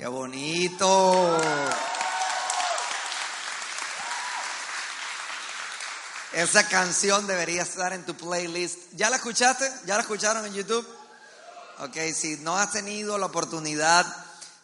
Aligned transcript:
Qué 0.00 0.06
bonito. 0.06 1.38
Esa 6.32 6.66
canción 6.66 7.26
debería 7.26 7.60
estar 7.60 7.92
en 7.92 8.06
tu 8.06 8.14
playlist. 8.14 8.78
¿Ya 8.92 9.10
la 9.10 9.16
escuchaste? 9.16 9.70
¿Ya 9.84 9.96
la 9.96 10.00
escucharon 10.00 10.46
en 10.46 10.54
YouTube? 10.54 10.88
Ok, 11.80 11.98
si 12.14 12.38
no 12.38 12.56
has 12.56 12.72
tenido 12.72 13.18
la 13.18 13.26
oportunidad 13.26 14.06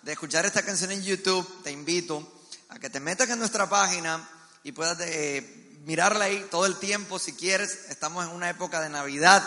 de 0.01 0.12
escuchar 0.12 0.46
esta 0.46 0.62
canción 0.62 0.91
en 0.91 1.03
YouTube, 1.03 1.46
te 1.62 1.71
invito 1.71 2.27
a 2.71 2.79
que 2.79 2.89
te 2.89 2.98
metas 2.98 3.29
en 3.29 3.39
nuestra 3.39 3.68
página 3.68 4.27
y 4.62 4.73
puedas 4.73 4.98
eh, 5.03 5.82
mirarla 5.84 6.25
ahí 6.25 6.48
todo 6.50 6.64
el 6.64 6.77
tiempo 6.77 7.18
si 7.18 7.34
quieres. 7.34 7.91
Estamos 7.91 8.25
en 8.25 8.30
una 8.30 8.48
época 8.48 8.80
de 8.80 8.89
Navidad, 8.89 9.43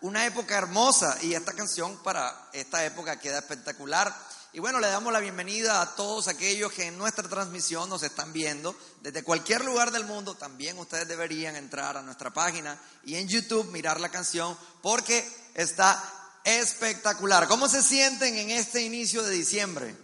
una 0.00 0.26
época 0.26 0.58
hermosa 0.58 1.16
y 1.22 1.34
esta 1.34 1.52
canción 1.52 1.96
para 2.02 2.48
esta 2.52 2.84
época 2.84 3.20
queda 3.20 3.38
espectacular. 3.38 4.12
Y 4.50 4.60
bueno, 4.60 4.80
le 4.80 4.88
damos 4.88 5.12
la 5.12 5.20
bienvenida 5.20 5.82
a 5.82 5.94
todos 5.94 6.26
aquellos 6.26 6.72
que 6.72 6.86
en 6.86 6.96
nuestra 6.96 7.28
transmisión 7.28 7.90
nos 7.90 8.02
están 8.02 8.32
viendo 8.32 8.74
desde 9.02 9.22
cualquier 9.22 9.62
lugar 9.62 9.90
del 9.92 10.06
mundo. 10.06 10.34
También 10.36 10.78
ustedes 10.78 11.06
deberían 11.06 11.54
entrar 11.54 11.98
a 11.98 12.02
nuestra 12.02 12.32
página 12.32 12.80
y 13.04 13.16
en 13.16 13.28
YouTube 13.28 13.70
mirar 13.70 14.00
la 14.00 14.08
canción 14.08 14.56
porque 14.80 15.22
está 15.52 16.02
espectacular. 16.44 17.46
¿Cómo 17.46 17.68
se 17.68 17.82
sienten 17.82 18.36
en 18.36 18.50
este 18.50 18.80
inicio 18.80 19.22
de 19.22 19.32
diciembre? 19.32 19.94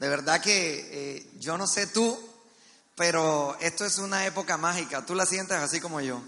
De 0.00 0.08
verdad 0.08 0.40
que 0.40 0.88
eh, 0.90 1.30
yo 1.38 1.58
no 1.58 1.66
sé 1.66 1.88
tú, 1.88 2.18
pero 2.94 3.54
esto 3.60 3.84
es 3.84 3.98
una 3.98 4.24
época 4.24 4.56
mágica. 4.56 5.04
Tú 5.04 5.14
la 5.14 5.26
sientes 5.26 5.58
así 5.58 5.78
como 5.78 6.00
yo. 6.00 6.22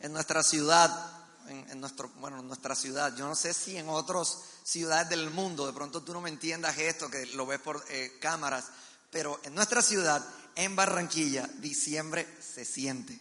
En 0.00 0.14
nuestra 0.14 0.42
ciudad 0.42 1.15
en, 1.48 1.80
nuestro, 1.80 2.08
bueno, 2.20 2.40
en 2.40 2.46
nuestra 2.46 2.74
ciudad. 2.74 3.14
Yo 3.16 3.26
no 3.26 3.34
sé 3.34 3.54
si 3.54 3.76
en 3.76 3.88
otras 3.88 4.38
ciudades 4.64 5.08
del 5.08 5.30
mundo, 5.30 5.66
de 5.66 5.72
pronto 5.72 6.02
tú 6.02 6.12
no 6.12 6.20
me 6.20 6.30
entiendas 6.30 6.78
esto, 6.78 7.10
que 7.10 7.26
lo 7.26 7.46
ves 7.46 7.60
por 7.60 7.84
eh, 7.88 8.18
cámaras, 8.20 8.66
pero 9.10 9.40
en 9.44 9.54
nuestra 9.54 9.82
ciudad, 9.82 10.24
en 10.54 10.76
Barranquilla, 10.76 11.48
diciembre 11.58 12.26
se 12.40 12.64
siente. 12.64 13.18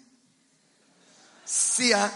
Sí, 1.45 1.93
¿ah? 1.93 2.11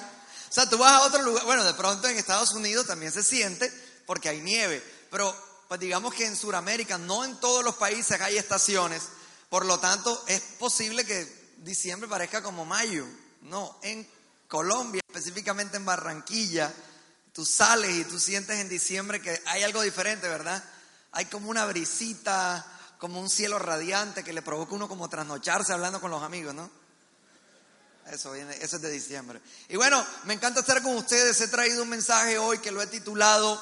O 0.50 0.52
sea, 0.52 0.68
tú 0.68 0.78
vas 0.78 0.94
a 0.94 1.06
otro 1.06 1.22
lugar, 1.22 1.46
bueno, 1.46 1.64
de 1.64 1.74
pronto 1.76 2.08
en 2.08 2.18
Estados 2.18 2.52
Unidos 2.54 2.88
también 2.88 3.12
se 3.12 3.24
siente 3.24 3.72
porque 4.08 4.30
hay 4.30 4.42
nieve, 4.42 4.84
pero 5.12 5.36
pues 5.68 5.80
digamos 5.80 6.14
que 6.16 6.26
en 6.26 6.36
Sudamérica, 6.36 6.98
no 6.98 7.24
en 7.24 7.40
todos 7.40 7.64
los 7.64 7.76
países 7.76 8.20
hay 8.20 8.38
estaciones, 8.38 9.04
por 9.50 9.66
lo 9.66 9.80
tanto 9.80 10.24
es 10.28 10.42
posible 10.58 11.06
que 11.06 11.54
diciembre 11.58 12.10
parezca 12.10 12.42
como 12.42 12.66
mayo. 12.66 13.06
No, 13.42 13.78
en 13.84 14.08
Colombia, 14.50 15.02
específicamente 15.08 15.78
en 15.78 15.86
Barranquilla, 15.86 16.74
tú 17.32 17.46
sales 17.46 17.96
y 17.96 18.04
tú 18.04 18.20
sientes 18.20 18.58
en 18.58 18.68
diciembre 18.68 19.22
que 19.22 19.42
hay 19.46 19.62
algo 19.62 19.84
diferente, 19.84 20.28
¿verdad? 20.28 20.62
Hay 21.12 21.26
como 21.26 21.52
una 21.52 21.66
brisita, 21.68 22.66
como 22.98 23.22
un 23.22 23.30
cielo 23.30 23.60
radiante 23.60 24.24
que 24.24 24.34
le 24.34 24.42
provoca 24.42 24.74
uno 24.74 24.88
como 24.88 25.08
trasnocharse 25.08 25.72
hablando 25.72 26.02
con 26.02 26.10
los 26.10 26.24
amigos, 26.24 26.56
¿no? 26.56 26.70
Eso 28.08 28.32
viene, 28.32 28.58
eso 28.60 28.78
es 28.78 28.82
de 28.82 28.90
diciembre. 28.90 29.40
Y 29.68 29.76
bueno, 29.76 30.04
me 30.24 30.34
encanta 30.34 30.62
estar 30.62 30.82
con 30.82 30.96
ustedes. 30.96 31.40
He 31.42 31.48
traído 31.48 31.84
un 31.84 31.90
mensaje 31.90 32.40
hoy 32.40 32.58
que 32.58 32.72
lo 32.72 32.82
he 32.82 32.88
titulado 32.88 33.62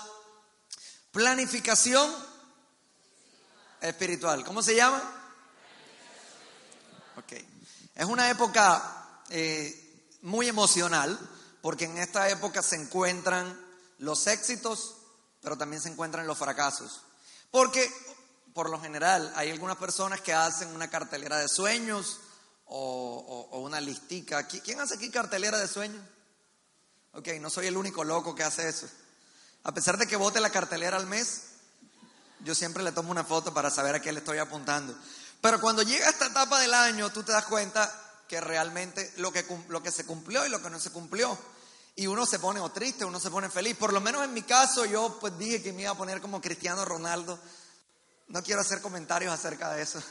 Planificación 1.12 2.10
espiritual. 3.82 4.46
¿Cómo 4.46 4.64
se 4.64 4.74
llama? 4.74 5.04
Ok. 7.18 7.34
Es 7.94 8.06
una 8.06 8.30
época 8.30 9.22
eh, 9.30 9.87
muy 10.22 10.48
emocional, 10.48 11.18
porque 11.62 11.86
en 11.86 11.98
esta 11.98 12.30
época 12.30 12.62
se 12.62 12.76
encuentran 12.76 13.60
los 14.00 14.28
éxitos, 14.28 14.96
pero 15.42 15.58
también 15.58 15.82
se 15.82 15.90
encuentran 15.90 16.28
los 16.28 16.38
fracasos. 16.38 17.02
Porque, 17.52 17.90
por 18.54 18.70
lo 18.70 18.80
general, 18.80 19.32
hay 19.36 19.52
algunas 19.52 19.78
personas 19.78 20.22
que 20.22 20.34
hacen 20.34 20.70
una 20.70 20.90
cartelera 20.90 21.38
de 21.38 21.48
sueños 21.48 22.20
o, 22.66 23.60
una 23.62 23.80
listica. 23.82 24.48
¿Quién 24.48 24.80
hace 24.80 24.96
aquí 24.96 25.10
cartelera 25.10 25.58
de 25.58 25.68
sueños? 25.68 26.04
Ok, 27.14 27.30
no 27.40 27.50
soy 27.50 27.68
el 27.68 27.78
único 27.78 28.04
loco 28.04 28.36
que 28.36 28.44
hace 28.44 28.68
eso. 28.68 28.88
A 29.64 29.74
pesar 29.74 29.98
de 29.98 30.08
que 30.08 30.16
vote 30.16 30.40
la 30.40 30.52
cartelera 30.52 30.98
al 30.98 31.08
mes, 31.08 31.44
yo 32.42 32.54
siempre 32.54 32.84
le 32.84 32.92
tomo 32.92 33.12
una 33.12 33.24
foto 33.24 33.54
para 33.54 33.70
saber 33.70 33.96
a 33.96 34.02
qué 34.02 34.12
le 34.12 34.20
estoy 34.20 34.38
apuntando. 34.38 34.96
Pero 35.42 35.60
cuando 35.60 35.82
llega 35.82 36.10
esta 36.10 36.28
etapa 36.28 36.60
del 36.60 36.74
año, 36.74 37.12
tú 37.12 37.24
te 37.24 37.32
das 37.32 37.46
cuenta 37.46 38.07
que 38.28 38.42
realmente 38.42 39.14
lo 39.18 39.32
que, 39.32 39.46
lo 39.70 39.82
que 39.82 39.92
se 39.92 40.06
cumplió 40.06 40.46
y 40.46 40.50
lo 40.50 40.62
que 40.62 40.70
no 40.70 40.80
se 40.80 40.92
cumplió. 40.92 41.38
Y 41.96 42.08
uno 42.08 42.26
se 42.26 42.40
pone 42.40 42.60
o 42.60 42.70
triste, 42.70 43.06
uno 43.06 43.20
se 43.20 43.32
pone 43.32 43.50
feliz. 43.50 43.76
Por 43.76 43.92
lo 43.92 44.02
menos 44.02 44.24
en 44.24 44.34
mi 44.34 44.44
caso 44.44 44.86
yo 44.86 45.18
pues 45.20 45.38
dije 45.38 45.64
que 45.64 45.74
me 45.74 45.84
iba 45.84 45.92
a 45.92 45.98
poner 45.98 46.22
como 46.22 46.42
Cristiano 46.42 46.86
Ronaldo. 46.86 47.40
No 48.28 48.44
quiero 48.44 48.62
hacer 48.62 48.82
comentarios 48.82 49.34
acerca 49.34 49.74
de 49.74 49.82
eso. 49.82 50.02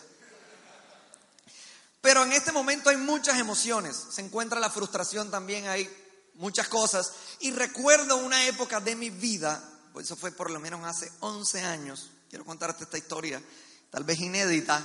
Pero 2.00 2.25
en 2.25 2.32
este 2.32 2.53
momento 2.53 2.91
hay 2.91 2.97
muchas 2.97 3.38
emociones. 3.38 3.97
Se 4.10 4.21
encuentra 4.21 4.59
la 4.59 4.71
frustración 4.71 5.31
también, 5.31 5.69
hay 5.69 5.88
muchas 6.34 6.69
cosas. 6.69 7.12
Y 7.41 7.53
recuerdo 7.53 8.16
una 8.16 8.47
época 8.47 8.81
de 8.81 8.97
mi 8.97 9.10
vida, 9.10 9.62
pues 9.93 10.06
eso 10.06 10.16
fue 10.16 10.33
por 10.33 10.50
lo 10.50 10.60
menos 10.60 10.84
hace 10.84 11.10
11 11.21 11.62
años. 11.62 12.10
Quiero 12.28 12.44
contarte 12.44 12.84
esta 12.84 12.98
historia, 12.98 13.43
tal 13.91 14.04
vez 14.04 14.19
inédita. 14.21 14.84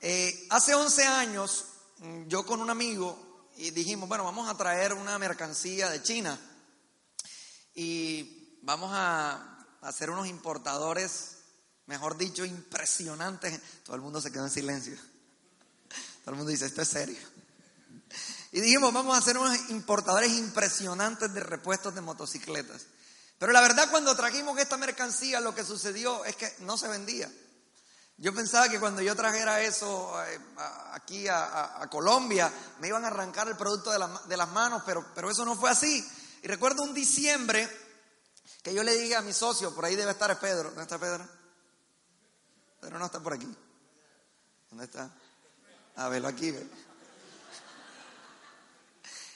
Eh, 0.00 0.46
hace 0.50 0.74
11 0.74 1.06
años 1.06 1.64
yo 2.26 2.44
con 2.44 2.60
un 2.60 2.70
amigo 2.70 3.50
y 3.56 3.70
dijimos, 3.70 4.08
bueno, 4.08 4.24
vamos 4.24 4.48
a 4.48 4.56
traer 4.56 4.92
una 4.92 5.18
mercancía 5.18 5.88
de 5.90 6.02
China 6.02 6.38
y 7.74 8.58
vamos 8.62 8.90
a 8.92 9.66
hacer 9.82 10.10
unos 10.10 10.26
importadores, 10.26 11.36
mejor 11.86 12.16
dicho, 12.16 12.44
impresionantes. 12.44 13.60
Todo 13.84 13.96
el 13.96 14.02
mundo 14.02 14.20
se 14.20 14.32
quedó 14.32 14.44
en 14.44 14.50
silencio. 14.50 14.96
Todo 16.24 16.32
el 16.32 16.36
mundo 16.36 16.50
dice, 16.50 16.66
esto 16.66 16.82
es 16.82 16.88
serio. 16.88 17.18
Y 18.52 18.60
dijimos, 18.60 18.92
vamos 18.92 19.14
a 19.14 19.18
hacer 19.18 19.38
unos 19.38 19.70
importadores 19.70 20.32
impresionantes 20.32 21.32
de 21.32 21.40
repuestos 21.40 21.94
de 21.94 22.00
motocicletas. 22.00 22.82
Pero 23.38 23.52
la 23.52 23.60
verdad, 23.60 23.90
cuando 23.90 24.14
trajimos 24.14 24.58
esta 24.58 24.76
mercancía, 24.76 25.40
lo 25.40 25.54
que 25.54 25.64
sucedió 25.64 26.24
es 26.24 26.36
que 26.36 26.52
no 26.60 26.76
se 26.76 26.88
vendía. 26.88 27.32
Yo 28.22 28.32
pensaba 28.32 28.68
que 28.68 28.78
cuando 28.78 29.02
yo 29.02 29.16
trajera 29.16 29.60
eso 29.62 30.14
eh, 30.24 30.38
aquí 30.92 31.26
a, 31.26 31.88
Colombia, 31.90 32.52
me 32.78 32.86
iban 32.86 33.04
a 33.04 33.08
arrancar 33.08 33.48
el 33.48 33.56
producto 33.56 33.90
de, 33.90 34.36
las 34.36 34.48
manos, 34.50 34.84
pero, 34.86 35.04
pero 35.12 35.28
eso 35.28 35.44
no 35.44 35.56
fue 35.56 35.70
así. 35.70 36.08
Y 36.40 36.46
recuerdo 36.46 36.84
un 36.84 36.94
diciembre 36.94 37.68
que 38.62 38.72
yo 38.72 38.84
le 38.84 38.96
dije 38.96 39.16
a 39.16 39.22
mi 39.22 39.32
socio, 39.32 39.74
por 39.74 39.84
ahí 39.84 39.96
debe 39.96 40.12
estar 40.12 40.38
Pedro. 40.38 40.68
¿Dónde 40.68 40.82
está 40.82 41.00
Pedro? 41.00 41.28
Pedro 42.80 43.00
no 43.00 43.06
está 43.06 43.18
por 43.18 43.32
aquí. 43.32 43.52
¿Dónde 44.70 44.84
está? 44.84 45.10
A 45.96 46.08
verlo 46.08 46.28
aquí. 46.28 46.54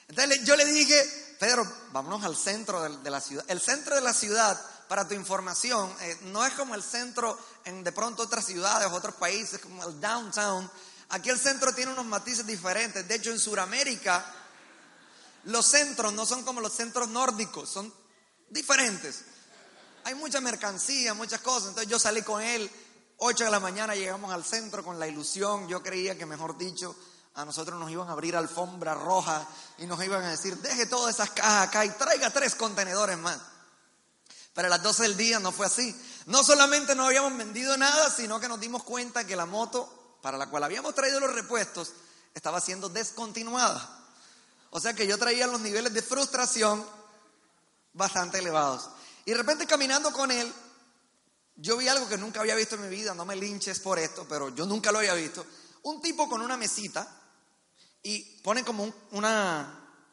Entonces 0.06 0.44
yo 0.44 0.54
le 0.54 0.64
dije, 0.64 1.36
Pedro, 1.40 1.66
vámonos 1.90 2.24
al 2.24 2.36
centro 2.36 2.88
de 2.88 3.10
la 3.10 3.20
ciudad. 3.20 3.44
El 3.48 3.60
centro 3.60 3.96
de 3.96 4.02
la 4.02 4.14
ciudad 4.14 4.56
para 4.88 5.06
tu 5.06 5.14
información, 5.14 5.92
eh, 6.00 6.18
no 6.24 6.44
es 6.44 6.54
como 6.54 6.74
el 6.74 6.82
centro 6.82 7.38
en 7.64 7.82
de 7.82 7.92
pronto 7.92 8.22
otras 8.22 8.44
ciudades, 8.44 8.90
otros 8.92 9.14
países, 9.16 9.60
como 9.60 9.84
el 9.84 10.00
downtown. 10.00 10.70
Aquí 11.10 11.30
el 11.30 11.38
centro 11.38 11.74
tiene 11.74 11.92
unos 11.92 12.06
matices 12.06 12.46
diferentes. 12.46 13.06
De 13.06 13.14
hecho, 13.14 13.30
en 13.30 13.38
Sudamérica, 13.38 14.24
los 15.44 15.66
centros 15.66 16.12
no 16.12 16.26
son 16.26 16.42
como 16.44 16.60
los 16.60 16.72
centros 16.72 17.08
nórdicos, 17.08 17.68
son 17.68 17.92
diferentes. 18.48 19.24
Hay 20.04 20.14
mucha 20.14 20.40
mercancía, 20.40 21.14
muchas 21.14 21.40
cosas. 21.40 21.70
Entonces 21.70 21.90
yo 21.90 21.98
salí 21.98 22.22
con 22.22 22.40
él, 22.42 22.70
8 23.18 23.44
de 23.44 23.50
la 23.50 23.60
mañana 23.60 23.94
llegamos 23.94 24.32
al 24.32 24.44
centro 24.44 24.84
con 24.84 24.98
la 25.00 25.08
ilusión. 25.08 25.66
Yo 25.68 25.82
creía 25.82 26.16
que, 26.16 26.26
mejor 26.26 26.56
dicho, 26.56 26.94
a 27.34 27.44
nosotros 27.44 27.78
nos 27.78 27.90
iban 27.90 28.08
a 28.08 28.12
abrir 28.12 28.36
alfombra 28.36 28.94
roja 28.94 29.46
y 29.78 29.86
nos 29.86 30.02
iban 30.04 30.22
a 30.24 30.30
decir, 30.30 30.56
deje 30.58 30.86
todas 30.86 31.14
esas 31.14 31.30
cajas 31.30 31.68
acá 31.68 31.84
y 31.84 31.90
traiga 31.90 32.30
tres 32.30 32.54
contenedores 32.54 33.18
más. 33.18 33.38
Pero 34.56 34.68
a 34.68 34.70
las 34.70 34.82
12 34.82 35.02
del 35.02 35.16
día 35.18 35.38
no 35.38 35.52
fue 35.52 35.66
así. 35.66 35.94
No 36.24 36.42
solamente 36.42 36.94
no 36.94 37.04
habíamos 37.04 37.36
vendido 37.36 37.76
nada, 37.76 38.10
sino 38.10 38.40
que 38.40 38.48
nos 38.48 38.58
dimos 38.58 38.82
cuenta 38.84 39.26
que 39.26 39.36
la 39.36 39.44
moto 39.44 40.18
para 40.22 40.38
la 40.38 40.48
cual 40.48 40.64
habíamos 40.64 40.94
traído 40.94 41.20
los 41.20 41.34
repuestos 41.34 41.92
estaba 42.34 42.58
siendo 42.62 42.88
descontinuada. 42.88 44.06
O 44.70 44.80
sea 44.80 44.94
que 44.94 45.06
yo 45.06 45.18
traía 45.18 45.46
los 45.46 45.60
niveles 45.60 45.92
de 45.92 46.00
frustración 46.00 46.84
bastante 47.92 48.38
elevados. 48.38 48.88
Y 49.26 49.32
de 49.32 49.36
repente 49.36 49.66
caminando 49.66 50.10
con 50.10 50.30
él, 50.30 50.50
yo 51.56 51.76
vi 51.76 51.88
algo 51.88 52.08
que 52.08 52.16
nunca 52.16 52.40
había 52.40 52.54
visto 52.54 52.76
en 52.76 52.82
mi 52.82 52.88
vida, 52.88 53.14
no 53.14 53.26
me 53.26 53.36
linches 53.36 53.80
por 53.80 53.98
esto, 53.98 54.24
pero 54.26 54.54
yo 54.54 54.64
nunca 54.64 54.90
lo 54.90 55.00
había 55.00 55.12
visto. 55.12 55.44
Un 55.82 56.00
tipo 56.00 56.30
con 56.30 56.40
una 56.40 56.56
mesita 56.56 57.06
y 58.02 58.40
ponen 58.40 58.64
como 58.64 58.84
un, 58.84 58.94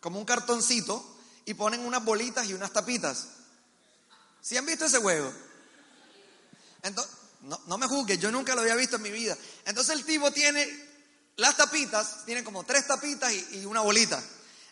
como 0.02 0.20
un 0.20 0.26
cartoncito 0.26 1.16
y 1.46 1.54
ponen 1.54 1.86
unas 1.86 2.04
bolitas 2.04 2.46
y 2.48 2.54
unas 2.54 2.74
tapitas. 2.74 3.28
¿Sí 4.44 4.58
han 4.58 4.66
visto 4.66 4.86
ese 4.86 5.00
juego? 5.00 5.34
Entonces, 6.82 7.14
no, 7.44 7.78
me 7.78 7.88
juzgues, 7.88 8.20
yo 8.20 8.30
nunca 8.30 8.54
lo 8.56 8.62
había 8.62 8.76
visto 8.76 8.98
en 8.98 9.02
mi 9.02 9.10
vida. 9.10 9.38
Entonces 9.66 9.96
el 9.96 10.06
tipo 10.06 10.32
tiene 10.32 10.68
las 11.38 11.56
tapitas, 11.56 12.26
tiene 12.26 12.44
como 12.44 12.66
tres 12.66 12.86
tapitas 12.86 13.32
y, 13.32 13.66
una 13.66 13.80
bolita. 13.80 14.22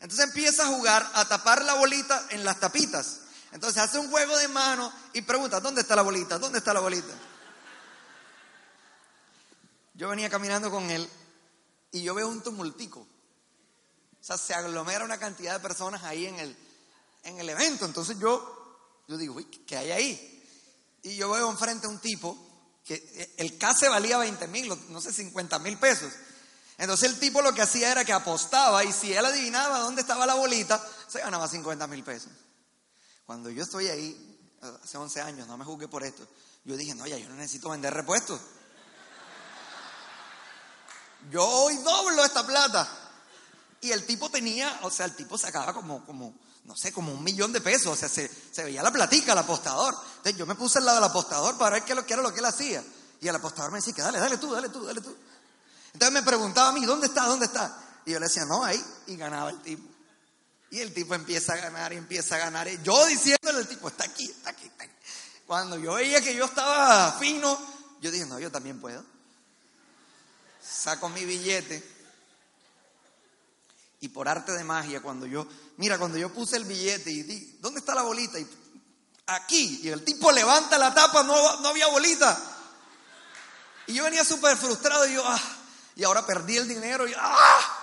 Entonces 0.01 0.27
empieza 0.27 0.63
a 0.63 0.67
jugar 0.67 1.09
a 1.13 1.25
tapar 1.25 1.63
la 1.63 1.75
bolita 1.75 2.27
en 2.31 2.43
las 2.43 2.59
tapitas. 2.59 3.21
Entonces 3.53 3.81
hace 3.81 3.97
un 3.97 4.09
juego 4.11 4.37
de 4.37 4.49
manos 4.49 4.93
y 5.13 5.21
pregunta, 5.21 5.61
¿dónde 5.61 5.81
está 5.81 5.95
la 5.95 6.01
bolita? 6.01 6.37
¿Dónde 6.37 6.57
está 6.57 6.73
la 6.73 6.81
bolita? 6.81 7.13
Yo 9.93 10.09
venía 10.09 10.29
caminando 10.29 10.69
con 10.69 10.89
él 10.91 11.09
y 11.93 12.03
yo 12.03 12.13
veo 12.13 12.27
un 12.27 12.43
tumultico. 12.43 12.99
O 12.99 14.23
sea, 14.23 14.37
se 14.37 14.53
aglomera 14.53 15.05
una 15.05 15.17
cantidad 15.17 15.53
de 15.53 15.59
personas 15.61 16.03
ahí 16.03 16.25
en 16.25 16.39
el, 16.39 16.57
en 17.23 17.39
el 17.39 17.49
evento. 17.49 17.85
Entonces 17.85 18.19
yo, 18.19 18.60
yo 19.11 19.17
digo, 19.17 19.35
¿qué 19.67 19.75
hay 19.75 19.91
ahí? 19.91 20.43
Y 21.03 21.17
yo 21.17 21.29
veo 21.31 21.51
enfrente 21.51 21.85
a 21.85 21.89
un 21.89 21.99
tipo 21.99 22.37
que 22.85 23.35
el 23.37 23.57
case 23.57 23.89
valía 23.89 24.17
20 24.17 24.47
mil, 24.47 24.71
no 24.87 25.01
sé, 25.01 25.11
50 25.11 25.59
mil 25.59 25.77
pesos. 25.77 26.13
Entonces 26.77 27.09
el 27.09 27.19
tipo 27.19 27.41
lo 27.41 27.53
que 27.53 27.61
hacía 27.61 27.91
era 27.91 28.05
que 28.05 28.13
apostaba 28.13 28.85
y 28.85 28.93
si 28.93 29.11
él 29.11 29.25
adivinaba 29.25 29.79
dónde 29.79 29.99
estaba 29.99 30.25
la 30.25 30.35
bolita, 30.35 30.81
se 31.09 31.19
ganaba 31.19 31.49
50 31.49 31.87
mil 31.87 32.05
pesos. 32.05 32.31
Cuando 33.25 33.49
yo 33.49 33.63
estoy 33.63 33.89
ahí, 33.89 34.57
hace 34.81 34.97
11 34.97 35.19
años, 35.19 35.47
no 35.49 35.57
me 35.57 35.65
juzgué 35.65 35.89
por 35.89 36.05
esto, 36.05 36.25
yo 36.63 36.77
dije, 36.77 36.95
no, 36.95 37.05
ya 37.05 37.17
yo 37.17 37.27
no 37.27 37.35
necesito 37.35 37.69
vender 37.69 37.93
repuestos. 37.93 38.39
Yo 41.29 41.45
hoy 41.45 41.75
doblo 41.79 42.23
esta 42.23 42.47
plata. 42.47 42.89
Y 43.81 43.91
el 43.91 44.05
tipo 44.05 44.29
tenía, 44.29 44.79
o 44.83 44.89
sea, 44.89 45.05
el 45.05 45.17
tipo 45.17 45.37
sacaba 45.37 45.73
como, 45.73 46.05
como, 46.05 46.33
no 46.65 46.75
sé, 46.75 46.91
como 46.91 47.11
un 47.11 47.23
millón 47.23 47.51
de 47.51 47.61
pesos. 47.61 47.87
O 47.87 47.95
sea, 47.95 48.09
se, 48.09 48.29
veía 48.63 48.83
la 48.83 48.91
platica, 48.91 49.33
el 49.33 49.37
apostador. 49.37 49.93
Entonces 50.17 50.37
yo 50.37 50.45
me 50.45 50.55
puse 50.55 50.79
al 50.79 50.85
lado 50.85 50.99
del 50.99 51.09
apostador 51.09 51.57
para 51.57 51.77
ver 51.77 51.83
qué, 51.83 51.95
lo, 51.95 52.05
era 52.07 52.21
lo 52.21 52.33
que 52.33 52.39
él 52.39 52.45
hacía. 52.45 52.83
Y 53.19 53.27
el 53.27 53.35
apostador 53.35 53.71
me 53.71 53.79
decía, 53.79 53.93
dale, 53.97 54.19
dale 54.19 54.37
tú, 54.37 54.51
dale 54.51 54.69
tú, 54.69 54.85
dale 54.85 55.01
tú. 55.01 55.15
Entonces 55.93 56.13
me 56.13 56.23
preguntaba 56.23 56.69
a 56.69 56.71
mí, 56.71 56.85
¿dónde 56.85 57.07
está? 57.07 57.25
¿Dónde 57.25 57.45
está? 57.45 58.01
Y 58.05 58.11
yo 58.11 58.19
le 58.19 58.27
decía, 58.27 58.45
no, 58.45 58.63
ahí. 58.63 58.83
Y 59.07 59.15
ganaba 59.15 59.49
el 59.49 59.61
tipo. 59.61 59.83
Y 60.71 60.79
el 60.79 60.93
tipo 60.93 61.13
empieza 61.13 61.53
a 61.53 61.57
ganar 61.57 61.91
y 61.91 61.97
empieza 61.97 62.35
a 62.35 62.39
ganar. 62.39 62.69
Yo 62.81 63.05
diciéndole 63.05 63.59
al 63.59 63.67
tipo, 63.67 63.89
está 63.89 64.05
aquí, 64.05 64.25
está 64.25 64.51
aquí, 64.51 64.67
está 64.67 64.85
aquí. 64.85 64.93
Cuando 65.45 65.77
yo 65.77 65.95
veía 65.95 66.21
que 66.21 66.33
yo 66.33 66.45
estaba 66.45 67.11
fino, 67.19 67.59
yo 67.99 68.09
dije, 68.09 68.25
no, 68.25 68.39
yo 68.39 68.49
también 68.49 68.79
puedo. 68.79 69.03
Saco 70.61 71.09
mi 71.09 71.25
billete. 71.25 71.83
Y 73.99 74.09
por 74.09 74.29
arte 74.29 74.53
de 74.53 74.63
magia, 74.63 75.01
cuando 75.01 75.25
yo, 75.25 75.45
mira, 75.81 75.97
cuando 75.97 76.19
yo 76.19 76.31
puse 76.31 76.57
el 76.57 76.65
billete 76.65 77.09
y 77.09 77.23
di, 77.23 77.57
¿dónde 77.59 77.79
está 77.79 77.95
la 77.95 78.03
bolita? 78.03 78.37
Y 78.37 78.47
aquí. 79.25 79.79
Y 79.81 79.89
el 79.89 80.05
tipo 80.05 80.31
levanta 80.31 80.77
la 80.77 80.93
tapa, 80.93 81.23
no, 81.23 81.59
no 81.59 81.69
había 81.69 81.87
bolita. 81.87 82.39
Y 83.87 83.95
yo 83.95 84.03
venía 84.03 84.23
súper 84.23 84.55
frustrado 84.57 85.07
y 85.07 85.15
yo, 85.15 85.23
ah, 85.25 85.41
y 85.95 86.03
ahora 86.03 86.23
perdí 86.23 86.57
el 86.57 86.67
dinero 86.67 87.07
y, 87.07 87.15
ah. 87.17 87.77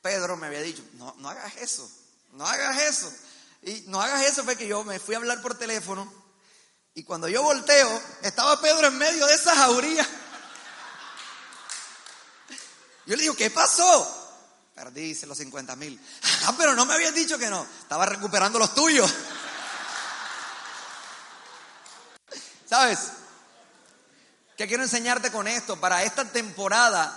Pedro 0.00 0.38
me 0.38 0.46
había 0.46 0.62
dicho, 0.62 0.82
no, 0.94 1.14
no 1.18 1.28
hagas 1.28 1.54
eso, 1.58 1.86
no 2.32 2.46
hagas 2.46 2.80
eso. 2.80 3.12
Y 3.60 3.84
no 3.88 4.00
hagas 4.00 4.24
eso 4.24 4.42
porque 4.46 4.66
yo 4.66 4.84
me 4.84 4.98
fui 4.98 5.14
a 5.14 5.18
hablar 5.18 5.42
por 5.42 5.58
teléfono 5.58 6.10
y 6.94 7.04
cuando 7.04 7.28
yo 7.28 7.42
volteo, 7.42 8.02
estaba 8.22 8.58
Pedro 8.58 8.86
en 8.86 8.96
medio 8.96 9.26
de 9.26 9.34
esa 9.34 9.54
jauría. 9.54 10.08
Yo 13.04 13.16
le 13.16 13.22
digo, 13.22 13.34
¿qué 13.34 13.50
pasó? 13.50 14.21
Perdí 14.74 15.14
los 15.26 15.38
50 15.38 15.76
mil. 15.76 16.00
Ah, 16.44 16.54
pero 16.58 16.74
no 16.74 16.84
me 16.84 16.94
habías 16.94 17.14
dicho 17.14 17.38
que 17.38 17.48
no. 17.48 17.64
Estaba 17.82 18.04
recuperando 18.04 18.58
los 18.58 18.74
tuyos. 18.74 19.08
¿Sabes? 22.68 22.98
¿Qué 24.56 24.66
quiero 24.66 24.82
enseñarte 24.82 25.30
con 25.30 25.46
esto? 25.46 25.78
Para 25.78 26.02
esta 26.02 26.24
temporada, 26.24 27.16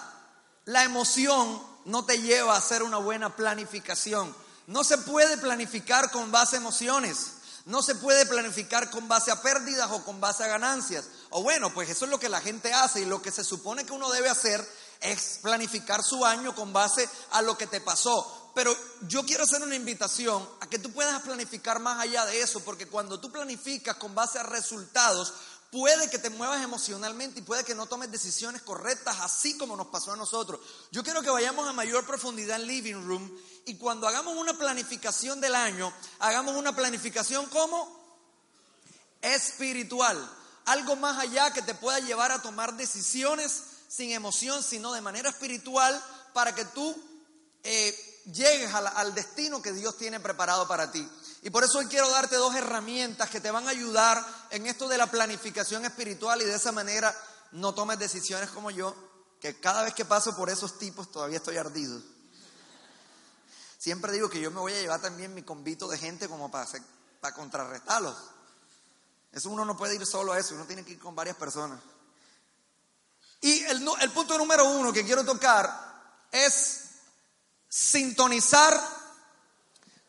la 0.66 0.84
emoción 0.84 1.60
no 1.86 2.06
te 2.06 2.22
lleva 2.22 2.54
a 2.54 2.60
hacer 2.60 2.84
una 2.84 2.98
buena 2.98 3.36
planificación. 3.36 4.36
No 4.68 4.84
se 4.84 5.00
puede 5.00 5.38
planificar 5.38 6.12
con 6.12 6.32
base 6.32 6.58
a 6.58 6.60
emociones. 6.60 7.32
No 7.66 7.82
se 7.82 7.96
puede 7.96 8.28
planificar 8.28 8.92
con 8.92 9.08
base 9.08 9.32
a 9.32 9.42
pérdidas 9.42 9.90
o 9.92 10.04
con 10.04 10.22
base 10.22 10.44
a 10.44 10.48
ganancias. 10.48 11.06
O 11.32 11.42
bueno, 11.42 11.74
pues 11.74 11.90
eso 11.90 12.06
es 12.06 12.12
lo 12.12 12.20
que 12.20 12.30
la 12.30 12.42
gente 12.42 12.72
hace 12.74 13.02
y 13.02 13.06
lo 13.06 13.24
que 13.24 13.32
se 13.32 13.44
supone 13.44 13.86
que 13.86 13.94
uno 13.94 14.12
debe 14.12 14.30
hacer 14.30 14.64
es 15.02 15.40
planificar 15.42 16.04
su 16.04 16.26
año 16.26 16.56
con 16.56 16.74
base 16.74 17.10
a 17.32 17.42
lo 17.42 17.58
que 17.58 17.68
te 17.68 17.82
pasó. 17.82 18.52
Pero 18.56 18.76
yo 19.02 19.26
quiero 19.26 19.44
hacer 19.44 19.62
una 19.62 19.76
invitación 19.76 20.48
a 20.62 20.68
que 20.68 20.80
tú 20.80 20.92
puedas 20.92 21.22
planificar 21.22 21.80
más 21.80 22.00
allá 22.00 22.26
de 22.26 22.42
eso, 22.42 22.62
porque 22.62 22.88
cuando 22.88 23.20
tú 23.20 23.30
planificas 23.30 23.98
con 23.98 24.16
base 24.16 24.40
a 24.40 24.44
resultados, 24.44 25.34
puede 25.72 26.10
que 26.10 26.20
te 26.20 26.30
muevas 26.30 26.64
emocionalmente 26.64 27.40
y 27.40 27.44
puede 27.44 27.66
que 27.66 27.76
no 27.76 27.86
tomes 27.86 28.10
decisiones 28.10 28.62
correctas, 28.62 29.18
así 29.20 29.58
como 29.58 29.76
nos 29.76 29.88
pasó 29.88 30.14
a 30.14 30.16
nosotros. 30.16 30.62
Yo 30.90 31.04
quiero 31.04 31.22
que 31.22 31.30
vayamos 31.30 31.68
a 31.68 31.74
mayor 31.74 32.06
profundidad 32.06 32.62
en 32.62 32.68
Living 32.68 33.06
Room 33.06 33.30
y 33.66 33.76
cuando 33.76 34.08
hagamos 34.08 34.38
una 34.38 34.58
planificación 34.58 35.42
del 35.42 35.54
año, 35.54 35.92
hagamos 36.20 36.56
una 36.56 36.74
planificación 36.74 37.48
como 37.48 38.06
espiritual, 39.22 40.18
algo 40.64 40.96
más 40.96 41.20
allá 41.20 41.52
que 41.52 41.62
te 41.62 41.76
pueda 41.76 42.00
llevar 42.00 42.32
a 42.32 42.42
tomar 42.42 42.78
decisiones 42.78 43.64
sin 43.96 44.12
emoción, 44.12 44.62
sino 44.64 44.92
de 44.94 45.02
manera 45.02 45.30
espiritual, 45.30 46.04
para 46.34 46.54
que 46.54 46.66
tú 46.66 46.96
eh, 47.64 48.24
llegues 48.34 48.74
al 48.74 49.14
destino 49.16 49.62
que 49.62 49.72
Dios 49.72 49.98
tiene 49.98 50.20
preparado 50.20 50.68
para 50.68 50.92
ti. 50.92 51.08
Y 51.42 51.50
por 51.50 51.64
eso 51.64 51.78
hoy 51.78 51.86
quiero 51.86 52.10
darte 52.10 52.36
dos 52.36 52.56
herramientas 52.56 53.30
que 53.30 53.40
te 53.40 53.52
van 53.52 53.68
a 53.68 53.72
ayudar 53.72 54.26
en 54.50 54.66
esto 54.66 54.88
de 54.88 54.98
la 54.98 55.08
planificación 55.08 55.86
espiritual 55.86 56.42
y 56.42 56.46
de 56.46 56.56
esa 56.56 56.72
manera 56.72 57.16
no 57.52 57.74
tomes 57.74 58.00
decisiones 58.00 58.50
como 58.50 58.72
yo, 58.72 58.96
que 59.40 59.60
cada 59.60 59.84
vez 59.84 59.94
que 59.94 60.06
paso 60.06 60.36
por 60.36 60.50
esos 60.50 60.78
tipos 60.80 61.12
todavía 61.12 61.38
estoy 61.38 61.58
ardido. 61.58 62.02
Siempre 63.78 64.12
digo 64.12 64.30
que 64.30 64.42
yo 64.42 64.50
me 64.50 64.60
voy 64.60 64.74
a 64.74 64.82
llevar 64.82 65.02
también 65.02 65.36
mi 65.36 65.44
convito 65.44 65.88
de 65.88 65.98
gente 65.98 66.28
como 66.28 66.50
para, 66.50 66.68
para 67.22 67.36
contrarrestarlos. 67.36 68.18
Eso 69.32 69.50
uno 69.50 69.66
no 69.66 69.78
puede 69.78 69.96
ir 69.96 70.06
solo 70.06 70.34
a 70.34 70.40
eso, 70.40 70.56
uno 70.56 70.66
tiene 70.66 70.84
que 70.84 70.94
ir 70.94 71.00
con 71.00 71.14
varias 71.14 71.36
personas. 71.36 71.80
Y 73.42 73.64
el, 73.64 74.12
punto 74.12 74.38
número 74.38 74.66
uno 74.66 74.92
que 74.92 75.06
quiero 75.06 75.24
tocar 75.24 75.70
es 76.32 76.82
sintonizar 77.70 78.80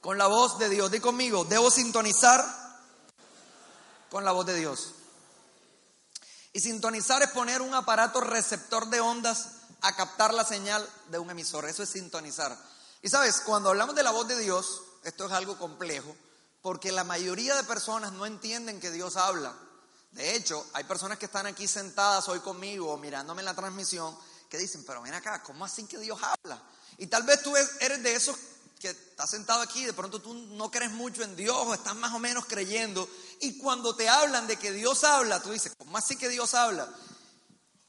con 0.00 0.17
la 0.19 0.26
voz 0.26 0.58
de 0.58 0.69
Dios. 0.69 0.90
Di 0.90 1.00
conmigo, 1.00 1.44
debo 1.44 1.70
sintonizar 1.70 2.44
con 4.11 4.25
la 4.25 4.32
voz 4.32 4.46
de 4.46 4.55
Dios. 4.55 4.94
Y 6.52 6.61
sintonizar 6.61 7.23
es 7.23 7.31
poner 7.31 7.61
un 7.61 7.75
aparato 7.75 8.20
receptor 8.20 8.88
de 8.88 9.00
ondas 9.00 9.49
a 9.82 9.94
captar 9.94 10.32
la 10.32 10.44
señal 10.44 10.88
de 11.08 11.19
un 11.19 11.31
emisor. 11.31 11.67
Eso 11.67 11.82
es 11.82 11.90
sintonizar. 11.90 12.56
Y 13.02 13.08
sabes, 13.08 13.43
cuando 13.43 13.69
hablamos 13.69 13.94
de 13.94 14.02
la 14.02 14.11
voz 14.11 14.26
de 14.26 14.38
Dios, 14.38 14.82
esto 15.05 15.26
es 15.26 15.32
algo 15.32 15.58
complejo, 15.58 16.17
porque 16.62 16.93
la 16.93 17.05
mayoría 17.05 17.55
de 17.55 17.64
personas 17.64 18.12
no 18.12 18.26
entienden 18.26 18.81
que 18.81 18.90
Dios 18.90 19.17
habla. 19.17 19.55
De 20.17 20.35
hecho, 20.35 20.67
hay 20.73 20.85
personas 20.85 21.19
que 21.19 21.27
están 21.27 21.45
aquí 21.45 21.69
sentadas 21.69 22.26
hoy 22.31 22.40
conmigo 22.40 22.97
mirándome 22.97 23.43
en 23.43 23.45
la 23.45 23.55
transmisión 23.55 24.17
que 24.49 24.57
dicen, 24.57 24.83
pero 24.87 25.02
ven 25.02 25.12
acá, 25.12 25.43
¿cómo 25.43 25.62
así 25.62 25.85
que 25.85 25.99
Dios 25.99 26.19
habla? 26.23 26.62
Y 26.97 27.07
tal 27.09 27.25
vez 27.25 27.43
tú 27.43 27.55
eres 27.55 28.02
de 28.02 28.14
esos 28.14 28.35
que 28.81 28.88
estás 28.88 29.29
sentado 29.29 29.61
aquí, 29.61 29.85
de 29.85 29.93
pronto 29.93 30.23
tú 30.23 30.33
no 30.33 30.71
crees 30.71 30.90
mucho 30.90 31.23
en 31.23 31.37
Dios 31.37 31.55
o 31.55 31.75
estás 31.75 31.95
más 31.97 32.14
o 32.14 32.19
menos 32.19 32.47
creyendo, 32.47 33.07
y 33.40 33.59
cuando 33.59 33.95
te 33.95 34.09
hablan 34.09 34.47
de 34.47 34.57
que 34.57 34.73
Dios 34.73 35.05
habla, 35.05 35.43
tú 35.43 35.50
dices, 35.50 35.73
¿cómo 35.76 35.99
así 35.99 36.17
que 36.17 36.31
Dios 36.31 36.55
habla? 36.55 36.88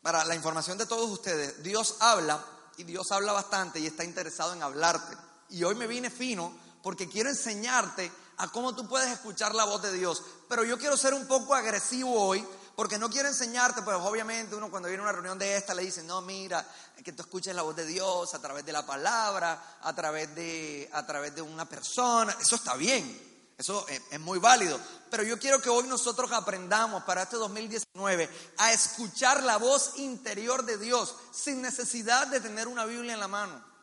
Para 0.01 0.25
la 0.25 0.36
información 0.36 0.78
de 0.78 0.86
todos 0.86 1.10
ustedes, 1.10 1.63
Dios 1.63 1.96
habla 2.01 2.46
y 2.75 2.84
Dios 2.84 3.10
habla 3.12 3.32
bastante 3.32 3.80
y 3.80 3.88
está 3.88 4.04
interesado 4.04 4.54
en 4.54 4.63
hablarte. 4.63 5.16
Y 5.50 5.63
hoy 5.63 5.75
me 5.75 5.88
vine 5.88 6.10
fino 6.10 6.54
porque 6.84 7.08
quiero 7.08 7.30
enseñarte 7.30 8.12
a 8.38 8.48
cómo 8.50 8.75
tú 8.75 8.88
puedes 8.88 9.12
escuchar 9.12 9.56
la 9.56 9.65
voz 9.65 9.82
de 9.82 9.91
Dios. 9.94 10.24
Pero 10.48 10.63
yo 10.63 10.77
quiero 10.77 10.96
ser 10.96 11.13
un 11.13 11.27
poco 11.27 11.56
agresivo 11.56 12.13
hoy 12.13 12.46
porque 12.77 13.00
no 13.00 13.10
quiero 13.10 13.27
enseñarte, 13.27 13.82
pues 13.82 13.98
obviamente 13.98 14.56
uno 14.56 14.70
cuando 14.70 14.88
viene 14.88 15.01
a 15.01 15.06
una 15.06 15.12
reunión 15.12 15.39
de 15.39 15.58
esta 15.58 15.74
le 15.74 15.82
dice, 15.82 16.03
no, 16.03 16.22
mira, 16.22 16.63
que 17.03 17.12
tú 17.12 17.24
escuches 17.24 17.56
la 17.56 17.63
voz 17.63 17.75
de 17.75 17.88
Dios 17.88 18.36
a 18.36 18.39
través 18.39 18.63
de 18.67 18.72
la 18.72 18.86
palabra, 18.86 19.79
a 19.82 19.96
través 19.96 20.36
de, 20.36 20.88
a 20.94 21.03
través 21.03 21.34
de 21.34 21.41
una 21.41 21.67
persona. 21.67 22.38
Eso 22.39 22.56
está 22.56 22.75
bien, 22.75 23.56
eso 23.58 23.84
es, 23.88 24.00
es 24.12 24.20
muy 24.20 24.38
válido. 24.38 24.79
Pero 25.10 25.24
yo 25.24 25.39
quiero 25.39 25.60
que 25.60 25.70
hoy 25.70 25.88
nosotros 25.88 26.32
aprendamos 26.32 27.03
para 27.03 27.24
este 27.24 27.38
2019 27.38 28.29
a 28.58 28.72
escuchar 28.72 29.41
la 29.41 29.58
voz 29.58 29.94
interior 29.96 30.63
de 30.63 30.77
Dios 30.77 31.15
sin 31.32 31.63
necesidad 31.63 32.27
de 32.27 32.41
tener 32.41 32.67
una 32.67 32.86
Biblia 32.86 33.15
en 33.15 33.20
la 33.20 33.27
mano. 33.27 33.76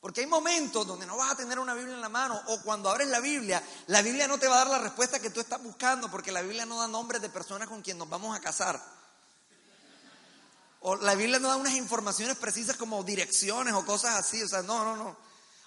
Porque 0.00 0.20
hay 0.20 0.26
momentos 0.26 0.86
donde 0.86 1.06
no 1.06 1.16
vas 1.16 1.32
a 1.32 1.36
tener 1.36 1.58
una 1.58 1.74
Biblia 1.74 1.94
en 1.94 2.00
la 2.00 2.08
mano 2.08 2.40
o 2.46 2.60
cuando 2.62 2.88
abres 2.88 3.08
la 3.08 3.18
Biblia, 3.18 3.62
la 3.88 4.00
Biblia 4.00 4.28
no 4.28 4.38
te 4.38 4.46
va 4.46 4.54
a 4.54 4.58
dar 4.58 4.68
la 4.68 4.78
respuesta 4.78 5.18
que 5.18 5.30
tú 5.30 5.40
estás 5.40 5.60
buscando 5.62 6.08
porque 6.10 6.30
la 6.30 6.42
Biblia 6.42 6.64
no 6.64 6.78
da 6.78 6.86
nombres 6.86 7.20
de 7.20 7.28
personas 7.28 7.68
con 7.68 7.82
quien 7.82 7.98
nos 7.98 8.08
vamos 8.08 8.36
a 8.36 8.40
casar. 8.40 8.80
O 10.80 10.94
la 10.94 11.16
Biblia 11.16 11.40
no 11.40 11.48
da 11.48 11.56
unas 11.56 11.74
informaciones 11.74 12.36
precisas 12.36 12.76
como 12.76 13.02
direcciones 13.02 13.74
o 13.74 13.84
cosas 13.84 14.14
así. 14.14 14.40
O 14.40 14.48
sea, 14.48 14.62
no, 14.62 14.84
no, 14.84 14.96
no. 14.96 15.16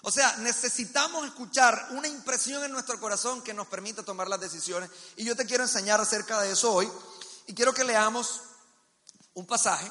O 0.00 0.10
sea, 0.10 0.36
necesitamos 0.38 1.26
escuchar 1.26 1.88
una 1.90 2.08
impresión 2.08 2.64
en 2.64 2.72
nuestro 2.72 2.98
corazón 2.98 3.42
que 3.42 3.52
nos 3.52 3.66
permita 3.68 4.02
tomar 4.02 4.28
las 4.28 4.40
decisiones. 4.40 4.90
Y 5.16 5.24
yo 5.24 5.36
te 5.36 5.44
quiero 5.44 5.62
enseñar 5.62 6.00
acerca 6.00 6.40
de 6.40 6.52
eso 6.52 6.72
hoy. 6.72 6.90
Y 7.46 7.54
quiero 7.54 7.74
que 7.74 7.84
leamos 7.84 8.40
un 9.34 9.46
pasaje 9.46 9.90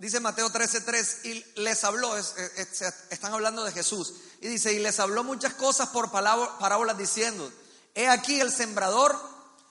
Dice 0.00 0.18
Mateo 0.18 0.50
13:3 0.50 1.26
y 1.26 1.60
les 1.60 1.84
habló, 1.84 2.16
están 2.16 3.34
hablando 3.34 3.62
de 3.64 3.72
Jesús, 3.72 4.14
y 4.40 4.48
dice, 4.48 4.72
y 4.72 4.78
les 4.78 4.98
habló 4.98 5.24
muchas 5.24 5.52
cosas 5.52 5.90
por 5.90 6.10
parábolas 6.10 6.96
diciendo, 6.96 7.52
he 7.94 8.08
aquí 8.08 8.40
el 8.40 8.50
sembrador 8.50 9.14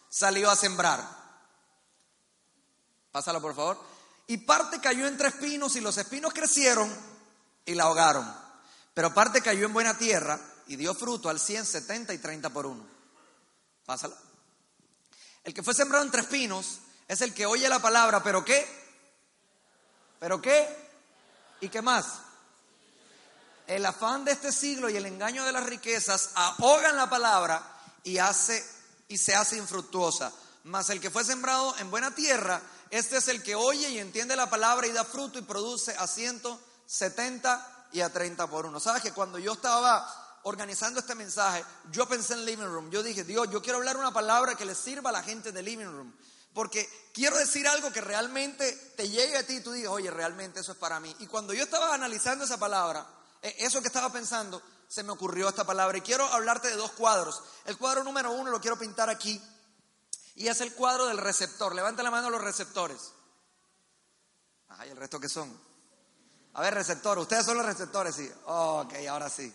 salió 0.07 0.51
a 0.51 0.55
sembrar. 0.55 1.03
Pásalo 3.11 3.41
por 3.41 3.55
favor. 3.55 3.83
Y 4.27 4.37
parte 4.37 4.79
cayó 4.79 5.07
entre 5.07 5.29
espinos 5.29 5.75
y 5.75 5.81
los 5.81 5.97
espinos 5.97 6.31
crecieron 6.31 6.95
y 7.65 7.73
la 7.73 7.85
ahogaron. 7.85 8.31
Pero 8.93 9.11
parte 9.11 9.41
cayó 9.41 9.65
en 9.65 9.73
buena 9.73 9.97
tierra 9.97 10.39
y 10.67 10.75
dio 10.75 10.93
fruto 10.93 11.29
al 11.29 11.39
100, 11.39 11.65
70 11.65 12.13
y 12.13 12.19
30 12.19 12.51
por 12.51 12.67
uno. 12.67 12.85
Pásalo. 13.83 14.15
El 15.43 15.55
que 15.55 15.63
fue 15.63 15.73
sembrado 15.73 16.05
entre 16.05 16.21
espinos 16.21 16.81
es 17.07 17.21
el 17.21 17.33
que 17.33 17.47
oye 17.47 17.67
la 17.67 17.81
palabra, 17.81 18.21
pero 18.21 18.45
¿qué? 18.45 18.78
¿Pero 20.19 20.41
qué? 20.41 20.67
¿Y 21.61 21.69
qué 21.69 21.81
más? 21.81 22.05
El 23.67 23.85
afán 23.85 24.25
de 24.25 24.31
este 24.31 24.51
siglo 24.51 24.89
y 24.89 24.97
el 24.97 25.05
engaño 25.05 25.45
de 25.45 25.51
las 25.51 25.65
riquezas 25.65 26.31
ahogan 26.35 26.95
la 26.95 27.09
palabra 27.09 27.61
y, 28.03 28.17
hace, 28.17 28.65
y 29.07 29.17
se 29.17 29.35
hace 29.35 29.57
infructuosa. 29.57 30.31
Mas 30.63 30.89
el 30.89 30.99
que 30.99 31.09
fue 31.09 31.23
sembrado 31.23 31.75
en 31.77 31.91
buena 31.91 32.13
tierra, 32.13 32.61
este 32.89 33.17
es 33.17 33.27
el 33.27 33.43
que 33.43 33.55
oye 33.55 33.89
y 33.89 33.99
entiende 33.99 34.35
la 34.35 34.49
palabra 34.49 34.87
y 34.87 34.91
da 34.91 35.03
fruto 35.03 35.39
y 35.39 35.43
produce 35.43 35.95
a 35.95 36.07
170 36.07 37.87
y 37.93 38.01
a 38.01 38.11
30 38.11 38.47
por 38.47 38.65
uno. 38.65 38.79
¿Sabes 38.79 39.01
que 39.01 39.13
cuando 39.13 39.37
yo 39.39 39.53
estaba 39.53 40.29
organizando 40.43 40.99
este 40.99 41.15
mensaje, 41.15 41.63
yo 41.91 42.07
pensé 42.07 42.33
en 42.33 42.45
Living 42.45 42.65
Room. 42.65 42.89
Yo 42.89 43.03
dije, 43.03 43.23
Dios, 43.23 43.49
yo 43.51 43.61
quiero 43.61 43.77
hablar 43.77 43.97
una 43.97 44.11
palabra 44.11 44.55
que 44.55 44.65
le 44.65 44.75
sirva 44.75 45.09
a 45.09 45.13
la 45.13 45.23
gente 45.23 45.51
de 45.51 45.61
Living 45.61 45.85
Room. 45.85 46.13
Porque 46.53 46.89
quiero 47.13 47.37
decir 47.37 47.67
algo 47.67 47.91
que 47.91 48.01
realmente 48.01 48.71
te 48.97 49.07
llegue 49.07 49.37
a 49.37 49.45
ti 49.45 49.57
y 49.57 49.61
tú 49.61 49.71
digas, 49.71 49.91
oye, 49.91 50.09
realmente 50.09 50.59
eso 50.59 50.71
es 50.71 50.77
para 50.77 50.99
mí. 50.99 51.15
Y 51.19 51.27
cuando 51.27 51.53
yo 51.53 51.63
estaba 51.63 51.93
analizando 51.93 52.45
esa 52.45 52.57
palabra, 52.57 53.05
eh, 53.41 53.55
eso 53.59 53.81
que 53.81 53.87
estaba 53.87 54.11
pensando, 54.11 54.61
se 54.87 55.03
me 55.03 55.11
ocurrió 55.11 55.47
esta 55.47 55.63
palabra. 55.63 55.97
Y 55.97 56.01
quiero 56.01 56.25
hablarte 56.25 56.69
de 56.69 56.75
dos 56.75 56.91
cuadros. 56.93 57.41
El 57.65 57.77
cuadro 57.77 58.03
número 58.03 58.31
uno 58.31 58.49
lo 58.49 58.59
quiero 58.59 58.77
pintar 58.77 59.09
aquí. 59.09 59.41
Y 60.35 60.47
es 60.47 60.61
el 60.61 60.73
cuadro 60.73 61.05
del 61.05 61.17
receptor. 61.17 61.75
Levanta 61.75 62.01
la 62.01 62.11
mano 62.11 62.29
los 62.29 62.41
receptores. 62.41 63.11
Ajá, 64.69 64.87
¿y 64.87 64.89
el 64.89 64.97
resto 64.97 65.19
qué 65.19 65.29
son? 65.29 65.55
A 66.53 66.61
ver, 66.61 66.73
receptor. 66.73 67.19
Ustedes 67.19 67.45
son 67.45 67.57
los 67.57 67.65
receptores, 67.65 68.15
sí. 68.15 68.29
ok, 68.45 68.93
ahora 69.09 69.29
sí. 69.29 69.53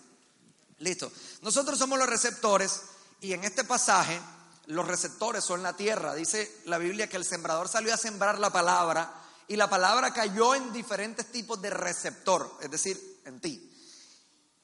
Listo. 0.79 1.11
Nosotros 1.43 1.79
somos 1.79 1.99
los 1.99 2.09
receptores. 2.09 2.83
Y 3.21 3.33
en 3.33 3.43
este 3.43 3.65
pasaje 3.65 4.21
los 4.67 4.87
receptores 4.87 5.45
son 5.45 5.63
la 5.63 5.77
tierra. 5.77 6.15
Dice 6.15 6.61
la 6.65 6.79
Biblia 6.79 7.09
que 7.09 7.17
el 7.17 7.25
sembrador 7.25 7.69
salió 7.69 7.93
a 7.93 7.99
sembrar 7.99 8.39
la 8.39 8.51
palabra 8.51 9.13
y 9.49 9.57
la 9.57 9.69
palabra 9.69 10.13
cayó 10.13 10.55
en 10.55 10.73
diferentes 10.73 11.31
tipos 11.31 11.61
de 11.61 11.71
receptor, 11.71 12.59
es 12.61 12.71
decir, 12.71 13.21
en 13.25 13.41
ti. 13.41 13.71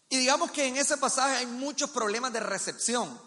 Y 0.08 0.18
digamos 0.18 0.50
que 0.50 0.66
en 0.66 0.76
ese 0.76 0.96
pasaje 0.96 1.36
hay 1.36 1.46
muchos 1.46 1.90
problemas 1.90 2.32
de 2.32 2.40
recepción. 2.40 3.20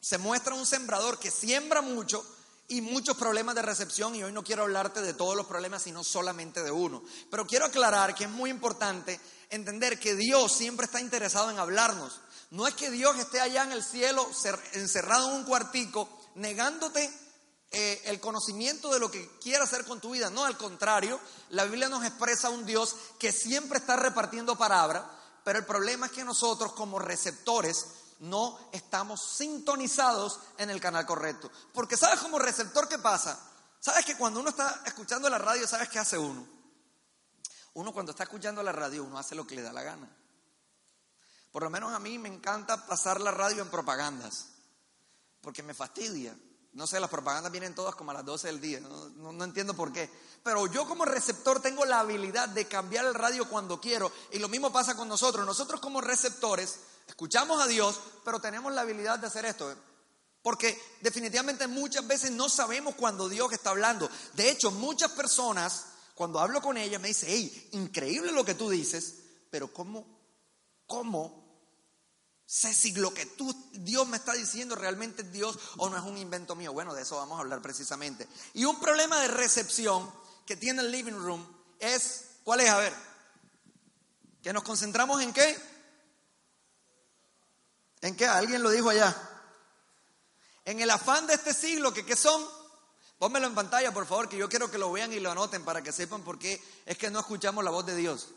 Se 0.00 0.18
muestra 0.18 0.54
un 0.54 0.66
sembrador 0.66 1.18
que 1.18 1.30
siembra 1.30 1.82
mucho 1.82 2.24
y 2.68 2.80
muchos 2.82 3.16
problemas 3.16 3.56
de 3.56 3.62
recepción 3.62 4.14
y 4.14 4.22
hoy 4.22 4.32
no 4.32 4.44
quiero 4.44 4.62
hablarte 4.62 5.02
de 5.02 5.12
todos 5.12 5.36
los 5.36 5.46
problemas, 5.46 5.82
sino 5.82 6.04
solamente 6.04 6.62
de 6.62 6.70
uno. 6.70 7.02
Pero 7.28 7.44
quiero 7.46 7.66
aclarar 7.66 8.14
que 8.14 8.24
es 8.24 8.30
muy 8.30 8.48
importante 8.48 9.20
entender 9.48 9.98
que 9.98 10.14
Dios 10.14 10.52
siempre 10.52 10.86
está 10.86 11.00
interesado 11.00 11.50
en 11.50 11.58
hablarnos. 11.58 12.20
No 12.50 12.66
es 12.66 12.74
que 12.74 12.90
Dios 12.90 13.16
esté 13.18 13.40
allá 13.40 13.62
en 13.62 13.72
el 13.72 13.84
cielo 13.84 14.28
encerrado 14.72 15.28
en 15.30 15.36
un 15.36 15.44
cuartico 15.44 16.08
negándote 16.34 17.10
eh, 17.70 18.02
el 18.06 18.18
conocimiento 18.18 18.92
de 18.92 18.98
lo 18.98 19.10
que 19.10 19.38
quiere 19.38 19.62
hacer 19.62 19.84
con 19.84 20.00
tu 20.00 20.10
vida. 20.10 20.30
No, 20.30 20.44
al 20.44 20.56
contrario, 20.56 21.20
la 21.50 21.64
Biblia 21.64 21.88
nos 21.88 22.04
expresa 22.04 22.50
un 22.50 22.66
Dios 22.66 22.96
que 23.18 23.30
siempre 23.30 23.78
está 23.78 23.96
repartiendo 23.96 24.58
palabra, 24.58 25.08
pero 25.44 25.60
el 25.60 25.64
problema 25.64 26.06
es 26.06 26.12
que 26.12 26.24
nosotros 26.24 26.72
como 26.72 26.98
receptores 26.98 27.86
no 28.18 28.58
estamos 28.72 29.20
sintonizados 29.36 30.40
en 30.58 30.70
el 30.70 30.80
canal 30.80 31.06
correcto. 31.06 31.50
Porque 31.72 31.96
sabes 31.96 32.18
como 32.18 32.40
receptor 32.40 32.88
qué 32.88 32.98
pasa? 32.98 33.38
Sabes 33.78 34.04
que 34.04 34.16
cuando 34.16 34.40
uno 34.40 34.50
está 34.50 34.82
escuchando 34.84 35.30
la 35.30 35.38
radio, 35.38 35.68
¿sabes 35.68 35.88
qué 35.88 36.00
hace 36.00 36.18
uno? 36.18 36.46
Uno 37.74 37.92
cuando 37.92 38.10
está 38.10 38.24
escuchando 38.24 38.62
la 38.64 38.72
radio, 38.72 39.04
uno 39.04 39.16
hace 39.16 39.36
lo 39.36 39.46
que 39.46 39.54
le 39.54 39.62
da 39.62 39.72
la 39.72 39.82
gana. 39.82 40.19
Por 41.52 41.64
lo 41.64 41.70
menos 41.70 41.92
a 41.92 41.98
mí 41.98 42.18
me 42.18 42.28
encanta 42.28 42.86
pasar 42.86 43.20
la 43.20 43.30
radio 43.30 43.62
en 43.62 43.70
propagandas, 43.70 44.46
porque 45.40 45.62
me 45.62 45.74
fastidia. 45.74 46.36
No 46.72 46.86
sé, 46.86 47.00
las 47.00 47.10
propagandas 47.10 47.50
vienen 47.50 47.74
todas 47.74 47.96
como 47.96 48.12
a 48.12 48.14
las 48.14 48.24
12 48.24 48.46
del 48.46 48.60
día, 48.60 48.78
no, 48.80 49.44
entiendo 49.44 49.74
por 49.74 49.92
qué. 49.92 50.08
Pero 50.44 50.68
yo 50.68 50.86
como 50.86 51.04
receptor 51.04 51.60
tengo 51.60 51.84
la 51.84 52.00
habilidad 52.00 52.48
de 52.48 52.68
cambiar 52.68 53.06
el 53.06 53.14
radio 53.14 53.48
cuando 53.48 53.80
quiero 53.80 54.12
y 54.30 54.38
lo 54.38 54.48
mismo 54.48 54.72
pasa 54.72 54.96
con 54.96 55.08
nosotros. 55.08 55.44
Nosotros 55.44 55.80
como 55.80 56.00
receptores 56.00 56.78
escuchamos 57.08 57.60
a 57.60 57.66
Dios, 57.66 57.98
pero 58.24 58.40
tenemos 58.40 58.72
la 58.72 58.82
habilidad 58.82 59.18
de 59.18 59.26
hacer 59.26 59.44
esto. 59.46 59.74
Porque 60.42 60.80
definitivamente 61.00 61.66
muchas 61.66 62.06
veces 62.06 62.30
no 62.30 62.48
sabemos 62.48 62.94
cuando 62.94 63.28
Dios 63.28 63.52
está 63.52 63.70
hablando. 63.70 64.08
De 64.34 64.48
hecho, 64.48 64.70
muchas 64.70 65.10
personas, 65.10 65.86
cuando 66.14 66.38
hablo 66.38 66.62
con 66.62 66.76
ellas, 66.76 67.00
me 67.00 67.08
dicen, 67.08 67.28
hey, 67.30 67.68
increíble 67.72 68.30
lo 68.30 68.44
que 68.44 68.54
tú 68.54 68.70
dices, 68.70 69.16
pero 69.50 69.72
¿cómo, 69.72 70.06
cómo 70.86 71.39
sé 72.50 72.74
si 72.74 72.90
lo 72.94 73.14
que 73.14 73.26
tú, 73.26 73.54
Dios 73.74 74.08
me 74.08 74.16
está 74.16 74.32
diciendo 74.32 74.74
realmente 74.74 75.22
es 75.22 75.30
Dios 75.30 75.56
o 75.76 75.88
no 75.88 75.96
es 75.96 76.02
un 76.02 76.18
invento 76.18 76.56
mío. 76.56 76.72
Bueno, 76.72 76.92
de 76.94 77.02
eso 77.02 77.14
vamos 77.14 77.38
a 77.38 77.42
hablar 77.42 77.62
precisamente. 77.62 78.26
Y 78.54 78.64
un 78.64 78.80
problema 78.80 79.20
de 79.20 79.28
recepción 79.28 80.12
que 80.44 80.56
tiene 80.56 80.82
el 80.82 80.90
living 80.90 81.12
room 81.12 81.46
es, 81.78 82.24
¿cuál 82.42 82.58
es? 82.58 82.70
A 82.70 82.78
ver, 82.78 82.92
que 84.42 84.52
nos 84.52 84.64
concentramos 84.64 85.22
en 85.22 85.32
qué? 85.32 85.56
¿En 88.00 88.16
qué? 88.16 88.26
Alguien 88.26 88.64
lo 88.64 88.70
dijo 88.70 88.90
allá. 88.90 89.16
En 90.64 90.80
el 90.80 90.90
afán 90.90 91.28
de 91.28 91.34
este 91.34 91.54
siglo, 91.54 91.94
que 91.94 92.04
qué 92.04 92.16
son? 92.16 92.44
Pónmelo 93.20 93.46
en 93.46 93.54
pantalla, 93.54 93.94
por 93.94 94.06
favor, 94.06 94.28
que 94.28 94.36
yo 94.36 94.48
quiero 94.48 94.68
que 94.68 94.78
lo 94.78 94.90
vean 94.90 95.12
y 95.12 95.20
lo 95.20 95.30
anoten 95.30 95.64
para 95.64 95.82
que 95.82 95.92
sepan 95.92 96.24
por 96.24 96.36
qué 96.36 96.60
es 96.84 96.98
que 96.98 97.12
no 97.12 97.20
escuchamos 97.20 97.62
la 97.62 97.70
voz 97.70 97.86
de 97.86 97.94
Dios. 97.94 98.30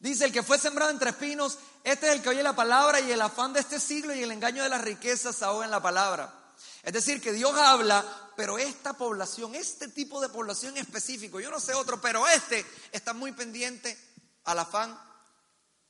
Dice, 0.00 0.26
el 0.26 0.32
que 0.32 0.44
fue 0.44 0.58
sembrado 0.58 0.90
entre 0.90 1.10
espinos, 1.10 1.58
este 1.82 2.08
es 2.08 2.14
el 2.14 2.22
que 2.22 2.28
oye 2.28 2.42
la 2.42 2.54
palabra 2.54 3.00
y 3.00 3.10
el 3.10 3.20
afán 3.20 3.52
de 3.52 3.60
este 3.60 3.80
siglo 3.80 4.14
y 4.14 4.22
el 4.22 4.30
engaño 4.30 4.62
de 4.62 4.68
las 4.68 4.80
riquezas 4.80 5.42
ahoga 5.42 5.64
en 5.64 5.72
la 5.72 5.82
palabra. 5.82 6.54
Es 6.84 6.92
decir, 6.92 7.20
que 7.20 7.32
Dios 7.32 7.52
habla, 7.56 8.04
pero 8.36 8.58
esta 8.58 8.92
población, 8.92 9.54
este 9.56 9.88
tipo 9.88 10.20
de 10.20 10.28
población 10.28 10.76
específico, 10.76 11.40
yo 11.40 11.50
no 11.50 11.58
sé 11.58 11.74
otro, 11.74 12.00
pero 12.00 12.26
este 12.28 12.64
está 12.92 13.12
muy 13.12 13.32
pendiente 13.32 13.98
al 14.44 14.60
afán 14.60 14.98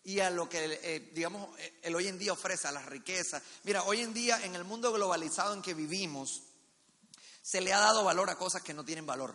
y 0.04 0.20
a 0.20 0.30
lo 0.30 0.48
que, 0.48 0.80
eh, 0.82 1.10
digamos, 1.12 1.48
el 1.82 1.94
hoy 1.94 2.08
en 2.08 2.18
día 2.18 2.32
ofrece, 2.32 2.66
a 2.66 2.72
las 2.72 2.86
riquezas. 2.86 3.42
Mira, 3.64 3.82
hoy 3.82 4.00
en 4.00 4.14
día 4.14 4.42
en 4.42 4.54
el 4.54 4.64
mundo 4.64 4.90
globalizado 4.90 5.52
en 5.52 5.60
que 5.60 5.74
vivimos, 5.74 6.44
se 7.42 7.60
le 7.60 7.74
ha 7.74 7.78
dado 7.78 8.04
valor 8.04 8.30
a 8.30 8.36
cosas 8.36 8.62
que 8.62 8.72
no 8.72 8.84
tienen 8.84 9.04
valor. 9.04 9.34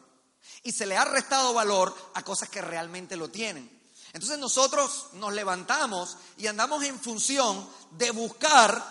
Y 0.63 0.71
se 0.71 0.87
le 0.87 0.97
ha 0.97 1.05
restado 1.05 1.53
valor 1.53 1.95
a 2.15 2.23
cosas 2.23 2.49
que 2.49 2.61
realmente 2.61 3.15
lo 3.15 3.29
tienen. 3.29 3.82
Entonces 4.13 4.37
nosotros 4.37 5.07
nos 5.13 5.33
levantamos 5.33 6.17
y 6.37 6.45
andamos 6.45 6.83
en 6.83 6.99
función 6.99 7.67
de 7.91 8.11
buscar 8.11 8.81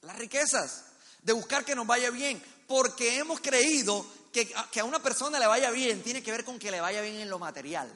las 0.00 0.16
riquezas, 0.16 0.84
de 1.22 1.34
buscar 1.34 1.64
que 1.64 1.74
nos 1.74 1.86
vaya 1.86 2.10
bien, 2.10 2.42
porque 2.66 3.18
hemos 3.18 3.40
creído 3.40 4.06
que, 4.32 4.52
a 4.54 4.84
una 4.84 5.02
persona 5.02 5.38
le 5.38 5.46
vaya 5.46 5.70
bien 5.70 6.02
tiene 6.02 6.22
que 6.22 6.32
ver 6.32 6.44
con 6.44 6.58
que 6.58 6.70
le 6.70 6.80
vaya 6.80 7.02
bien 7.02 7.16
en 7.16 7.28
lo 7.28 7.38
material. 7.38 7.92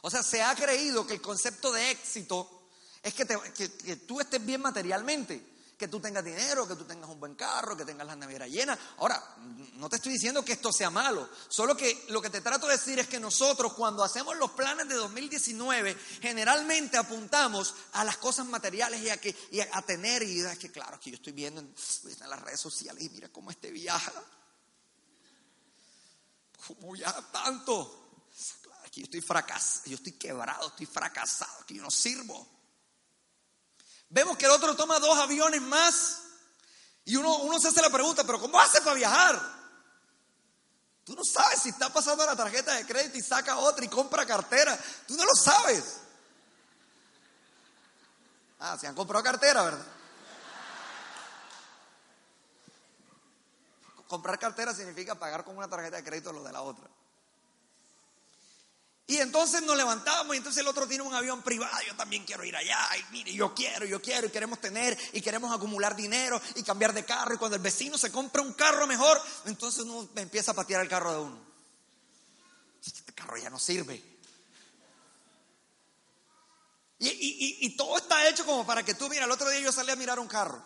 O 0.00 0.10
sea, 0.10 0.22
se 0.22 0.42
ha 0.42 0.54
creído 0.54 1.06
que 1.06 1.14
el 1.14 1.20
concepto 1.20 1.70
de 1.70 1.90
éxito 1.90 2.68
es 3.02 3.12
que, 3.12 3.26
que 3.26 3.96
tú 3.96 4.20
estés 4.20 4.44
bien 4.44 4.62
materialmente 4.62 5.57
que 5.78 5.86
tú 5.86 6.00
tengas 6.00 6.24
dinero, 6.24 6.66
que 6.66 6.74
tú 6.74 6.84
tengas 6.84 7.08
un 7.08 7.20
buen 7.20 7.36
carro, 7.36 7.76
que 7.76 7.84
tengas 7.84 8.04
la 8.04 8.16
nevera 8.16 8.48
llena. 8.48 8.76
Ahora, 8.98 9.22
no 9.74 9.88
te 9.88 9.96
estoy 9.96 10.12
diciendo 10.12 10.44
que 10.44 10.54
esto 10.54 10.72
sea 10.72 10.90
malo, 10.90 11.30
solo 11.48 11.76
que 11.76 12.06
lo 12.08 12.20
que 12.20 12.30
te 12.30 12.40
trato 12.40 12.66
de 12.66 12.72
decir 12.72 12.98
es 12.98 13.06
que 13.06 13.20
nosotros 13.20 13.74
cuando 13.74 14.02
hacemos 14.02 14.36
los 14.36 14.50
planes 14.50 14.88
de 14.88 14.96
2019, 14.96 15.96
generalmente 16.20 16.96
apuntamos 16.96 17.76
a 17.92 18.02
las 18.02 18.16
cosas 18.16 18.46
materiales 18.46 19.00
y 19.02 19.08
a, 19.08 19.18
que, 19.18 19.36
a, 19.72 19.82
tener, 19.82 20.24
y 20.24 20.40
es 20.40 20.58
que 20.58 20.72
claro, 20.72 20.98
que 20.98 21.10
yo 21.10 21.16
estoy 21.16 21.32
viendo 21.32 21.60
en, 21.60 21.72
las 22.28 22.42
redes 22.42 22.58
sociales 22.58 23.04
y 23.04 23.10
mira 23.10 23.28
cómo 23.28 23.52
este 23.52 23.70
viaja. 23.70 24.12
¿Cómo 26.66 26.92
viaja 26.92 27.22
tanto? 27.30 28.20
Claro, 28.62 28.82
que 28.90 29.00
yo 29.00 29.04
estoy 29.04 29.20
fracasado, 29.20 29.86
yo 29.86 29.94
estoy 29.94 30.14
quebrado, 30.14 30.66
estoy 30.66 30.86
fracasado, 30.86 31.64
que 31.64 31.74
yo 31.74 31.82
no 31.82 31.90
sirvo. 31.90 32.57
Vemos 34.10 34.36
que 34.38 34.46
el 34.46 34.52
otro 34.52 34.74
toma 34.74 34.98
dos 34.98 35.18
aviones 35.18 35.60
más 35.62 36.22
y 37.04 37.16
uno, 37.16 37.38
uno 37.38 37.58
se 37.58 37.68
hace 37.68 37.80
la 37.80 37.90
pregunta, 37.90 38.24
pero 38.24 38.40
¿cómo 38.40 38.60
hace 38.60 38.80
para 38.80 38.94
viajar? 38.94 39.58
Tú 41.04 41.14
no 41.14 41.24
sabes 41.24 41.62
si 41.62 41.70
está 41.70 41.90
pasando 41.90 42.26
la 42.26 42.36
tarjeta 42.36 42.74
de 42.74 42.84
crédito 42.84 43.16
y 43.16 43.22
saca 43.22 43.56
otra 43.56 43.82
y 43.82 43.88
compra 43.88 44.26
cartera. 44.26 44.78
Tú 45.06 45.16
no 45.16 45.24
lo 45.24 45.34
sabes. 45.34 46.00
Ah, 48.60 48.76
se 48.78 48.86
han 48.86 48.94
comprado 48.94 49.24
cartera, 49.24 49.62
¿verdad? 49.62 49.86
Comprar 54.06 54.38
cartera 54.38 54.74
significa 54.74 55.14
pagar 55.14 55.44
con 55.44 55.56
una 55.56 55.68
tarjeta 55.68 55.96
de 55.96 56.04
crédito 56.04 56.32
lo 56.32 56.42
de 56.42 56.52
la 56.52 56.60
otra. 56.60 56.88
Y 59.10 59.16
entonces 59.16 59.62
nos 59.62 59.74
levantamos 59.74 60.34
y 60.34 60.36
entonces 60.36 60.60
el 60.60 60.68
otro 60.68 60.86
tiene 60.86 61.02
un 61.02 61.14
avión 61.14 61.40
privado, 61.40 61.78
yo 61.86 61.96
también 61.96 62.26
quiero 62.26 62.44
ir 62.44 62.54
allá, 62.54 62.78
y 62.98 63.10
mire, 63.10 63.32
yo 63.32 63.54
quiero, 63.54 63.86
yo 63.86 64.02
quiero, 64.02 64.26
y 64.26 64.30
queremos 64.30 64.60
tener, 64.60 64.98
y 65.14 65.22
queremos 65.22 65.50
acumular 65.50 65.96
dinero, 65.96 66.38
y 66.56 66.62
cambiar 66.62 66.92
de 66.92 67.06
carro, 67.06 67.32
y 67.32 67.38
cuando 67.38 67.56
el 67.56 67.62
vecino 67.62 67.96
se 67.96 68.12
compra 68.12 68.42
un 68.42 68.52
carro 68.52 68.86
mejor, 68.86 69.18
entonces 69.46 69.84
uno 69.84 70.10
empieza 70.16 70.50
a 70.50 70.54
patear 70.54 70.82
el 70.82 70.90
carro 70.90 71.12
de 71.14 71.20
uno. 71.20 71.38
Este 72.84 73.14
carro 73.14 73.38
ya 73.38 73.48
no 73.48 73.58
sirve. 73.58 73.94
Y, 76.98 77.56
y 77.62 77.76
todo 77.78 77.96
está 77.96 78.28
hecho 78.28 78.44
como 78.44 78.66
para 78.66 78.82
que 78.82 78.92
tú, 78.92 79.08
mira, 79.08 79.24
el 79.24 79.30
otro 79.30 79.48
día 79.48 79.60
yo 79.60 79.72
salí 79.72 79.90
a 79.90 79.96
mirar 79.96 80.18
un 80.18 80.28
carro, 80.28 80.62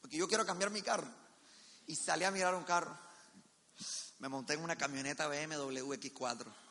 porque 0.00 0.16
yo 0.16 0.26
quiero 0.26 0.44
cambiar 0.44 0.72
mi 0.72 0.82
carro, 0.82 1.06
y 1.86 1.94
salí 1.94 2.24
a 2.24 2.32
mirar 2.32 2.56
un 2.56 2.64
carro. 2.64 2.98
Me 4.18 4.28
monté 4.28 4.54
en 4.54 4.64
una 4.64 4.74
camioneta 4.74 5.28
BMW 5.28 5.92
X4 5.92 6.67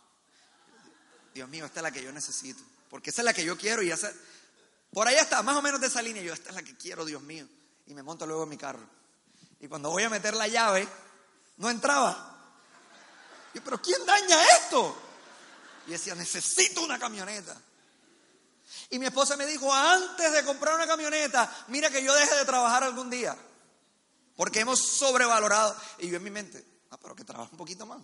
Dios 1.33 1.49
mío, 1.49 1.65
esta 1.65 1.79
es 1.79 1.83
la 1.83 1.91
que 1.91 2.03
yo 2.03 2.11
necesito. 2.11 2.61
Porque 2.89 3.09
esa 3.09 3.21
es 3.21 3.25
la 3.25 3.33
que 3.33 3.43
yo 3.43 3.57
quiero 3.57 3.81
y 3.81 3.91
esa, 3.91 4.11
por 4.91 5.07
ahí 5.07 5.15
está, 5.15 5.43
más 5.43 5.55
o 5.55 5.61
menos 5.61 5.79
de 5.81 5.87
esa 5.87 6.01
línea. 6.01 6.23
Yo, 6.23 6.33
esta 6.33 6.49
es 6.49 6.55
la 6.55 6.63
que 6.63 6.75
quiero, 6.75 7.05
Dios 7.05 7.21
mío. 7.21 7.47
Y 7.85 7.93
me 7.93 8.03
monto 8.03 8.25
luego 8.25 8.43
en 8.43 8.49
mi 8.49 8.57
carro. 8.57 8.87
Y 9.59 9.67
cuando 9.67 9.89
voy 9.89 10.03
a 10.03 10.09
meter 10.09 10.35
la 10.35 10.47
llave, 10.47 10.87
no 11.57 11.69
entraba. 11.69 12.35
Y, 13.53 13.59
pero 13.59 13.81
¿quién 13.81 14.05
daña 14.05 14.43
esto? 14.57 14.97
Y 15.87 15.91
decía, 15.91 16.15
necesito 16.15 16.81
una 16.83 16.99
camioneta. 16.99 17.59
Y 18.89 18.99
mi 18.99 19.05
esposa 19.05 19.37
me 19.37 19.45
dijo, 19.45 19.73
antes 19.73 20.31
de 20.33 20.43
comprar 20.43 20.75
una 20.75 20.87
camioneta, 20.87 21.65
mira 21.67 21.89
que 21.89 22.03
yo 22.03 22.13
deje 22.13 22.35
de 22.35 22.45
trabajar 22.45 22.83
algún 22.83 23.09
día. 23.09 23.37
Porque 24.35 24.59
hemos 24.59 24.79
sobrevalorado. 24.79 25.75
Y 25.99 26.09
yo 26.09 26.17
en 26.17 26.23
mi 26.23 26.29
mente, 26.29 26.65
ah, 26.91 26.97
pero 27.01 27.15
que 27.15 27.23
trabaje 27.23 27.51
un 27.51 27.57
poquito 27.57 27.85
más 27.85 27.99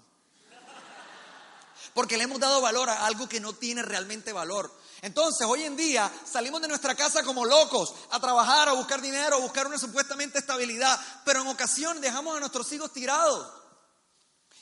porque 1.94 2.18
le 2.18 2.24
hemos 2.24 2.40
dado 2.40 2.62
valor 2.62 2.90
a 2.90 3.06
algo 3.06 3.30
que 3.30 3.40
no 3.40 3.54
tiene 3.54 3.82
realmente 3.82 4.34
valor. 4.34 4.72
Entonces, 5.02 5.46
hoy 5.48 5.64
en 5.64 5.76
día 5.76 6.12
salimos 6.26 6.62
de 6.62 6.68
nuestra 6.68 6.96
casa 6.96 7.24
como 7.24 7.46
locos 7.46 7.94
a 8.12 8.20
trabajar, 8.20 8.70
a 8.70 8.74
buscar 8.74 9.02
dinero, 9.02 9.36
a 9.36 9.40
buscar 9.40 9.68
una 9.68 9.78
supuestamente 9.78 10.40
estabilidad, 10.40 11.00
pero 11.26 11.42
en 11.42 11.48
ocasión 11.48 12.00
dejamos 12.02 12.36
a 12.36 12.40
nuestros 12.40 12.72
hijos 12.72 12.92
tirados. 12.92 13.52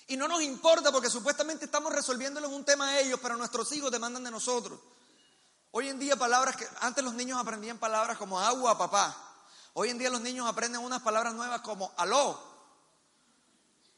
Y 0.07 0.17
no 0.17 0.27
nos 0.27 0.41
importa 0.41 0.91
porque 0.91 1.09
supuestamente 1.09 1.65
estamos 1.65 1.93
resolviéndolo 1.93 2.49
un 2.49 2.65
tema 2.65 2.89
a 2.89 2.99
ellos, 2.99 3.19
pero 3.21 3.37
nuestros 3.37 3.71
hijos 3.71 3.91
demandan 3.91 4.23
de 4.23 4.31
nosotros. 4.31 4.79
Hoy 5.71 5.87
en 5.87 5.99
día 5.99 6.17
palabras 6.17 6.57
que 6.57 6.67
antes 6.81 7.03
los 7.03 7.13
niños 7.13 7.39
aprendían 7.39 7.77
palabras 7.77 8.17
como 8.17 8.39
agua, 8.39 8.77
papá. 8.77 9.15
Hoy 9.73 9.89
en 9.89 9.97
día 9.97 10.09
los 10.09 10.19
niños 10.19 10.49
aprenden 10.49 10.81
unas 10.81 11.01
palabras 11.01 11.33
nuevas 11.33 11.61
como 11.61 11.93
aló. 11.95 12.37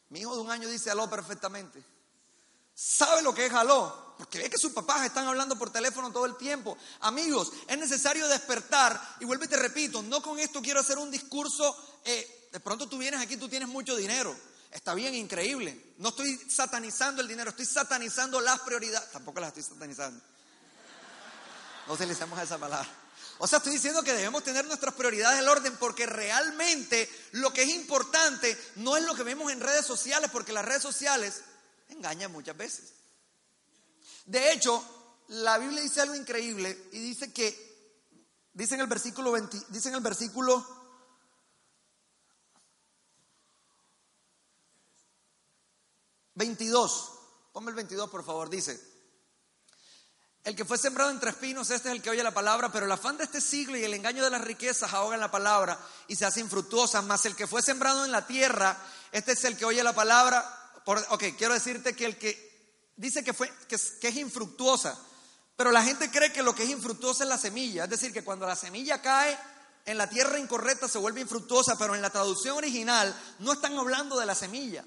Mi 0.09 0.19
hijo 0.19 0.35
de 0.35 0.41
un 0.41 0.51
año 0.51 0.67
dice 0.67 0.91
aló 0.91 1.09
perfectamente 1.09 1.92
sabe 2.73 3.21
lo 3.21 3.33
que 3.33 3.45
es 3.45 3.53
aló, 3.53 4.15
porque 4.17 4.39
ve 4.39 4.49
que 4.49 4.57
sus 4.57 4.71
papás 4.71 5.05
están 5.05 5.27
hablando 5.27 5.57
por 5.57 5.71
teléfono 5.71 6.11
todo 6.11 6.25
el 6.25 6.35
tiempo. 6.37 6.77
Amigos, 7.01 7.51
es 7.67 7.77
necesario 7.77 8.27
despertar, 8.27 8.99
y 9.19 9.25
vuelvo 9.25 9.45
y 9.45 9.47
te 9.47 9.57
repito, 9.57 10.01
no 10.01 10.21
con 10.21 10.39
esto 10.39 10.61
quiero 10.61 10.79
hacer 10.79 10.97
un 10.97 11.11
discurso, 11.11 11.75
eh, 12.05 12.49
de 12.51 12.59
pronto 12.59 12.87
tú 12.87 12.97
vienes 12.97 13.21
aquí, 13.21 13.37
tú 13.37 13.49
tienes 13.49 13.69
mucho 13.69 13.95
dinero, 13.95 14.35
está 14.71 14.93
bien, 14.93 15.15
increíble. 15.15 15.93
No 15.97 16.09
estoy 16.09 16.37
satanizando 16.49 17.21
el 17.21 17.27
dinero, 17.27 17.49
estoy 17.49 17.65
satanizando 17.65 18.39
las 18.41 18.59
prioridades, 18.59 19.11
tampoco 19.11 19.39
las 19.39 19.49
estoy 19.49 19.63
satanizando. 19.63 20.23
No 21.87 21.93
utilicemos 21.93 22.39
esa 22.39 22.57
palabra. 22.57 22.89
O 23.39 23.47
sea, 23.47 23.57
estoy 23.57 23.73
diciendo 23.73 24.03
que 24.03 24.13
debemos 24.13 24.43
tener 24.43 24.65
nuestras 24.65 24.93
prioridades 24.93 25.39
en 25.39 25.47
orden 25.47 25.75
porque 25.77 26.05
realmente 26.05 27.09
lo 27.33 27.51
que 27.51 27.63
es 27.63 27.69
importante 27.69 28.57
no 28.75 28.95
es 28.95 29.03
lo 29.03 29.15
que 29.15 29.23
vemos 29.23 29.51
en 29.51 29.59
redes 29.59 29.85
sociales, 29.85 30.29
porque 30.31 30.53
las 30.53 30.63
redes 30.63 30.81
sociales 30.81 31.41
engaña 31.89 32.27
muchas 32.27 32.57
veces. 32.57 32.93
De 34.25 34.51
hecho, 34.51 34.83
la 35.27 35.57
Biblia 35.57 35.81
dice 35.81 36.01
algo 36.01 36.15
increíble 36.15 36.89
y 36.91 36.99
dice 36.99 37.31
que, 37.33 38.07
dice 38.53 38.75
en 38.75 38.81
el 38.81 38.87
versículo 38.87 39.31
20, 39.31 39.57
dice 39.69 39.89
en 39.89 39.95
el 39.95 40.01
versículo 40.01 40.65
22, 46.35 47.11
ponme 47.51 47.69
el 47.69 47.75
22 47.75 48.09
por 48.09 48.23
favor, 48.23 48.49
dice, 48.49 48.93
el 50.43 50.55
que 50.55 50.65
fue 50.65 50.77
sembrado 50.77 51.09
entre 51.09 51.29
espinos, 51.29 51.69
este 51.69 51.87
es 51.87 51.95
el 51.95 52.01
que 52.01 52.09
oye 52.09 52.21
la 52.21 52.33
palabra, 52.33 52.69
pero 52.69 52.85
el 52.85 52.91
afán 52.91 53.17
de 53.17 53.23
este 53.23 53.39
siglo 53.39 53.77
y 53.77 53.83
el 53.83 53.93
engaño 53.93 54.23
de 54.23 54.29
las 54.29 54.41
riquezas 54.41 54.91
ahogan 54.93 55.21
la 55.21 55.31
palabra 55.31 55.79
y 56.07 56.17
se 56.17 56.25
hace 56.25 56.41
infructuosa, 56.41 57.01
más 57.01 57.25
el 57.25 57.35
que 57.35 57.47
fue 57.47 57.61
sembrado 57.61 58.03
en 58.03 58.11
la 58.11 58.27
tierra, 58.27 58.77
este 59.11 59.33
es 59.33 59.43
el 59.45 59.57
que 59.57 59.65
oye 59.65 59.81
la 59.83 59.93
palabra 59.95 60.62
ok, 60.85 61.23
quiero 61.37 61.53
decirte 61.53 61.95
que 61.95 62.05
el 62.05 62.17
que 62.17 62.53
dice 62.95 63.23
que, 63.23 63.33
fue, 63.33 63.51
que, 63.67 63.75
es 63.75 64.15
infructuosa, 64.15 64.97
pero 65.55 65.71
la 65.71 65.83
gente 65.83 66.09
cree 66.09 66.31
que 66.31 66.43
lo 66.43 66.53
que 66.53 66.63
es 66.63 66.69
infructuosa 66.69 67.23
es 67.23 67.29
la 67.29 67.37
semilla, 67.37 67.85
es 67.85 67.89
decir, 67.89 68.13
que 68.13 68.23
cuando 68.23 68.45
la 68.45 68.55
semilla 68.55 69.01
cae 69.01 69.37
en 69.85 69.97
la 69.97 70.09
tierra 70.09 70.39
incorrecta 70.39 70.87
se 70.87 70.97
vuelve 70.97 71.21
infructuosa, 71.21 71.77
pero 71.77 71.95
en 71.95 72.01
la 72.01 72.09
traducción 72.09 72.57
original 72.57 73.13
no 73.39 73.53
están 73.53 73.77
hablando 73.77 74.17
de 74.17 74.25
la 74.25 74.35
semilla. 74.35 74.85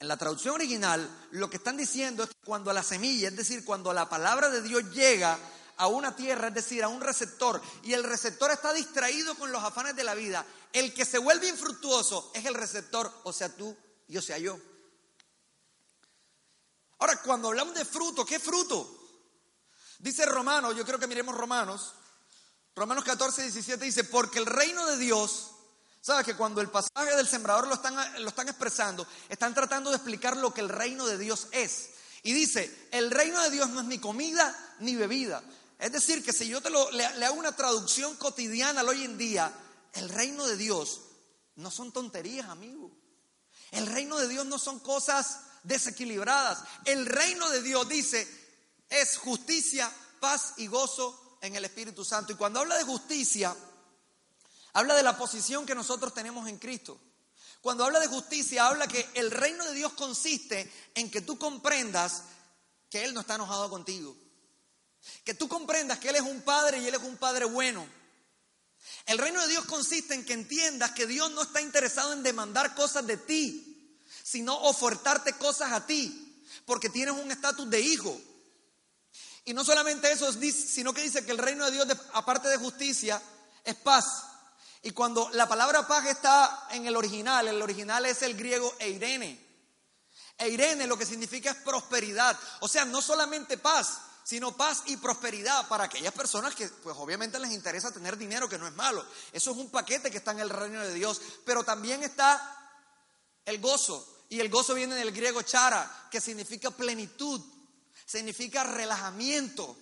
En 0.00 0.08
la 0.08 0.16
traducción 0.16 0.54
original 0.54 1.08
lo 1.32 1.50
que 1.50 1.56
están 1.56 1.76
diciendo 1.76 2.24
es 2.24 2.30
que 2.30 2.36
cuando 2.44 2.72
la 2.72 2.82
semilla, 2.82 3.28
es 3.28 3.36
decir, 3.36 3.64
cuando 3.64 3.92
la 3.92 4.08
palabra 4.08 4.48
de 4.48 4.62
Dios 4.62 4.90
llega 4.92 5.38
a 5.76 5.86
una 5.86 6.16
tierra, 6.16 6.48
es 6.48 6.54
decir, 6.54 6.82
a 6.82 6.88
un 6.88 7.00
receptor, 7.00 7.60
y 7.84 7.92
el 7.92 8.02
receptor 8.02 8.50
está 8.50 8.72
distraído 8.72 9.36
con 9.36 9.52
los 9.52 9.62
afanes 9.62 9.94
de 9.94 10.04
la 10.04 10.14
vida, 10.14 10.44
el 10.72 10.92
que 10.92 11.04
se 11.04 11.18
vuelve 11.18 11.48
infructuoso 11.48 12.32
es 12.34 12.44
el 12.44 12.54
receptor, 12.54 13.12
o 13.24 13.32
sea 13.32 13.48
tú 13.48 13.76
y 14.08 14.16
o 14.16 14.22
sea 14.22 14.38
yo. 14.38 14.58
Ahora, 16.98 17.20
cuando 17.22 17.48
hablamos 17.48 17.74
de 17.74 17.84
fruto, 17.84 18.24
¿qué 18.24 18.38
fruto? 18.38 18.96
Dice 19.98 20.26
Romanos, 20.26 20.76
yo 20.76 20.84
creo 20.84 20.98
que 20.98 21.06
miremos 21.06 21.36
Romanos, 21.36 21.94
Romanos 22.78 23.04
14, 23.04 23.42
17 23.42 23.84
dice, 23.84 24.04
porque 24.04 24.38
el 24.38 24.46
reino 24.46 24.86
de 24.86 24.96
Dios, 24.96 25.50
¿sabes 26.00 26.24
que 26.24 26.36
cuando 26.36 26.60
el 26.60 26.70
pasaje 26.70 27.16
del 27.16 27.26
sembrador 27.26 27.66
lo 27.66 27.74
están, 27.74 28.22
lo 28.22 28.28
están 28.28 28.48
expresando, 28.48 29.06
están 29.28 29.52
tratando 29.52 29.90
de 29.90 29.96
explicar 29.96 30.36
lo 30.36 30.54
que 30.54 30.60
el 30.60 30.68
reino 30.68 31.04
de 31.06 31.18
Dios 31.18 31.48
es? 31.50 31.90
Y 32.22 32.32
dice, 32.32 32.88
el 32.92 33.10
reino 33.10 33.42
de 33.42 33.50
Dios 33.50 33.68
no 33.70 33.80
es 33.80 33.86
ni 33.86 33.98
comida 33.98 34.56
ni 34.78 34.94
bebida. 34.94 35.42
Es 35.78 35.90
decir, 35.90 36.24
que 36.24 36.32
si 36.32 36.48
yo 36.48 36.60
te 36.60 36.70
lo, 36.70 36.90
le, 36.92 37.16
le 37.16 37.26
hago 37.26 37.36
una 37.36 37.54
traducción 37.54 38.14
cotidiana 38.16 38.80
al 38.80 38.88
hoy 38.88 39.04
en 39.04 39.18
día, 39.18 39.52
el 39.94 40.08
reino 40.08 40.46
de 40.46 40.56
Dios 40.56 41.00
no 41.56 41.72
son 41.72 41.90
tonterías, 41.90 42.48
amigo. 42.48 42.92
El 43.72 43.86
reino 43.86 44.18
de 44.18 44.28
Dios 44.28 44.46
no 44.46 44.58
son 44.58 44.78
cosas 44.78 45.40
desequilibradas. 45.68 46.64
El 46.84 47.06
reino 47.06 47.48
de 47.50 47.62
Dios 47.62 47.88
dice 47.88 48.26
es 48.88 49.18
justicia, 49.18 49.92
paz 50.18 50.54
y 50.56 50.66
gozo 50.66 51.38
en 51.42 51.54
el 51.54 51.64
Espíritu 51.64 52.04
Santo. 52.04 52.32
Y 52.32 52.36
cuando 52.36 52.60
habla 52.60 52.76
de 52.76 52.84
justicia, 52.84 53.54
habla 54.72 54.94
de 54.94 55.02
la 55.02 55.16
posición 55.16 55.66
que 55.66 55.74
nosotros 55.74 56.14
tenemos 56.14 56.48
en 56.48 56.58
Cristo. 56.58 56.98
Cuando 57.60 57.84
habla 57.84 58.00
de 58.00 58.06
justicia, 58.06 58.66
habla 58.66 58.86
que 58.86 59.08
el 59.14 59.30
reino 59.30 59.64
de 59.64 59.74
Dios 59.74 59.92
consiste 59.92 60.72
en 60.94 61.10
que 61.10 61.20
tú 61.20 61.38
comprendas 61.38 62.22
que 62.88 63.04
Él 63.04 63.12
no 63.12 63.20
está 63.20 63.34
enojado 63.34 63.68
contigo. 63.68 64.16
Que 65.24 65.34
tú 65.34 65.48
comprendas 65.48 65.98
que 65.98 66.08
Él 66.08 66.16
es 66.16 66.22
un 66.22 66.40
padre 66.42 66.78
y 66.78 66.86
Él 66.86 66.94
es 66.94 67.02
un 67.02 67.16
padre 67.18 67.44
bueno. 67.44 67.86
El 69.06 69.18
reino 69.18 69.42
de 69.42 69.48
Dios 69.48 69.64
consiste 69.66 70.14
en 70.14 70.24
que 70.24 70.32
entiendas 70.32 70.92
que 70.92 71.06
Dios 71.06 71.30
no 71.32 71.42
está 71.42 71.60
interesado 71.60 72.12
en 72.14 72.22
demandar 72.22 72.74
cosas 72.74 73.06
de 73.06 73.18
ti 73.18 73.67
sino 74.30 74.54
ofertarte 74.54 75.32
cosas 75.34 75.72
a 75.72 75.86
ti, 75.86 76.44
porque 76.66 76.90
tienes 76.90 77.14
un 77.14 77.30
estatus 77.30 77.68
de 77.70 77.80
hijo. 77.80 78.20
Y 79.46 79.54
no 79.54 79.64
solamente 79.64 80.12
eso, 80.12 80.30
sino 80.32 80.92
que 80.92 81.00
dice 81.00 81.24
que 81.24 81.30
el 81.30 81.38
reino 81.38 81.64
de 81.64 81.70
Dios, 81.70 81.86
aparte 82.12 82.48
de 82.48 82.58
justicia, 82.58 83.22
es 83.64 83.74
paz. 83.76 84.24
Y 84.82 84.90
cuando 84.90 85.30
la 85.32 85.48
palabra 85.48 85.88
paz 85.88 86.04
está 86.04 86.66
en 86.72 86.84
el 86.84 86.94
original, 86.94 87.48
el 87.48 87.62
original 87.62 88.04
es 88.04 88.20
el 88.20 88.36
griego 88.36 88.74
eirene. 88.78 89.46
Eirene 90.36 90.86
lo 90.86 90.98
que 90.98 91.06
significa 91.06 91.50
es 91.50 91.56
prosperidad. 91.56 92.38
O 92.60 92.68
sea, 92.68 92.84
no 92.84 93.00
solamente 93.00 93.56
paz, 93.56 93.98
sino 94.24 94.54
paz 94.54 94.82
y 94.84 94.98
prosperidad 94.98 95.66
para 95.68 95.84
aquellas 95.84 96.12
personas 96.12 96.54
que 96.54 96.68
pues 96.68 96.94
obviamente 96.98 97.38
les 97.38 97.52
interesa 97.52 97.90
tener 97.90 98.18
dinero, 98.18 98.46
que 98.46 98.58
no 98.58 98.68
es 98.68 98.74
malo. 98.74 99.02
Eso 99.32 99.52
es 99.52 99.56
un 99.56 99.70
paquete 99.70 100.10
que 100.10 100.18
está 100.18 100.32
en 100.32 100.40
el 100.40 100.50
reino 100.50 100.82
de 100.82 100.92
Dios. 100.92 101.18
Pero 101.46 101.64
también 101.64 102.02
está 102.02 102.54
el 103.46 103.58
gozo, 103.62 104.17
y 104.28 104.40
el 104.40 104.48
gozo 104.50 104.74
viene 104.74 104.94
del 104.94 105.12
griego 105.12 105.42
chara, 105.42 106.08
que 106.10 106.20
significa 106.20 106.70
plenitud, 106.70 107.40
significa 108.04 108.64
relajamiento, 108.64 109.76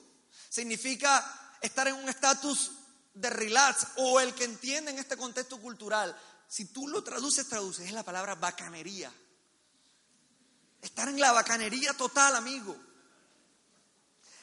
significa 0.49 1.57
estar 1.61 1.89
en 1.89 1.97
un 1.97 2.09
estatus 2.09 2.71
de 3.15 3.31
relax 3.31 3.89
o 3.97 4.21
el 4.21 4.35
que 4.35 4.45
entiende 4.45 4.93
en 4.93 4.99
este 4.99 5.17
contexto 5.17 5.59
cultural. 5.59 6.17
Si 6.49 6.67
tú 6.67 6.87
lo 6.87 7.03
traduces, 7.03 7.49
traduces, 7.49 7.87
es 7.87 7.93
la 7.93 8.05
palabra 8.05 8.37
bacanería. 8.37 9.13
Estar 10.81 11.09
en 11.09 11.19
la 11.19 11.33
bacanería 11.33 11.93
total, 11.95 12.37
amigo. 12.37 12.77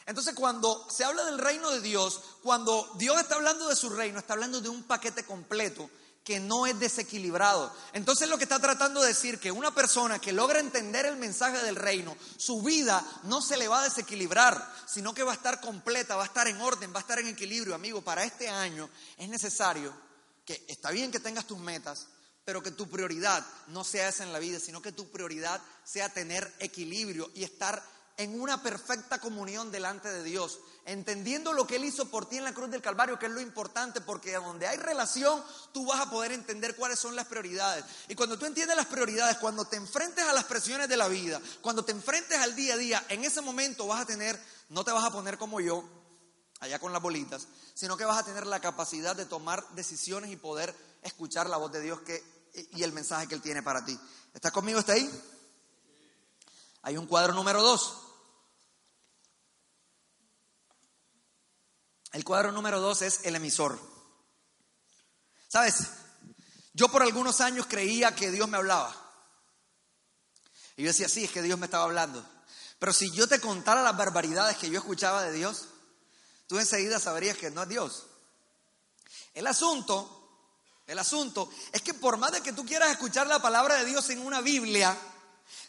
Entonces 0.06 0.36
cuando 0.36 0.90
se 0.90 1.06
habla 1.06 1.24
del 1.24 1.38
reino 1.38 1.70
de 1.70 1.80
Dios, 1.80 2.22
cuando 2.42 2.92
Dios 2.98 3.22
está 3.22 3.36
hablando 3.36 3.70
de 3.70 3.76
su 3.78 3.90
reino, 3.90 4.20
está 4.20 4.34
hablando 4.34 4.60
de 4.60 4.68
un 4.68 4.84
paquete 4.84 5.24
completo 5.26 5.90
que 6.24 6.40
no 6.40 6.66
es 6.66 6.80
desequilibrado. 6.80 7.74
Entonces 7.92 8.30
lo 8.30 8.38
que 8.38 8.46
está 8.46 8.60
tratando 8.60 9.02
de 9.02 9.10
decir 9.10 9.40
que 9.40 9.52
una 9.52 9.76
persona 9.76 10.20
que 10.20 10.32
logra 10.32 10.60
entender 10.60 11.06
el 11.06 11.18
mensaje 11.18 11.62
del 11.64 11.76
reino, 11.76 12.16
su 12.38 12.62
vida 12.62 13.06
no 13.24 13.42
se 13.42 13.58
le 13.58 13.68
va 13.68 13.82
a 13.82 13.84
desequilibrar, 13.84 14.74
sino 14.88 15.14
que 15.14 15.24
va 15.24 15.34
a 15.34 15.36
estar 15.36 15.60
completa, 15.60 16.16
va 16.16 16.24
a 16.24 16.28
estar 16.28 16.48
en 16.48 16.62
orden, 16.62 16.94
va 16.94 17.00
a 17.00 17.02
estar 17.02 17.20
en 17.20 17.28
equilibrio. 17.28 17.76
Amigo, 17.76 18.02
para 18.02 18.24
este 18.24 18.48
año 18.48 18.90
es 19.18 19.28
necesario 19.28 19.94
que 20.46 20.64
está 20.68 20.92
bien 20.92 21.12
que 21.12 21.20
tengas 21.20 21.46
tus 21.46 21.60
metas, 21.60 22.08
pero 22.46 22.64
que 22.64 22.72
tu 22.72 22.90
prioridad 22.90 23.46
no 23.68 23.84
sea 23.84 24.10
esa 24.10 24.24
en 24.24 24.34
la 24.34 24.40
vida, 24.40 24.60
sino 24.60 24.82
que 24.82 24.92
tu 24.92 25.10
prioridad 25.10 25.62
sea 25.84 26.10
tener 26.10 26.54
equilibrio 26.60 27.32
y 27.34 27.44
estar 27.44 27.84
en 28.18 28.40
una 28.40 28.62
perfecta 28.62 29.20
comunión 29.20 29.72
delante 29.72 30.12
de 30.12 30.24
Dios, 30.24 30.60
entendiendo 30.86 31.54
lo 31.54 31.66
que 31.66 31.78
Él 31.78 31.86
hizo 31.86 32.10
por 32.10 32.28
ti 32.28 32.38
en 32.38 32.44
la 32.44 32.54
cruz 32.54 32.70
del 32.70 32.82
Calvario, 32.82 33.18
que 33.18 33.26
es 33.26 33.32
lo 33.32 33.42
importante, 33.42 34.02
porque 34.02 34.34
donde 34.34 34.68
hay 34.68 34.78
relación, 34.78 35.44
tú 35.72 35.86
vas 35.86 36.00
a 36.00 36.10
poder 36.10 36.32
entender 36.32 36.76
cuáles 36.76 37.00
son 37.00 37.16
las 37.16 37.26
prioridades. 37.26 37.86
Y 38.08 38.16
cuando 38.16 38.38
tú 38.38 38.46
entiendes 38.46 38.78
las 38.78 38.86
prioridades, 38.86 39.38
cuando 39.38 39.66
te 39.66 39.78
enfrentes 39.78 40.24
a 40.26 40.34
las 40.34 40.44
presiones 40.44 40.88
de 40.88 40.98
la 40.98 41.08
vida, 41.08 41.42
cuando 41.62 41.84
te 41.84 41.92
enfrentes 41.92 42.38
al 42.40 42.56
día 42.56 42.76
a 42.76 42.78
día, 42.78 43.06
en 43.10 43.24
ese 43.24 43.42
momento 43.42 43.88
vas 43.88 44.02
a 44.02 44.06
tener, 44.06 44.40
no 44.70 44.84
te 44.84 44.92
vas 44.92 45.06
a 45.06 45.12
poner 45.12 45.38
como 45.38 45.60
yo, 45.60 45.84
allá 46.60 46.80
con 46.80 46.94
las 46.94 47.02
bolitas, 47.02 47.48
sino 47.74 47.98
que 47.98 48.06
vas 48.06 48.20
a 48.20 48.26
tener 48.26 48.46
la 48.46 48.62
capacidad 48.62 49.16
de 49.16 49.26
tomar 49.26 49.68
decisiones 49.72 50.32
y 50.32 50.36
poder 50.36 50.74
escuchar 51.02 51.50
la 51.50 51.58
voz 51.58 51.72
de 51.72 51.82
Dios 51.82 52.02
que, 52.02 52.24
y 52.74 52.84
el 52.84 52.94
mensaje 52.94 53.28
que 53.28 53.36
Él 53.36 53.42
tiene 53.42 53.64
para 53.64 53.84
ti. 53.84 54.00
¿Estás 54.34 54.52
conmigo? 54.52 54.80
¿Está 54.80 54.94
ahí? 54.94 55.10
Hay 56.84 56.98
un 56.98 57.08
cuadro 57.08 57.34
número 57.34 57.62
dos. 57.62 58.03
El 62.14 62.24
cuadro 62.24 62.52
número 62.52 62.80
dos 62.80 63.02
es 63.02 63.22
el 63.24 63.36
emisor. 63.36 63.80
¿Sabes? 65.48 65.88
Yo 66.74 66.88
por 66.90 67.02
algunos 67.02 67.42
años 67.42 67.66
creía 67.68 68.16
que 68.16 68.32
Dios 68.32 68.48
me 68.48 68.58
hablaba. 68.58 68.96
Y 70.78 70.84
yo 70.84 70.88
decía, 70.88 71.10
sí, 71.10 71.26
es 71.26 71.32
que 71.32 71.42
Dios 71.42 71.60
me 71.60 71.66
estaba 71.66 71.84
hablando. 71.84 72.24
Pero 72.80 72.94
si 72.94 73.12
yo 73.12 73.28
te 73.28 73.40
contara 73.40 73.82
las 73.82 73.98
barbaridades 73.98 74.58
que 74.58 74.70
yo 74.70 74.80
escuchaba 74.80 75.24
de 75.24 75.32
Dios, 75.32 75.66
tú 76.48 76.60
enseguida 76.60 77.00
sabrías 77.00 77.38
que 77.38 77.52
no 77.52 77.64
es 77.64 77.70
Dios. 77.70 78.06
El 79.34 79.48
asunto, 79.48 80.52
el 80.86 81.00
asunto 81.00 81.50
es 81.72 81.82
que 81.82 81.96
por 81.96 82.18
más 82.18 82.32
de 82.32 82.42
que 82.42 82.54
tú 82.54 82.66
quieras 82.66 82.92
escuchar 82.92 83.26
la 83.26 83.42
palabra 83.42 83.76
de 83.76 83.86
Dios 83.86 84.10
en 84.12 84.20
una 84.20 84.42
Biblia, 84.42 84.96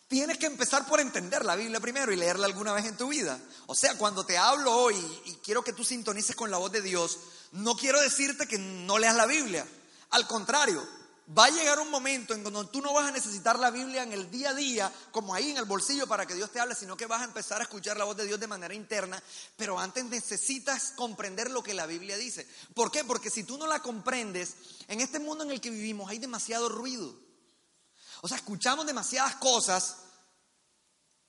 Tienes 0.08 0.38
que 0.38 0.46
empezar 0.46 0.86
por 0.86 1.00
entender 1.00 1.44
la 1.44 1.56
Biblia 1.56 1.80
primero 1.80 2.12
y 2.12 2.16
leerla 2.16 2.46
alguna 2.46 2.72
vez 2.72 2.84
en 2.84 2.96
tu 2.96 3.08
vida. 3.08 3.40
O 3.66 3.74
sea, 3.74 3.96
cuando 3.96 4.26
te 4.26 4.36
hablo 4.36 4.70
hoy 4.72 4.96
y 5.24 5.34
quiero 5.36 5.64
que 5.64 5.72
tú 5.72 5.84
sintonices 5.84 6.36
con 6.36 6.50
la 6.50 6.58
voz 6.58 6.70
de 6.72 6.82
Dios, 6.82 7.18
no 7.52 7.74
quiero 7.76 8.00
decirte 8.00 8.46
que 8.46 8.58
no 8.58 8.98
leas 8.98 9.16
la 9.16 9.26
Biblia. 9.26 9.66
Al 10.10 10.26
contrario, 10.26 10.86
va 11.36 11.46
a 11.46 11.50
llegar 11.50 11.80
un 11.80 11.90
momento 11.90 12.34
en 12.34 12.44
donde 12.44 12.70
tú 12.70 12.82
no 12.82 12.92
vas 12.92 13.08
a 13.08 13.12
necesitar 13.12 13.58
la 13.58 13.70
Biblia 13.70 14.02
en 14.02 14.12
el 14.12 14.30
día 14.30 14.50
a 14.50 14.54
día, 14.54 14.92
como 15.10 15.34
ahí 15.34 15.50
en 15.50 15.56
el 15.56 15.64
bolsillo 15.64 16.06
para 16.06 16.26
que 16.26 16.34
Dios 16.34 16.50
te 16.50 16.60
hable, 16.60 16.74
sino 16.74 16.96
que 16.96 17.06
vas 17.06 17.22
a 17.22 17.24
empezar 17.24 17.60
a 17.60 17.64
escuchar 17.64 17.96
la 17.96 18.04
voz 18.04 18.16
de 18.16 18.26
Dios 18.26 18.38
de 18.38 18.46
manera 18.46 18.74
interna, 18.74 19.22
pero 19.56 19.78
antes 19.78 20.04
necesitas 20.04 20.92
comprender 20.96 21.50
lo 21.50 21.62
que 21.62 21.72
la 21.72 21.86
Biblia 21.86 22.16
dice. 22.16 22.46
¿Por 22.74 22.90
qué? 22.90 23.04
Porque 23.04 23.30
si 23.30 23.44
tú 23.44 23.56
no 23.56 23.66
la 23.66 23.80
comprendes, 23.80 24.54
en 24.88 25.00
este 25.00 25.18
mundo 25.18 25.44
en 25.44 25.50
el 25.50 25.60
que 25.60 25.70
vivimos 25.70 26.10
hay 26.10 26.18
demasiado 26.18 26.68
ruido. 26.68 27.23
O 28.24 28.28
sea, 28.28 28.38
escuchamos 28.38 28.86
demasiadas 28.86 29.34
cosas 29.34 29.96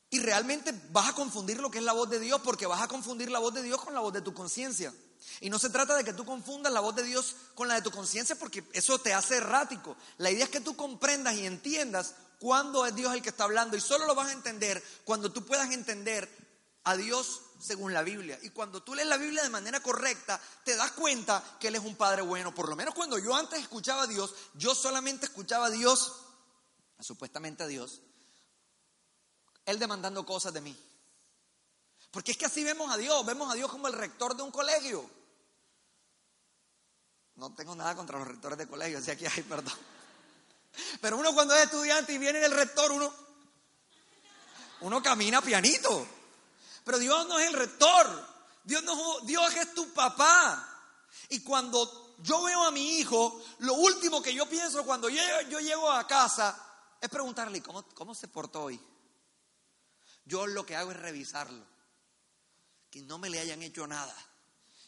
y 0.10 0.21
realmente 0.21 0.73
vas 0.91 1.10
a 1.10 1.13
confundir 1.13 1.60
lo 1.60 1.69
que 1.69 1.79
es 1.79 1.84
la 1.84 1.91
voz 1.91 2.10
de 2.10 2.21
Dios 2.21 2.39
porque 2.41 2.67
vas 2.67 2.81
a 2.81 2.88
confundir 2.88 3.29
la 3.29 3.39
voz 3.39 3.53
de 3.53 3.63
Dios 3.63 3.81
con 3.81 3.93
la 3.93 3.99
voz 3.99 4.13
de 4.13 4.21
tu 4.21 4.34
conciencia. 4.34 4.93
Y 5.41 5.49
no 5.49 5.60
se 5.60 5.69
trata 5.69 5.97
de 5.97 6.05
que 6.05 6.13
tú 6.13 6.23
confundas 6.23 6.71
la 6.71 6.79
voz 6.79 6.95
de 6.95 7.03
Dios 7.03 7.36
con 7.53 7.67
la 7.67 7.75
de 7.75 7.81
tu 7.81 7.91
conciencia 7.91 8.38
porque 8.38 8.63
eso 8.71 8.97
te 8.97 9.13
hace 9.13 9.36
errático. 9.36 9.97
La 10.19 10.31
idea 10.31 10.45
es 10.45 10.49
que 10.49 10.62
tú 10.62 10.77
comprendas 10.77 11.34
y 11.34 11.45
entiendas 11.45 12.15
cuándo 12.39 12.86
es 12.86 12.95
Dios 12.95 13.13
el 13.13 13.21
que 13.21 13.27
está 13.27 13.43
hablando 13.43 13.75
y 13.75 13.81
solo 13.81 14.05
lo 14.05 14.15
vas 14.15 14.29
a 14.29 14.31
entender 14.31 14.81
cuando 15.03 15.34
tú 15.34 15.45
puedas 15.45 15.69
entender 15.71 16.34
a 16.86 16.95
Dios 16.95 17.41
según 17.60 17.93
la 17.93 18.03
Biblia. 18.03 18.39
Y 18.41 18.51
cuando 18.51 18.81
tú 18.81 18.95
lees 18.95 19.10
la 19.10 19.17
Biblia 19.17 19.43
de 19.43 19.49
manera 19.49 19.81
correcta, 19.81 20.39
te 20.63 20.77
das 20.77 20.93
cuenta 20.93 21.43
que 21.60 21.67
Él 21.67 21.75
es 21.75 21.84
un 21.84 21.97
Padre 21.97 22.21
bueno. 22.21 22.55
Por 22.55 22.69
lo 22.69 22.77
menos 22.77 22.95
cuando 22.95 23.17
yo 23.17 23.36
antes 23.36 23.60
escuchaba 23.60 24.03
a 24.03 24.08
Dios, 24.08 24.34
yo 24.53 24.73
solamente 24.73 25.25
escuchaba 25.25 25.65
a 25.65 25.71
Dios 25.71 26.21
supuestamente 27.03 27.63
a 27.63 27.67
Dios, 27.67 28.01
Él 29.65 29.79
demandando 29.79 30.25
cosas 30.25 30.53
de 30.53 30.62
mí. 30.62 30.77
Porque 32.12 32.31
es 32.31 32.38
que 32.38 32.45
así 32.45 32.63
vemos 32.63 32.91
a 32.91 32.97
Dios, 32.97 33.25
vemos 33.25 33.51
a 33.51 33.55
Dios 33.55 33.69
como 33.69 33.88
el 33.88 33.93
rector 33.93 34.36
de 34.36 34.43
un 34.43 34.51
colegio. 34.51 35.10
No 37.36 37.53
tengo 37.53 37.75
nada 37.75 37.95
contra 37.95 38.17
los 38.17 38.27
rectores 38.27 38.58
de 38.58 38.67
colegio, 38.67 38.99
así 38.99 39.12
aquí 39.12 39.25
hay 39.25 39.43
perdón. 39.43 39.77
Pero 41.01 41.17
uno 41.17 41.34
cuando 41.34 41.53
es 41.55 41.63
estudiante 41.63 42.13
y 42.13 42.17
viene 42.17 42.43
el 42.43 42.51
rector, 42.51 42.91
uno, 42.91 43.13
uno 44.81 45.03
camina 45.03 45.41
pianito. 45.41 46.08
Pero 46.86 46.99
Dios 46.99 47.27
no 47.27 47.39
es 47.39 47.47
el 47.47 47.53
rector, 47.53 48.27
Dios, 48.63 48.84
no, 48.84 49.19
Dios 49.21 49.53
es 49.55 49.73
tu 49.73 49.91
papá. 49.93 50.71
Y 51.29 51.41
cuando 51.41 52.15
yo 52.19 52.43
veo 52.43 52.63
a 52.63 52.71
mi 52.71 52.99
hijo, 52.99 53.43
lo 53.60 53.73
último 53.73 54.21
que 54.21 54.34
yo 54.34 54.47
pienso 54.47 54.86
cuando 54.86 55.10
yo, 55.10 55.21
yo 55.49 55.60
llego 55.60 55.91
a 55.91 56.08
casa 56.08 56.64
es 57.05 57.11
preguntarle, 57.11 57.61
¿cómo, 57.61 57.83
¿cómo 57.89 58.13
se 58.13 58.27
portó 58.27 58.63
hoy? 58.63 58.79
Yo 60.25 60.47
lo 60.47 60.65
que 60.65 60.75
hago 60.75 60.91
es 60.91 60.97
revisarlo. 60.97 61.63
Que 62.89 63.01
no 63.01 63.17
me 63.17 63.29
le 63.29 63.39
hayan 63.39 63.61
hecho 63.61 63.87
nada. 63.87 64.15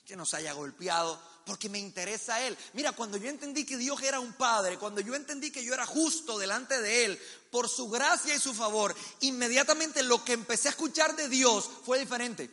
Que 0.06 0.15
no 0.15 0.25
se 0.25 0.38
haya 0.38 0.53
golpeado. 0.53 1.21
Porque 1.45 1.69
me 1.69 1.80
interesa 1.80 2.36
a 2.36 2.47
Él. 2.47 2.58
Mira, 2.73 2.91
cuando 2.91 3.17
yo 3.17 3.30
entendí 3.30 3.65
que 3.65 3.77
Dios 3.77 4.01
era 4.01 4.19
un 4.19 4.34
Padre, 4.34 4.77
cuando 4.77 4.99
yo 4.99 5.15
entendí 5.15 5.51
que 5.51 5.63
yo 5.63 5.73
era 5.73 5.86
justo 5.86 6.38
delante 6.38 6.82
de 6.82 7.06
Él, 7.06 7.21
por 7.51 7.69
su 7.69 7.89
gracia 7.89 8.36
y 8.36 8.39
su 8.39 8.53
favor, 8.53 8.95
inmediatamente 9.21 10.03
lo 10.03 10.23
que 10.25 10.34
empecé 10.34 10.67
a 10.67 10.71
escuchar 10.71 11.15
de 11.15 11.30
Dios 11.30 11.69
fue 11.86 11.99
diferente. 11.99 12.49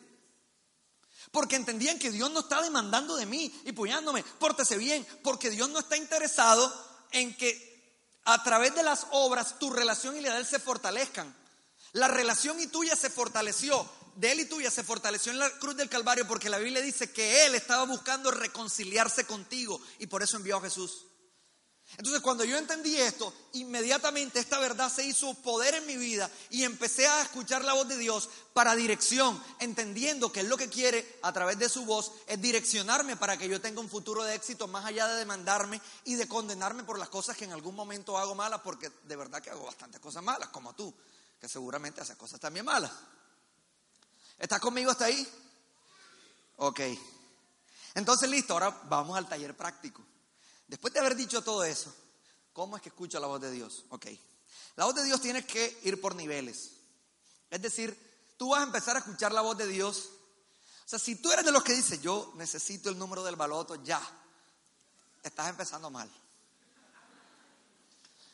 Porque 1.33 1.57
entendían 1.57 1.99
que 1.99 2.13
Dios 2.13 2.31
no 2.31 2.41
está 2.41 2.63
demandando 2.63 3.17
de 3.17 3.27
mí 3.27 3.53
y 3.65 3.73
puyándome, 3.73 4.23
pórtese 4.39 4.77
bien, 4.77 5.05
porque 5.25 5.51
Dios 5.51 5.69
no 5.71 5.81
está 5.81 5.97
interesado 5.97 6.73
en 7.11 7.37
que 7.37 7.74
a 8.25 8.43
través 8.43 8.75
de 8.75 8.83
las 8.83 9.07
obras 9.11 9.59
tu 9.59 9.71
relación 9.71 10.17
y 10.17 10.21
la 10.21 10.35
de 10.35 10.41
Él 10.41 10.47
se 10.47 10.59
fortalezcan. 10.59 11.35
La 11.93 12.09
relación 12.09 12.59
y 12.61 12.67
tuya 12.67 12.97
se 12.97 13.11
fortaleció, 13.11 13.89
de 14.17 14.33
Él 14.33 14.41
y 14.41 14.45
tuya 14.47 14.71
se 14.71 14.83
fortaleció 14.83 15.33
en 15.33 15.39
la 15.39 15.51
cruz 15.59 15.77
del 15.77 15.89
Calvario 15.89 16.27
porque 16.27 16.51
la 16.51 16.59
Biblia 16.59 16.81
dice 16.81 17.13
que 17.13 17.47
Él 17.47 17.55
estaba 17.55 17.85
buscando 17.85 18.31
reconciliarse 18.31 19.25
contigo 19.25 19.81
y 19.99 20.07
por 20.07 20.23
eso 20.23 20.37
envió 20.37 20.57
a 20.57 20.63
Jesús. 20.63 21.07
Entonces 21.97 22.23
cuando 22.23 22.45
yo 22.45 22.57
entendí 22.57 22.97
esto, 22.97 23.33
inmediatamente 23.53 24.41
esta 24.41 24.59
verdad 24.59 24.93
se 24.93 25.05
hizo 25.05 25.33
poder 25.35 25.75
en 25.75 25.87
mi 25.87 25.97
vida 25.97 26.29
y 26.51 26.65
empecé 26.65 27.07
a 27.07 27.23
escuchar 27.23 27.65
la 27.65 27.75
voz 27.75 27.87
de 27.87 27.97
Dios 27.97 28.29
para 28.53 28.75
dirección, 28.75 29.41
entendiendo 29.61 30.33
que 30.33 30.41
Él 30.41 30.49
lo 30.49 30.57
que 30.57 30.69
quiere 30.69 31.19
a 31.23 31.33
través 31.33 31.59
de 31.59 31.69
su 31.69 31.85
voz 31.85 32.13
es 32.27 32.41
direccionarme 32.41 33.17
para 33.17 33.37
que 33.37 33.49
yo 33.49 33.61
tenga 33.61 33.81
un 33.81 33.89
futuro 33.89 34.25
de 34.25 34.35
éxito 34.35 34.67
más 34.67 34.85
allá 34.85 35.07
de 35.07 35.19
demandarme 35.19 35.81
y 36.05 36.17
de 36.17 36.27
condenarme 36.27 36.83
por 36.83 36.99
las 36.99 37.09
cosas 37.09 37.37
que 37.37 37.45
en 37.45 37.53
algún 37.53 37.77
momento 37.77 38.19
hago 38.19 38.35
malas, 38.35 38.61
porque 38.63 38.91
de 39.05 39.17
verdad 39.17 39.41
que 39.41 39.51
hago 39.51 39.65
bastantes 39.65 40.01
cosas 40.01 40.23
malas, 40.23 40.49
como 40.49 40.75
tú, 40.75 40.93
que 41.41 41.49
seguramente 41.49 42.01
haces 42.01 42.17
cosas 42.17 42.41
también 42.41 42.65
malas. 42.65 42.91
¿Estás 44.39 44.61
conmigo 44.61 44.91
hasta 44.91 45.05
ahí? 45.05 45.29
Ok. 46.57 46.81
Entonces 47.95 48.29
listo, 48.29 48.55
ahora 48.55 48.71
vamos 48.89 49.17
al 49.17 49.29
taller 49.29 49.57
práctico. 49.57 50.03
Después 50.67 50.93
de 50.93 51.01
haber 51.01 51.15
dicho 51.15 51.43
todo 51.43 51.65
eso, 51.65 51.95
¿cómo 52.53 52.77
es 52.77 52.83
que 52.83 52.89
escucho 52.89 53.21
la 53.21 53.27
voz 53.27 53.41
de 53.41 53.51
Dios? 53.51 53.85
Ok. 53.91 54.07
La 54.77 54.87
voz 54.87 54.95
de 54.95 55.05
Dios 55.05 55.21
tiene 55.21 55.45
que 55.45 55.79
ir 55.85 56.01
por 56.01 56.15
niveles. 56.15 56.73
Es 57.51 57.63
decir, 57.63 57.97
tú 58.37 58.51
vas 58.51 58.61
a 58.61 58.65
empezar 58.65 58.97
a 58.97 59.01
escuchar 59.01 59.33
la 59.33 59.41
voz 59.41 59.57
de 59.57 59.67
Dios. 59.67 60.11
O 60.85 60.89
sea, 60.89 60.99
si 60.99 61.17
tú 61.17 61.31
eres 61.31 61.45
de 61.45 61.53
los 61.53 61.63
que 61.63 61.75
dice, 61.75 61.99
yo 62.01 62.33
necesito 62.37 62.91
el 62.91 62.99
número 62.99 63.23
del 63.23 63.37
baloto 63.37 63.77
ya, 63.77 64.01
estás 65.23 65.49
empezando 65.49 65.91
mal. 65.91 66.11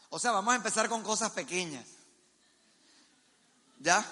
O 0.08 0.18
sea, 0.18 0.32
vamos 0.32 0.52
a 0.52 0.56
empezar 0.56 0.88
con 0.88 1.02
cosas 1.02 1.30
pequeñas. 1.30 1.86
¿Ya? 3.78 4.04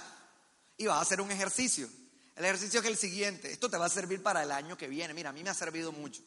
Y 0.77 0.87
vas 0.87 0.99
a 0.99 1.03
hacer 1.03 1.21
un 1.21 1.31
ejercicio. 1.31 1.89
El 2.37 2.45
ejercicio 2.45 2.81
es 2.81 2.87
el 2.87 2.97
siguiente. 2.97 3.51
Esto 3.51 3.69
te 3.69 3.77
va 3.77 3.87
a 3.87 3.91
servir 3.91 4.23
para 4.23 4.43
el 4.43 4.53
año 4.53 4.79
que 4.79 4.87
viene. 4.87 5.13
Mira, 5.13 5.31
a 5.31 5.33
mí 5.33 5.43
me 5.43 5.51
ha 5.51 5.55
servido 5.55 5.91
mucho. 5.91 6.23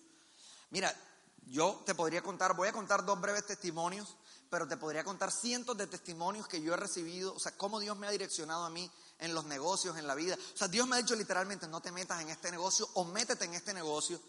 Mira, 0.71 0.93
yo 1.41 1.81
te 1.85 1.95
podría 1.95 2.21
contar, 2.21 2.55
voy 2.55 2.67
a 2.67 2.73
contar 2.73 3.05
dos 3.05 3.19
breves 3.19 3.45
testimonios, 3.45 4.15
pero 4.49 4.67
te 4.67 4.77
podría 4.77 5.03
contar 5.03 5.31
cientos 5.31 5.77
de 5.77 5.87
testimonios 5.87 6.47
que 6.47 6.61
yo 6.61 6.73
he 6.73 6.77
recibido, 6.77 7.33
o 7.33 7.39
sea, 7.39 7.55
cómo 7.57 7.79
Dios 7.79 7.97
me 7.97 8.07
ha 8.07 8.11
direccionado 8.11 8.65
a 8.65 8.69
mí 8.69 8.91
en 9.19 9.33
los 9.33 9.45
negocios, 9.45 9.97
en 9.97 10.07
la 10.07 10.15
vida. 10.15 10.37
O 10.53 10.57
sea, 10.57 10.67
Dios 10.67 10.87
me 10.87 10.95
ha 10.95 11.01
dicho 11.01 11.15
literalmente, 11.15 11.67
no 11.67 11.81
te 11.81 11.91
metas 11.91 12.21
en 12.21 12.29
este 12.29 12.51
negocio 12.51 12.89
o 12.95 13.05
métete 13.05 13.45
en 13.45 13.53
este 13.53 13.73
negocio. 13.73 14.19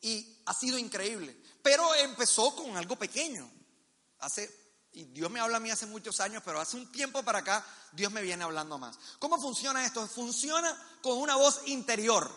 Y 0.00 0.42
ha 0.46 0.54
sido 0.54 0.78
increíble. 0.78 1.36
Pero 1.62 1.94
empezó 1.94 2.54
con 2.54 2.76
algo 2.76 2.96
pequeño. 2.96 3.50
Hace, 4.20 4.50
y 4.92 5.04
Dios 5.04 5.30
me 5.30 5.40
habla 5.40 5.56
a 5.56 5.60
mí 5.60 5.70
hace 5.70 5.86
muchos 5.86 6.20
años, 6.20 6.42
pero 6.44 6.60
hace 6.60 6.76
un 6.76 6.90
tiempo 6.92 7.22
para 7.22 7.38
acá 7.38 7.64
Dios 7.92 8.12
me 8.12 8.22
viene 8.22 8.44
hablando 8.44 8.78
más. 8.78 8.98
¿Cómo 9.18 9.40
funciona 9.40 9.84
esto? 9.84 10.06
Funciona 10.06 10.76
con 11.02 11.18
una 11.18 11.36
voz 11.36 11.62
interior. 11.66 12.30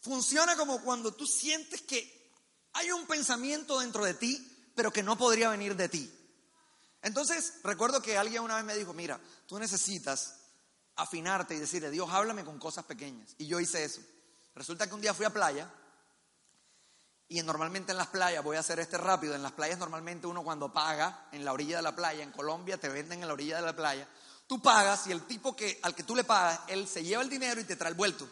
Funciona 0.00 0.56
como 0.56 0.82
cuando 0.82 1.12
tú 1.12 1.26
sientes 1.26 1.82
que 1.82 2.19
hay 2.72 2.92
un 2.92 3.06
pensamiento 3.06 3.80
dentro 3.80 4.04
de 4.04 4.14
ti 4.14 4.46
pero 4.74 4.92
que 4.92 5.02
no 5.02 5.18
podría 5.18 5.50
venir 5.50 5.76
de 5.76 5.90
ti. 5.90 6.10
Entonces, 7.02 7.54
recuerdo 7.62 8.00
que 8.00 8.16
alguien 8.16 8.42
una 8.42 8.56
vez 8.56 8.64
me 8.64 8.74
dijo, 8.74 8.94
mira, 8.94 9.20
tú 9.46 9.58
necesitas 9.58 10.36
afinarte 10.96 11.54
y 11.54 11.58
decirle, 11.58 11.90
Dios, 11.90 12.08
háblame 12.10 12.44
con 12.44 12.58
cosas 12.58 12.84
pequeñas. 12.86 13.34
Y 13.36 13.46
yo 13.46 13.60
hice 13.60 13.84
eso. 13.84 14.00
Resulta 14.54 14.86
que 14.86 14.94
un 14.94 15.02
día 15.02 15.12
fui 15.12 15.26
a 15.26 15.30
playa 15.34 15.70
y 17.28 17.42
normalmente 17.42 17.92
en 17.92 17.98
las 17.98 18.08
playas, 18.08 18.42
voy 18.42 18.56
a 18.56 18.60
hacer 18.60 18.80
este 18.80 18.98
rápido, 18.98 19.34
en 19.34 19.42
las 19.42 19.52
playas 19.52 19.78
normalmente 19.78 20.26
uno 20.26 20.42
cuando 20.42 20.72
paga 20.72 21.28
en 21.32 21.44
la 21.44 21.52
orilla 21.52 21.76
de 21.76 21.82
la 21.82 21.94
playa, 21.94 22.24
en 22.24 22.32
Colombia 22.32 22.78
te 22.78 22.88
venden 22.88 23.20
en 23.20 23.28
la 23.28 23.34
orilla 23.34 23.56
de 23.56 23.62
la 23.66 23.76
playa, 23.76 24.08
tú 24.46 24.60
pagas 24.60 25.06
y 25.06 25.12
el 25.12 25.26
tipo 25.26 25.54
que, 25.54 25.78
al 25.82 25.94
que 25.94 26.02
tú 26.02 26.16
le 26.16 26.24
pagas, 26.24 26.60
él 26.68 26.88
se 26.88 27.04
lleva 27.04 27.22
el 27.22 27.28
dinero 27.28 27.60
y 27.60 27.64
te 27.64 27.76
trae 27.76 27.90
el 27.90 27.96
vuelto. 27.96 28.28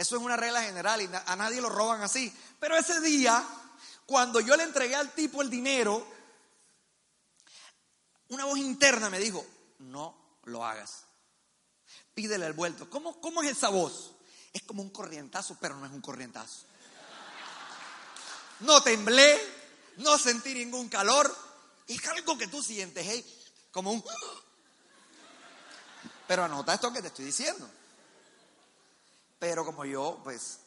Eso 0.00 0.16
es 0.16 0.22
una 0.22 0.34
regla 0.34 0.62
general 0.62 1.02
y 1.02 1.10
a 1.12 1.36
nadie 1.36 1.60
lo 1.60 1.68
roban 1.68 2.00
así. 2.00 2.34
Pero 2.58 2.74
ese 2.74 3.02
día, 3.02 3.46
cuando 4.06 4.40
yo 4.40 4.56
le 4.56 4.62
entregué 4.62 4.94
al 4.94 5.12
tipo 5.12 5.42
el 5.42 5.50
dinero, 5.50 6.06
una 8.28 8.46
voz 8.46 8.58
interna 8.58 9.10
me 9.10 9.18
dijo, 9.18 9.44
no 9.80 10.38
lo 10.44 10.64
hagas. 10.64 11.02
Pídele 12.14 12.46
el 12.46 12.54
vuelto. 12.54 12.88
¿Cómo, 12.88 13.20
¿Cómo 13.20 13.42
es 13.42 13.50
esa 13.50 13.68
voz? 13.68 14.12
Es 14.54 14.62
como 14.62 14.80
un 14.80 14.88
corrientazo, 14.88 15.58
pero 15.60 15.76
no 15.76 15.84
es 15.84 15.92
un 15.92 16.00
corrientazo. 16.00 16.64
No 18.60 18.82
temblé, 18.82 19.38
no 19.98 20.16
sentí 20.16 20.54
ningún 20.54 20.88
calor. 20.88 21.30
Es 21.86 22.08
algo 22.08 22.38
que 22.38 22.46
tú 22.46 22.62
sientes, 22.62 23.06
hey, 23.06 23.42
como 23.70 23.92
un... 23.92 24.02
Pero 26.26 26.44
anota 26.44 26.72
esto 26.72 26.90
que 26.90 27.02
te 27.02 27.08
estoy 27.08 27.26
diciendo. 27.26 27.70
Pero 29.40 29.64
como 29.64 29.86
yo, 29.86 30.20
pues, 30.22 30.60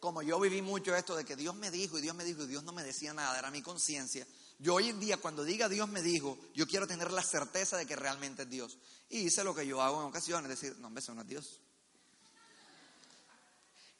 como 0.00 0.20
yo 0.20 0.38
viví 0.40 0.60
mucho 0.60 0.94
esto 0.94 1.16
de 1.16 1.24
que 1.24 1.36
Dios 1.36 1.54
me 1.54 1.70
dijo 1.70 1.98
y 1.98 2.02
Dios 2.02 2.14
me 2.14 2.24
dijo 2.24 2.42
y 2.42 2.48
Dios 2.48 2.64
no 2.64 2.72
me 2.72 2.82
decía 2.82 3.14
nada, 3.14 3.38
era 3.38 3.50
mi 3.50 3.62
conciencia. 3.62 4.26
Yo 4.58 4.74
hoy 4.74 4.88
en 4.88 5.00
día 5.00 5.16
cuando 5.16 5.44
diga 5.44 5.68
Dios 5.68 5.88
me 5.88 6.02
dijo, 6.02 6.36
yo 6.52 6.66
quiero 6.66 6.86
tener 6.86 7.12
la 7.12 7.22
certeza 7.22 7.76
de 7.76 7.86
que 7.86 7.94
realmente 7.94 8.42
es 8.42 8.50
Dios. 8.50 8.78
Y 9.08 9.20
hice 9.20 9.44
lo 9.44 9.54
que 9.54 9.66
yo 9.66 9.80
hago 9.80 10.00
en 10.00 10.08
ocasiones, 10.08 10.48
decir, 10.48 10.76
no, 10.78 10.88
hombre, 10.88 11.02
eso 11.02 11.14
no 11.14 11.22
es 11.22 11.28
Dios. 11.28 11.60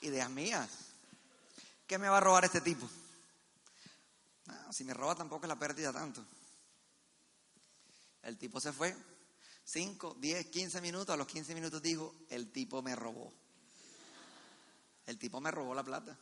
Ideas 0.01 0.29
mías. 0.29 0.69
¿Qué 1.87 1.97
me 1.97 2.09
va 2.09 2.19
a 2.19 2.21
robar 2.21 2.45
este 2.45 2.61
tipo? 2.61 2.87
si 4.71 4.83
me 4.83 4.93
roba 4.93 5.15
tampoco 5.15 5.47
es 5.47 5.49
la 5.49 5.59
pérdida 5.59 5.93
tanto. 5.93 6.27
El 8.23 8.37
tipo 8.37 8.61
se 8.61 8.73
fue, 8.73 8.97
5, 9.65 10.17
10, 10.21 10.47
15 10.47 10.81
minutos, 10.81 11.13
a 11.13 11.17
los 11.17 11.27
15 11.27 11.55
minutos 11.55 11.83
dijo, 11.83 12.15
el 12.29 12.53
tipo 12.53 12.83
me 12.83 12.95
robó. 12.95 13.33
El 15.07 15.19
tipo 15.19 15.41
me 15.41 15.51
robó 15.51 15.75
la 15.75 15.83
plata. 15.83 16.17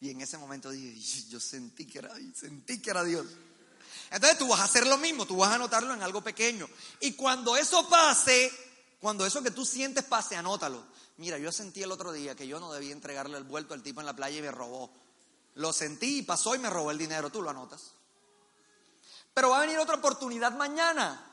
Y 0.00 0.10
en 0.10 0.20
ese 0.20 0.38
momento 0.38 0.70
dije, 0.70 1.28
yo 1.28 1.40
sentí 1.40 1.86
que 1.86 1.98
era, 1.98 2.14
sentí 2.34 2.80
que 2.80 2.90
era 2.90 3.04
Dios. 3.04 3.26
Entonces 4.10 4.38
tú 4.38 4.48
vas 4.48 4.60
a 4.60 4.64
hacer 4.64 4.86
lo 4.86 4.98
mismo, 4.98 5.26
tú 5.26 5.36
vas 5.36 5.50
a 5.50 5.54
anotarlo 5.56 5.92
en 5.92 6.02
algo 6.02 6.22
pequeño. 6.22 6.68
Y 7.00 7.12
cuando 7.12 7.56
eso 7.56 7.88
pase, 7.88 8.50
cuando 8.98 9.26
eso 9.26 9.42
que 9.42 9.50
tú 9.50 9.64
sientes 9.64 10.04
pase, 10.04 10.36
anótalo. 10.36 10.84
Mira, 11.18 11.38
yo 11.38 11.52
sentí 11.52 11.82
el 11.82 11.92
otro 11.92 12.12
día 12.12 12.34
que 12.34 12.46
yo 12.46 12.60
no 12.60 12.72
debía 12.72 12.92
entregarle 12.92 13.36
el 13.36 13.44
vuelto 13.44 13.74
al 13.74 13.82
tipo 13.82 14.00
en 14.00 14.06
la 14.06 14.16
playa 14.16 14.38
y 14.38 14.42
me 14.42 14.50
robó. 14.50 14.90
Lo 15.54 15.72
sentí 15.72 16.18
y 16.18 16.22
pasó 16.22 16.54
y 16.54 16.58
me 16.58 16.70
robó 16.70 16.90
el 16.90 16.98
dinero, 16.98 17.30
tú 17.30 17.42
lo 17.42 17.50
anotas. 17.50 17.92
Pero 19.34 19.50
va 19.50 19.58
a 19.58 19.60
venir 19.60 19.78
otra 19.78 19.96
oportunidad 19.96 20.52
mañana, 20.52 21.26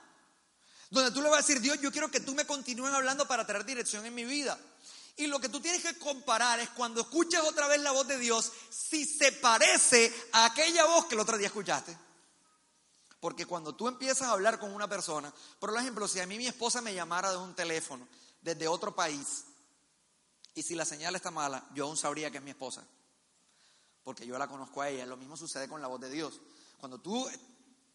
donde 0.89 1.11
tú 1.11 1.21
le 1.21 1.29
vas 1.29 1.39
a 1.39 1.41
decir, 1.41 1.59
Dios, 1.59 1.79
yo 1.81 1.91
quiero 1.91 2.09
que 2.09 2.19
tú 2.19 2.33
me 2.33 2.45
continúes 2.45 2.93
hablando 2.93 3.27
para 3.27 3.45
traer 3.45 3.65
dirección 3.65 4.05
en 4.05 4.15
mi 4.15 4.23
vida. 4.23 4.57
Y 5.17 5.25
lo 5.27 5.39
que 5.39 5.49
tú 5.49 5.59
tienes 5.59 5.81
que 5.81 5.97
comparar 5.97 6.59
es 6.59 6.69
cuando 6.69 7.01
escuchas 7.01 7.43
otra 7.43 7.67
vez 7.67 7.81
la 7.81 7.91
voz 7.91 8.07
de 8.07 8.19
Dios, 8.19 8.51
si 8.69 9.03
se 9.03 9.31
parece 9.31 10.13
a 10.31 10.45
aquella 10.45 10.85
voz 10.85 11.05
que 11.05 11.15
el 11.15 11.21
otro 11.21 11.37
día 11.37 11.47
escuchaste. 11.47 11.97
Porque 13.19 13.47
cuando 13.47 13.73
tú 13.73 13.87
empiezas 13.87 14.27
a 14.27 14.31
hablar 14.31 14.59
con 14.59 14.71
una 14.71 14.87
persona, 14.87 15.33
por 15.59 15.75
ejemplo, 15.75 16.07
si 16.07 16.19
a 16.19 16.27
mí 16.27 16.37
mi 16.37 16.45
esposa 16.45 16.81
me 16.81 16.93
llamara 16.93 17.31
de 17.31 17.37
un 17.37 17.55
teléfono 17.55 18.07
desde 18.41 18.67
otro 18.67 18.95
país, 18.95 19.45
y 20.53 20.61
si 20.61 20.75
la 20.75 20.85
señal 20.85 21.15
está 21.15 21.31
mala, 21.31 21.67
yo 21.73 21.85
aún 21.85 21.97
sabría 21.97 22.29
que 22.29 22.37
es 22.37 22.43
mi 22.43 22.51
esposa, 22.51 22.83
porque 24.03 24.25
yo 24.25 24.37
la 24.37 24.47
conozco 24.47 24.81
a 24.83 24.89
ella. 24.89 25.05
Lo 25.07 25.17
mismo 25.17 25.35
sucede 25.35 25.67
con 25.67 25.81
la 25.81 25.87
voz 25.87 25.99
de 25.99 26.11
Dios. 26.11 26.39
Cuando 26.79 26.99
tú 26.99 27.27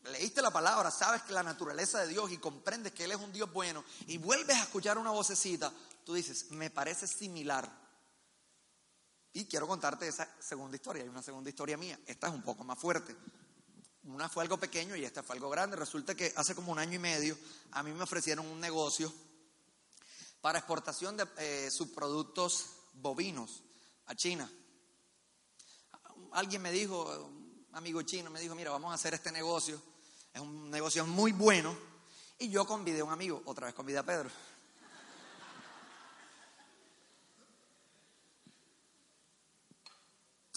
leíste 0.04 0.42
la 0.42 0.50
palabra, 0.50 0.90
sabes 0.90 1.22
que 1.22 1.32
la 1.32 1.42
naturaleza 1.42 2.00
de 2.00 2.08
Dios 2.08 2.30
y 2.32 2.38
comprendes 2.38 2.92
que 2.92 3.04
Él 3.04 3.12
es 3.12 3.18
un 3.18 3.32
Dios 3.32 3.52
bueno 3.52 3.84
y 4.06 4.18
vuelves 4.18 4.56
a 4.56 4.62
escuchar 4.62 4.98
una 4.98 5.10
vocecita, 5.10 5.72
tú 6.04 6.14
dices, 6.14 6.50
me 6.50 6.70
parece 6.70 7.06
similar. 7.06 7.70
Y 9.34 9.46
quiero 9.46 9.66
contarte 9.66 10.06
esa 10.06 10.28
segunda 10.40 10.76
historia. 10.76 11.02
Hay 11.02 11.08
una 11.08 11.22
segunda 11.22 11.48
historia 11.48 11.78
mía. 11.78 11.98
Esta 12.06 12.26
es 12.26 12.34
un 12.34 12.42
poco 12.42 12.64
más 12.64 12.78
fuerte. 12.78 13.16
Una 14.04 14.28
fue 14.28 14.42
algo 14.42 14.58
pequeño 14.58 14.94
y 14.94 15.04
esta 15.04 15.22
fue 15.22 15.36
algo 15.36 15.48
grande. 15.48 15.76
Resulta 15.76 16.14
que 16.14 16.34
hace 16.36 16.54
como 16.54 16.72
un 16.72 16.78
año 16.78 16.96
y 16.96 16.98
medio 16.98 17.38
a 17.70 17.82
mí 17.82 17.92
me 17.92 18.02
ofrecieron 18.02 18.46
un 18.46 18.60
negocio 18.60 19.12
para 20.42 20.58
exportación 20.58 21.16
de 21.16 21.26
eh, 21.38 21.70
subproductos 21.70 22.66
bovinos 22.94 23.62
a 24.06 24.14
China. 24.14 24.50
Alguien 26.32 26.60
me 26.60 26.72
dijo, 26.72 27.30
amigo 27.72 28.02
chino 28.02 28.28
me 28.28 28.40
dijo, 28.40 28.54
mira, 28.54 28.70
vamos 28.70 28.90
a 28.90 28.94
hacer 28.94 29.14
este 29.14 29.32
negocio 29.32 29.80
es 30.32 30.40
un 30.40 30.70
negocio 30.70 31.06
muy 31.06 31.32
bueno. 31.32 31.76
Y 32.38 32.50
yo 32.50 32.66
convidé 32.66 33.00
a 33.00 33.04
un 33.04 33.12
amigo, 33.12 33.42
otra 33.46 33.66
vez 33.66 33.74
convidé 33.74 33.98
a 33.98 34.02
Pedro. 34.02 34.30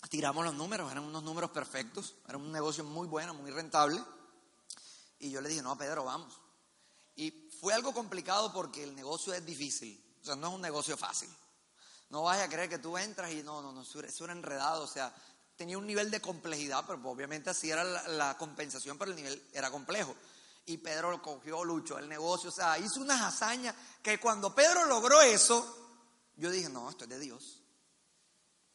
Tiramos 0.10 0.46
los 0.46 0.56
números, 0.56 0.92
eran 0.92 1.04
unos 1.04 1.24
números 1.24 1.52
perfectos, 1.52 2.16
era 2.28 2.38
un 2.38 2.52
negocio 2.52 2.84
muy 2.84 3.08
bueno, 3.08 3.34
muy 3.34 3.52
rentable. 3.52 4.02
Y 5.20 5.30
yo 5.30 5.42
le 5.42 5.50
dije, 5.50 5.62
no, 5.62 5.78
Pedro, 5.78 6.06
vamos. 6.06 6.40
Y 7.16 7.50
fue 7.60 7.74
algo 7.74 7.94
complicado 7.94 8.52
porque 8.54 8.84
el 8.84 8.96
negocio 8.96 9.34
es 9.34 9.46
difícil, 9.46 10.02
o 10.22 10.26
sea, 10.26 10.36
no 10.36 10.48
es 10.48 10.54
un 10.54 10.62
negocio 10.62 10.96
fácil. 10.98 11.30
No 12.10 12.24
vayas 12.24 12.48
a 12.48 12.50
creer 12.50 12.70
que 12.70 12.78
tú 12.78 12.98
entras 12.98 13.32
y 13.32 13.44
no, 13.44 13.62
no, 13.62 13.72
no, 13.72 13.82
eso 13.82 14.24
era 14.24 14.34
enredado, 14.34 14.84
o 14.84 14.88
sea, 14.88 15.14
tenía 15.56 15.78
un 15.78 15.88
nivel 15.88 16.12
de 16.12 16.22
complejidad, 16.22 16.84
pero 16.86 17.00
obviamente 17.10 17.50
así 17.50 17.70
era 17.70 17.84
la, 17.84 18.38
compensación, 18.38 18.98
pero 18.98 19.12
el 19.12 19.18
nivel 19.18 19.42
era 19.54 19.72
complejo. 19.72 20.16
Y 20.66 20.78
Pedro 20.78 21.12
lo 21.12 21.22
cogió, 21.22 21.64
luchó 21.64 21.98
el 21.98 22.10
negocio, 22.10 22.50
o 22.50 22.54
sea, 22.54 22.78
hizo 22.80 23.00
unas 23.00 23.22
hazañas 23.22 23.76
que 24.02 24.20
cuando 24.20 24.54
Pedro 24.54 24.86
logró 24.86 25.22
eso, 25.22 26.34
yo 26.38 26.50
dije, 26.50 26.70
no, 26.70 26.90
esto 26.90 27.04
es 27.04 27.10
de 27.10 27.20
Dios. 27.20 27.62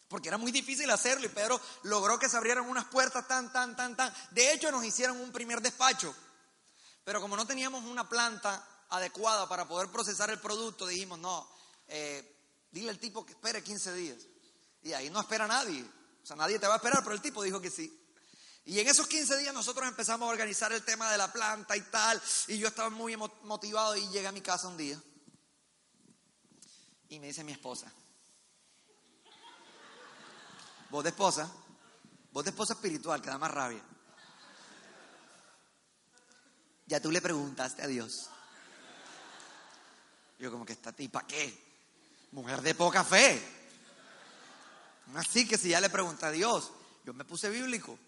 Porque 0.08 0.28
era 0.28 0.38
muy 0.38 0.50
difícil 0.50 0.90
hacerlo 0.90 1.26
y 1.26 1.28
Pedro 1.28 1.60
logró 1.84 2.18
que 2.18 2.28
se 2.28 2.36
abrieran 2.36 2.68
unas 2.68 2.86
puertas 2.86 3.26
tan, 3.28 3.52
tan, 3.52 3.76
tan, 3.76 3.96
tan. 3.96 4.12
De 4.30 4.52
hecho, 4.52 4.70
nos 4.70 4.84
hicieron 4.84 5.20
un 5.20 5.30
primer 5.30 5.60
despacho. 5.60 6.14
Pero 7.04 7.20
como 7.20 7.36
no 7.36 7.46
teníamos 7.46 7.84
una 7.84 8.08
planta 8.08 8.66
adecuada 8.88 9.48
para 9.48 9.68
poder 9.68 9.88
procesar 9.88 10.30
el 10.30 10.40
producto, 10.40 10.86
dijimos, 10.86 11.18
no, 11.18 11.48
eh, 11.86 12.36
dile 12.70 12.90
al 12.90 12.98
tipo 12.98 13.24
que 13.24 13.32
espere 13.32 13.62
15 13.62 13.94
días. 13.94 14.18
Y 14.82 14.92
ahí 14.92 15.10
no 15.10 15.20
espera 15.20 15.46
nadie. 15.46 15.84
O 16.22 16.26
sea, 16.26 16.36
nadie 16.36 16.58
te 16.58 16.66
va 16.66 16.74
a 16.74 16.76
esperar, 16.76 17.02
pero 17.02 17.14
el 17.14 17.22
tipo 17.22 17.42
dijo 17.42 17.60
que 17.60 17.70
sí. 17.70 17.96
Y 18.64 18.78
en 18.78 18.88
esos 18.88 19.06
15 19.06 19.38
días 19.38 19.54
nosotros 19.54 19.86
empezamos 19.88 20.28
a 20.28 20.32
organizar 20.32 20.72
el 20.72 20.84
tema 20.84 21.10
de 21.10 21.18
la 21.18 21.32
planta 21.32 21.76
y 21.76 21.80
tal. 21.82 22.20
Y 22.48 22.58
yo 22.58 22.68
estaba 22.68 22.90
muy 22.90 23.16
motivado 23.16 23.96
y 23.96 24.08
llegué 24.08 24.26
a 24.26 24.32
mi 24.32 24.40
casa 24.40 24.68
un 24.68 24.76
día. 24.76 25.00
Y 27.08 27.18
me 27.18 27.28
dice 27.28 27.42
mi 27.42 27.52
esposa. 27.52 27.92
Vos 30.90 31.04
de 31.04 31.10
esposa, 31.10 31.50
vos 32.32 32.44
de 32.44 32.50
esposa 32.50 32.74
espiritual, 32.74 33.22
que 33.22 33.30
da 33.30 33.38
más 33.38 33.50
rabia. 33.50 33.82
Ya 36.86 37.00
tú 37.00 37.10
le 37.10 37.20
preguntaste 37.20 37.82
a 37.82 37.86
Dios. 37.86 38.28
Yo 40.38 40.50
como 40.50 40.66
que 40.66 40.72
está 40.72 40.92
tipa, 40.92 41.26
¿qué? 41.26 41.70
Mujer 42.32 42.62
de 42.62 42.74
poca 42.74 43.04
fe. 43.04 43.59
Así 45.14 45.46
que 45.46 45.58
si 45.58 45.70
ya 45.70 45.80
le 45.80 45.90
pregunté 45.90 46.26
a 46.26 46.30
Dios, 46.30 46.70
yo 47.04 47.12
me 47.14 47.24
puse 47.24 47.48
bíblico. 47.48 47.98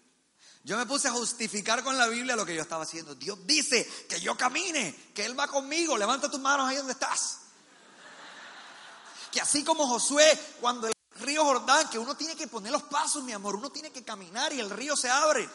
Yo 0.63 0.77
me 0.77 0.85
puse 0.85 1.09
a 1.09 1.11
justificar 1.11 1.83
con 1.83 1.97
la 1.97 2.07
Biblia 2.07 2.35
lo 2.37 2.45
que 2.45 2.55
yo 2.55 2.61
estaba 2.61 2.83
haciendo. 2.83 3.15
Dios 3.15 3.45
dice 3.45 3.85
que 4.07 4.21
yo 4.21 4.37
camine, 4.37 5.11
que 5.13 5.25
Él 5.25 5.37
va 5.37 5.47
conmigo. 5.47 5.97
Levanta 5.97 6.31
tus 6.31 6.39
manos 6.39 6.67
ahí 6.67 6.77
donde 6.77 6.93
estás. 6.93 7.39
Que 9.29 9.41
así 9.41 9.63
como 9.63 9.85
Josué, 9.87 10.39
cuando 10.61 10.87
el 10.87 10.93
río 11.19 11.43
Jordán, 11.43 11.89
que 11.89 11.99
uno 11.99 12.15
tiene 12.15 12.35
que 12.37 12.47
poner 12.47 12.71
los 12.71 12.83
pasos, 12.83 13.23
mi 13.23 13.33
amor, 13.33 13.55
uno 13.55 13.71
tiene 13.71 13.91
que 13.91 14.03
caminar 14.03 14.53
y 14.53 14.61
el 14.61 14.69
río 14.69 14.95
se 14.95 15.09
abre. 15.09 15.49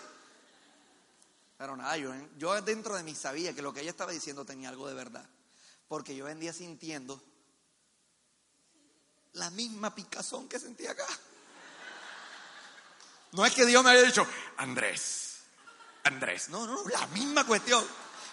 Pero 1.56 1.74
nada, 1.74 1.96
yo, 1.96 2.12
yo 2.36 2.60
dentro 2.60 2.94
de 2.94 3.02
mí 3.02 3.14
sabía 3.14 3.54
que 3.54 3.62
lo 3.62 3.72
que 3.72 3.80
ella 3.80 3.90
estaba 3.90 4.12
diciendo 4.12 4.44
tenía 4.44 4.68
algo 4.68 4.86
de 4.88 4.94
verdad. 4.94 5.26
Porque 5.88 6.14
yo 6.14 6.26
vendía 6.26 6.52
sintiendo 6.52 7.22
la 9.32 9.48
misma 9.50 9.94
picazón 9.94 10.48
que 10.48 10.58
sentía 10.58 10.90
acá. 10.90 11.06
No 13.32 13.44
es 13.44 13.54
que 13.54 13.66
Dios 13.66 13.84
me 13.84 13.90
haya 13.90 14.02
dicho, 14.02 14.26
Andrés, 14.56 15.40
Andrés. 16.04 16.48
No, 16.48 16.66
no, 16.66 16.88
la 16.88 17.06
misma 17.08 17.44
cuestión. 17.44 17.86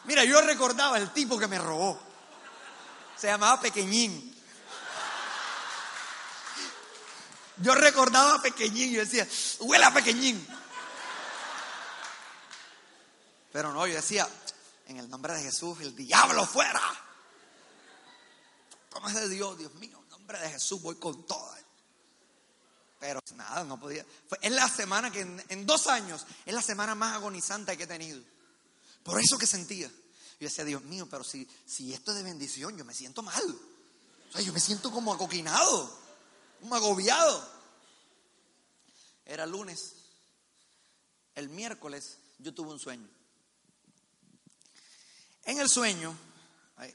Mira, 0.06 0.24
yo 0.24 0.42
recordaba 0.42 0.98
el 0.98 1.12
tipo 1.12 1.38
que 1.38 1.48
me 1.48 1.58
robó. 1.58 2.00
Se 3.18 3.28
llamaba 3.28 3.60
Pequeñín. 3.60 4.34
Yo 7.58 7.74
recordaba 7.74 8.36
a 8.36 8.42
Pequeñín 8.42 8.92
y 8.92 8.96
decía, 8.96 9.28
huele 9.60 9.86
a 9.86 9.94
Pequeñín. 9.94 10.46
Pero 13.52 13.72
no, 13.72 13.88
yo 13.88 13.96
decía, 13.96 14.28
en 14.88 14.98
el 14.98 15.10
nombre 15.10 15.34
de 15.34 15.44
Jesús, 15.44 15.80
el 15.80 15.96
diablo 15.96 16.46
fuera. 16.46 16.82
¿Cómo 18.90 19.08
es 19.08 19.16
de 19.16 19.30
Dios, 19.30 19.58
Dios 19.58 19.74
mío? 19.76 19.98
En 20.04 20.10
nombre 20.10 20.40
de 20.40 20.50
Jesús 20.50 20.82
voy 20.82 20.96
con 20.96 21.26
todo. 21.26 21.56
Pero 23.06 23.22
nada, 23.36 23.64
no 23.64 23.80
podía. 23.80 24.04
es 24.42 24.52
la 24.52 24.68
semana 24.68 25.12
que 25.12 25.22
en, 25.22 25.66
dos 25.68 25.86
años 25.86 26.26
es 26.44 26.52
la 26.52 26.62
semana 26.64 26.96
más 26.96 27.14
agonizante 27.14 27.78
que 27.78 27.84
he 27.84 27.88
tenido. 27.88 28.20
Por 29.04 29.22
eso 29.22 29.38
que 29.38 29.46
sentía. 29.46 29.88
Yo 29.88 30.48
decía, 30.48 30.66
Dios 30.66 30.82
mío, 30.82 31.08
pero 31.08 31.24
si, 31.24 31.48
si 31.68 31.94
esto 31.94 32.10
es 32.10 32.18
de 32.18 32.24
bendición, 32.24 32.76
yo 32.76 32.84
me 32.84 32.96
siento 32.96 33.22
mal. 33.22 33.44
O 34.30 34.32
sea, 34.32 34.42
yo 34.42 34.52
me 34.52 34.60
siento 34.60 34.92
como 34.92 35.14
acoquinado, 35.14 36.00
como 36.60 36.74
agobiado. 36.74 37.48
Era 39.24 39.46
lunes. 39.46 39.94
El 41.36 41.50
miércoles 41.50 42.18
yo 42.40 42.56
tuve 42.56 42.72
un 42.72 42.80
sueño. 42.80 43.08
En 45.44 45.60
el 45.60 45.70
sueño 45.70 46.18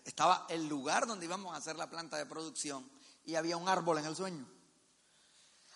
estaba 0.05 0.45
el 0.49 0.67
lugar 0.67 1.07
donde 1.07 1.27
íbamos 1.27 1.55
a 1.55 1.59
hacer 1.59 1.77
la 1.77 1.89
planta 1.89 2.17
de 2.17 2.27
producción 2.27 2.85
y 3.25 3.37
había 3.37 3.57
un 3.57 3.69
árbol 3.69 3.99
en 3.99 4.07
el 4.07 4.17
sueño. 4.17 4.60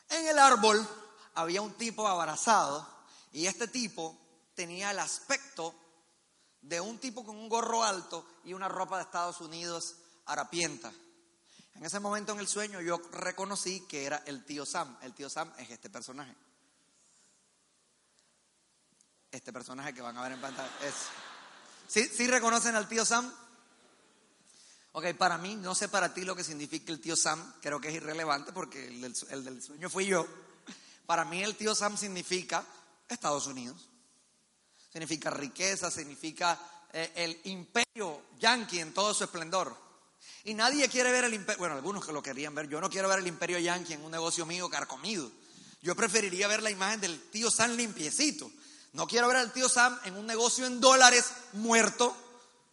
En 0.08 0.26
el 0.26 0.38
árbol 0.38 0.86
había 1.34 1.62
un 1.62 1.72
tipo 1.74 2.06
abrazado 2.06 2.86
y 3.32 3.46
este 3.46 3.68
tipo 3.68 4.16
tenía 4.54 4.90
el 4.90 4.98
aspecto 4.98 5.74
de 6.60 6.80
un 6.80 6.98
tipo 6.98 7.24
con 7.24 7.36
un 7.36 7.48
gorro 7.48 7.82
alto 7.82 8.26
y 8.44 8.52
una 8.52 8.68
ropa 8.68 8.96
de 8.96 9.02
Estados 9.02 9.40
Unidos 9.40 9.96
harapienta. 10.26 10.92
En 11.74 11.84
ese 11.84 12.00
momento 12.00 12.32
en 12.32 12.38
el 12.38 12.48
sueño 12.48 12.80
yo 12.80 12.98
reconocí 13.12 13.80
que 13.86 14.04
era 14.04 14.22
el 14.26 14.44
tío 14.44 14.64
Sam. 14.64 14.96
El 15.02 15.12
tío 15.12 15.28
Sam 15.28 15.52
es 15.58 15.70
este 15.70 15.90
personaje. 15.90 16.34
Este 19.30 19.52
personaje 19.52 19.92
que 19.92 20.00
van 20.00 20.16
a 20.16 20.22
ver 20.22 20.32
en 20.32 20.40
pantalla. 20.40 20.70
Es. 20.82 20.94
¿Sí, 21.88 22.08
¿Sí 22.08 22.28
reconocen 22.28 22.76
al 22.76 22.88
tío 22.88 23.04
Sam? 23.04 23.30
Ok, 24.96 25.12
para 25.18 25.38
mí, 25.38 25.56
no 25.56 25.74
sé 25.74 25.88
para 25.88 26.14
ti 26.14 26.20
lo 26.20 26.36
que 26.36 26.44
significa 26.44 26.92
el 26.92 27.00
tío 27.00 27.16
Sam, 27.16 27.54
creo 27.60 27.80
que 27.80 27.88
es 27.88 27.94
irrelevante 27.94 28.52
porque 28.52 28.86
el 28.86 29.00
del, 29.44 29.60
sueño 29.60 29.90
fui 29.90 30.06
yo. 30.06 30.24
Para 31.04 31.24
mí 31.24 31.42
el 31.42 31.56
tío 31.56 31.74
Sam 31.74 31.96
significa 31.96 32.64
Estados 33.08 33.48
Unidos. 33.48 33.88
Significa 34.92 35.30
riqueza, 35.30 35.90
significa 35.90 36.60
eh, 36.92 37.10
el 37.16 37.40
imperio 37.50 38.22
yankee 38.38 38.78
en 38.78 38.94
todo 38.94 39.12
su 39.14 39.24
esplendor. 39.24 39.76
Y 40.44 40.54
nadie 40.54 40.88
quiere 40.88 41.10
ver 41.10 41.24
el 41.24 41.34
imperio, 41.34 41.58
bueno, 41.58 41.74
algunos 41.74 42.06
que 42.06 42.12
lo 42.12 42.22
querían 42.22 42.54
ver, 42.54 42.68
yo 42.68 42.80
no 42.80 42.88
quiero 42.88 43.08
ver 43.08 43.18
el 43.18 43.26
imperio 43.26 43.58
yankee 43.58 43.94
en 43.94 44.04
un 44.04 44.12
negocio 44.12 44.46
mío 44.46 44.70
carcomido. 44.70 45.28
Yo 45.82 45.96
preferiría 45.96 46.46
ver 46.46 46.62
la 46.62 46.70
imagen 46.70 47.00
del 47.00 47.20
tío 47.30 47.50
Sam 47.50 47.72
limpiecito. 47.72 48.48
No 48.92 49.08
quiero 49.08 49.26
ver 49.26 49.38
al 49.38 49.52
tío 49.52 49.68
Sam 49.68 49.98
en 50.04 50.14
un 50.14 50.24
negocio 50.24 50.66
en 50.66 50.80
dólares 50.80 51.32
muerto 51.52 52.16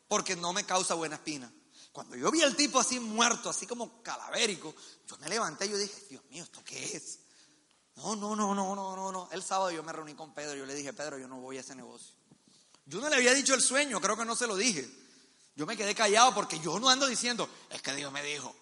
porque 0.07 0.36
no 0.36 0.53
me 0.53 0.65
causa 0.65 0.93
buena 0.93 1.15
espina. 1.15 1.51
Cuando 1.91 2.15
yo 2.15 2.32
vi 2.32 2.41
al 2.41 2.56
tipo 2.56 2.80
así 2.80 2.99
muerto, 2.99 3.49
así 3.49 3.67
como 3.67 4.01
calavérico, 4.01 4.73
yo 5.08 5.17
me 5.17 5.27
levanté 5.27 5.65
y 5.65 5.71
yo 5.71 5.77
dije, 5.77 6.06
Dios 6.10 6.23
mío, 6.30 6.43
¿esto 6.43 6.62
qué 6.63 6.95
es? 6.95 7.19
No, 7.97 8.15
no, 8.15 8.36
no, 8.36 8.56
no, 8.56 8.75
no, 8.75 8.95
no, 8.95 9.12
no. 9.12 9.30
El 9.32 9.43
sábado 9.43 9.71
yo 9.71 9.84
me 9.84 9.91
reuní 9.91 10.13
con 10.15 10.34
Pedro 10.34 10.56
y 10.56 10.60
yo 10.60 10.65
le 10.65 10.73
dije, 10.73 10.93
Pedro, 10.93 11.17
yo 11.17 11.27
no 11.27 11.41
voy 11.41 11.58
a 11.58 11.60
ese 11.60 11.75
negocio. 11.75 12.15
Yo 12.86 13.01
no 13.01 13.10
le 13.10 13.15
había 13.17 13.34
dicho 13.34 13.54
el 13.54 13.62
sueño, 13.62 13.99
creo 13.99 14.15
que 14.15 14.25
no 14.25 14.36
se 14.36 14.47
lo 14.47 14.56
dije. 14.56 14.89
Yo 15.56 15.65
me 15.65 15.75
quedé 15.75 15.93
callado 15.93 16.34
porque 16.34 16.60
yo 16.60 16.80
no 16.80 16.89
ando 16.89 17.08
diciendo, 17.08 17.49
es 17.69 17.82
que 17.82 17.93
Dios 17.93 18.12
me 18.12 18.23
dijo. 18.23 18.56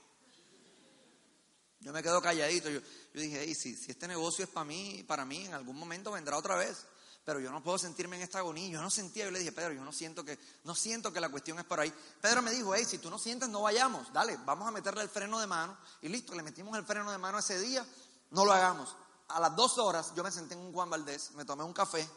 Yo 1.82 1.94
me 1.94 2.02
quedo 2.02 2.22
calladito. 2.22 2.70
Yo, 2.70 2.80
yo 3.14 3.22
dije, 3.22 3.44
hey, 3.46 3.54
si, 3.54 3.76
si 3.76 3.92
este 3.92 4.08
negocio 4.08 4.44
es 4.44 4.50
para 4.50 4.66
mí, 4.66 5.04
para 5.08 5.24
mí, 5.24 5.46
en 5.46 5.54
algún 5.54 5.78
momento 5.78 6.12
vendrá 6.12 6.36
otra 6.36 6.56
vez 6.56 6.86
pero 7.30 7.42
yo 7.42 7.52
no 7.52 7.62
puedo 7.62 7.78
sentirme 7.78 8.16
en 8.16 8.24
esta 8.24 8.40
agonía. 8.40 8.70
Yo 8.70 8.82
no 8.82 8.90
sentía, 8.90 9.26
yo 9.26 9.30
le 9.30 9.38
dije, 9.38 9.52
Pedro, 9.52 9.72
yo 9.74 9.84
no 9.84 9.92
siento 9.92 10.26
que, 10.26 10.40
no 10.64 10.74
siento 10.74 11.14
que 11.14 11.20
la 11.20 11.30
cuestión 11.30 11.60
es 11.60 11.66
por 11.66 11.80
ahí. 11.80 11.94
Pedro 12.20 12.42
me 12.42 12.50
dijo, 12.50 12.74
hey, 12.74 12.84
si 12.86 12.98
tú 12.98 13.08
no 13.08 13.20
sientes, 13.20 13.48
no 13.50 13.62
vayamos, 13.62 14.12
dale, 14.12 14.36
vamos 14.48 14.68
a 14.68 14.72
meterle 14.72 15.04
el 15.04 15.10
freno 15.10 15.40
de 15.40 15.46
mano. 15.46 15.78
Y 16.02 16.10
listo, 16.10 16.34
le 16.34 16.42
metimos 16.42 16.76
el 16.76 16.84
freno 16.84 17.12
de 17.12 17.20
mano 17.20 17.38
ese 17.38 17.60
día, 17.60 17.86
no 18.32 18.46
lo 18.46 18.52
hagamos. 18.52 18.96
A 19.28 19.40
las 19.40 19.56
dos 19.56 19.78
horas 19.78 20.12
yo 20.16 20.24
me 20.24 20.32
senté 20.32 20.56
en 20.56 20.62
un 20.62 20.74
Juan 20.74 20.90
Valdés, 20.90 21.30
me 21.36 21.46
tomé 21.46 21.64
un 21.64 21.72
café 21.72 22.10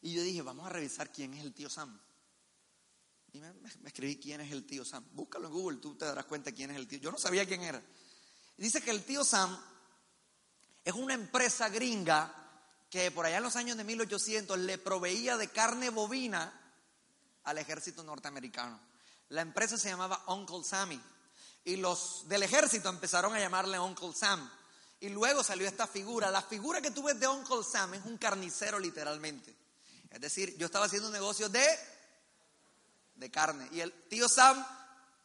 y 0.00 0.12
yo 0.12 0.22
dije, 0.22 0.42
vamos 0.42 0.64
a 0.64 0.68
revisar 0.68 1.10
quién 1.10 1.34
es 1.34 1.44
el 1.44 1.52
tío 1.52 1.68
Sam. 1.68 2.00
Y 3.32 3.40
me, 3.40 3.52
me 3.52 3.88
escribí 3.88 4.20
quién 4.20 4.40
es 4.42 4.52
el 4.52 4.64
tío 4.64 4.84
Sam. 4.84 5.04
Búscalo 5.10 5.48
en 5.48 5.52
Google, 5.52 5.78
tú 5.78 5.96
te 5.96 6.04
darás 6.04 6.26
cuenta 6.26 6.52
quién 6.52 6.70
es 6.70 6.76
el 6.76 6.86
tío. 6.86 7.00
Yo 7.00 7.10
no 7.10 7.18
sabía 7.18 7.44
quién 7.46 7.62
era. 7.62 7.82
dice 8.56 8.80
que 8.80 8.92
el 8.92 9.02
tío 9.02 9.24
Sam 9.24 9.60
es 10.84 10.94
una 10.94 11.14
empresa 11.14 11.68
gringa 11.68 12.42
que 12.94 13.10
por 13.10 13.26
allá 13.26 13.38
en 13.38 13.42
los 13.42 13.56
años 13.56 13.76
de 13.76 13.82
1800 13.82 14.56
le 14.56 14.78
proveía 14.78 15.36
de 15.36 15.48
carne 15.48 15.90
bovina 15.90 16.52
al 17.42 17.58
ejército 17.58 18.04
norteamericano. 18.04 18.78
La 19.30 19.40
empresa 19.40 19.76
se 19.76 19.88
llamaba 19.88 20.22
Uncle 20.28 20.62
Sammy 20.62 21.02
y 21.64 21.74
los 21.74 22.28
del 22.28 22.44
ejército 22.44 22.88
empezaron 22.88 23.34
a 23.34 23.40
llamarle 23.40 23.80
Uncle 23.80 24.12
Sam. 24.14 24.48
Y 25.00 25.08
luego 25.08 25.42
salió 25.42 25.66
esta 25.66 25.88
figura. 25.88 26.30
La 26.30 26.42
figura 26.42 26.80
que 26.80 26.92
tú 26.92 27.02
ves 27.02 27.18
de 27.18 27.26
Uncle 27.26 27.64
Sam 27.68 27.94
es 27.94 28.04
un 28.04 28.16
carnicero 28.16 28.78
literalmente. 28.78 29.52
Es 30.08 30.20
decir, 30.20 30.56
yo 30.56 30.66
estaba 30.66 30.86
haciendo 30.86 31.08
un 31.08 31.14
negocio 31.14 31.48
de, 31.48 31.66
de 33.16 33.28
carne. 33.28 33.68
Y 33.72 33.80
el 33.80 33.92
tío 34.08 34.28
Sam, 34.28 34.64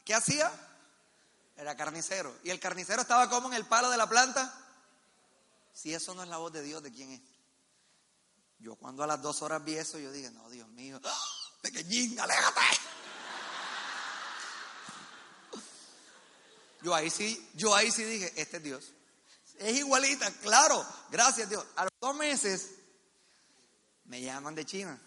¿qué 0.04 0.16
hacía? 0.16 0.52
Era 1.56 1.78
carnicero. 1.78 2.36
Y 2.44 2.50
el 2.50 2.60
carnicero 2.60 3.04
estaba 3.04 3.30
como 3.30 3.48
en 3.50 3.54
el 3.54 3.68
palo 3.68 3.92
de 3.92 3.98
la 3.98 4.10
planta. 4.10 4.60
Si 5.72 5.94
eso 5.94 6.16
no 6.16 6.24
es 6.24 6.30
la 6.30 6.38
voz 6.38 6.52
de 6.52 6.64
Dios, 6.64 6.82
¿de 6.82 6.92
quién 6.92 7.12
es? 7.12 7.22
Yo 8.60 8.76
cuando 8.76 9.04
a 9.04 9.08
las 9.08 9.22
dos 9.22 9.42
horas 9.42 9.64
vi 9.64 9.76
eso, 9.76 9.98
yo 9.98 10.12
dije, 10.12 10.30
no, 10.32 10.50
Dios 10.50 10.68
mío, 10.70 11.00
pequeñín, 11.62 12.20
aléjate. 12.20 12.62
Yo 16.82 16.96
ahí 16.96 17.10
sí, 17.10 17.50
yo 17.56 17.76
ahí 17.76 17.92
sí 17.92 18.04
dije, 18.04 18.32
este 18.38 18.58
es 18.58 18.64
Dios. 18.64 18.94
Es 19.58 19.78
igualita, 19.78 20.32
claro, 20.42 20.86
gracias 21.12 21.50
Dios. 21.50 21.66
A 21.76 21.84
los 21.84 21.92
dos 22.00 22.16
meses 22.16 22.70
me 24.06 24.22
llaman 24.22 24.56
de 24.56 24.66
China. 24.66 24.98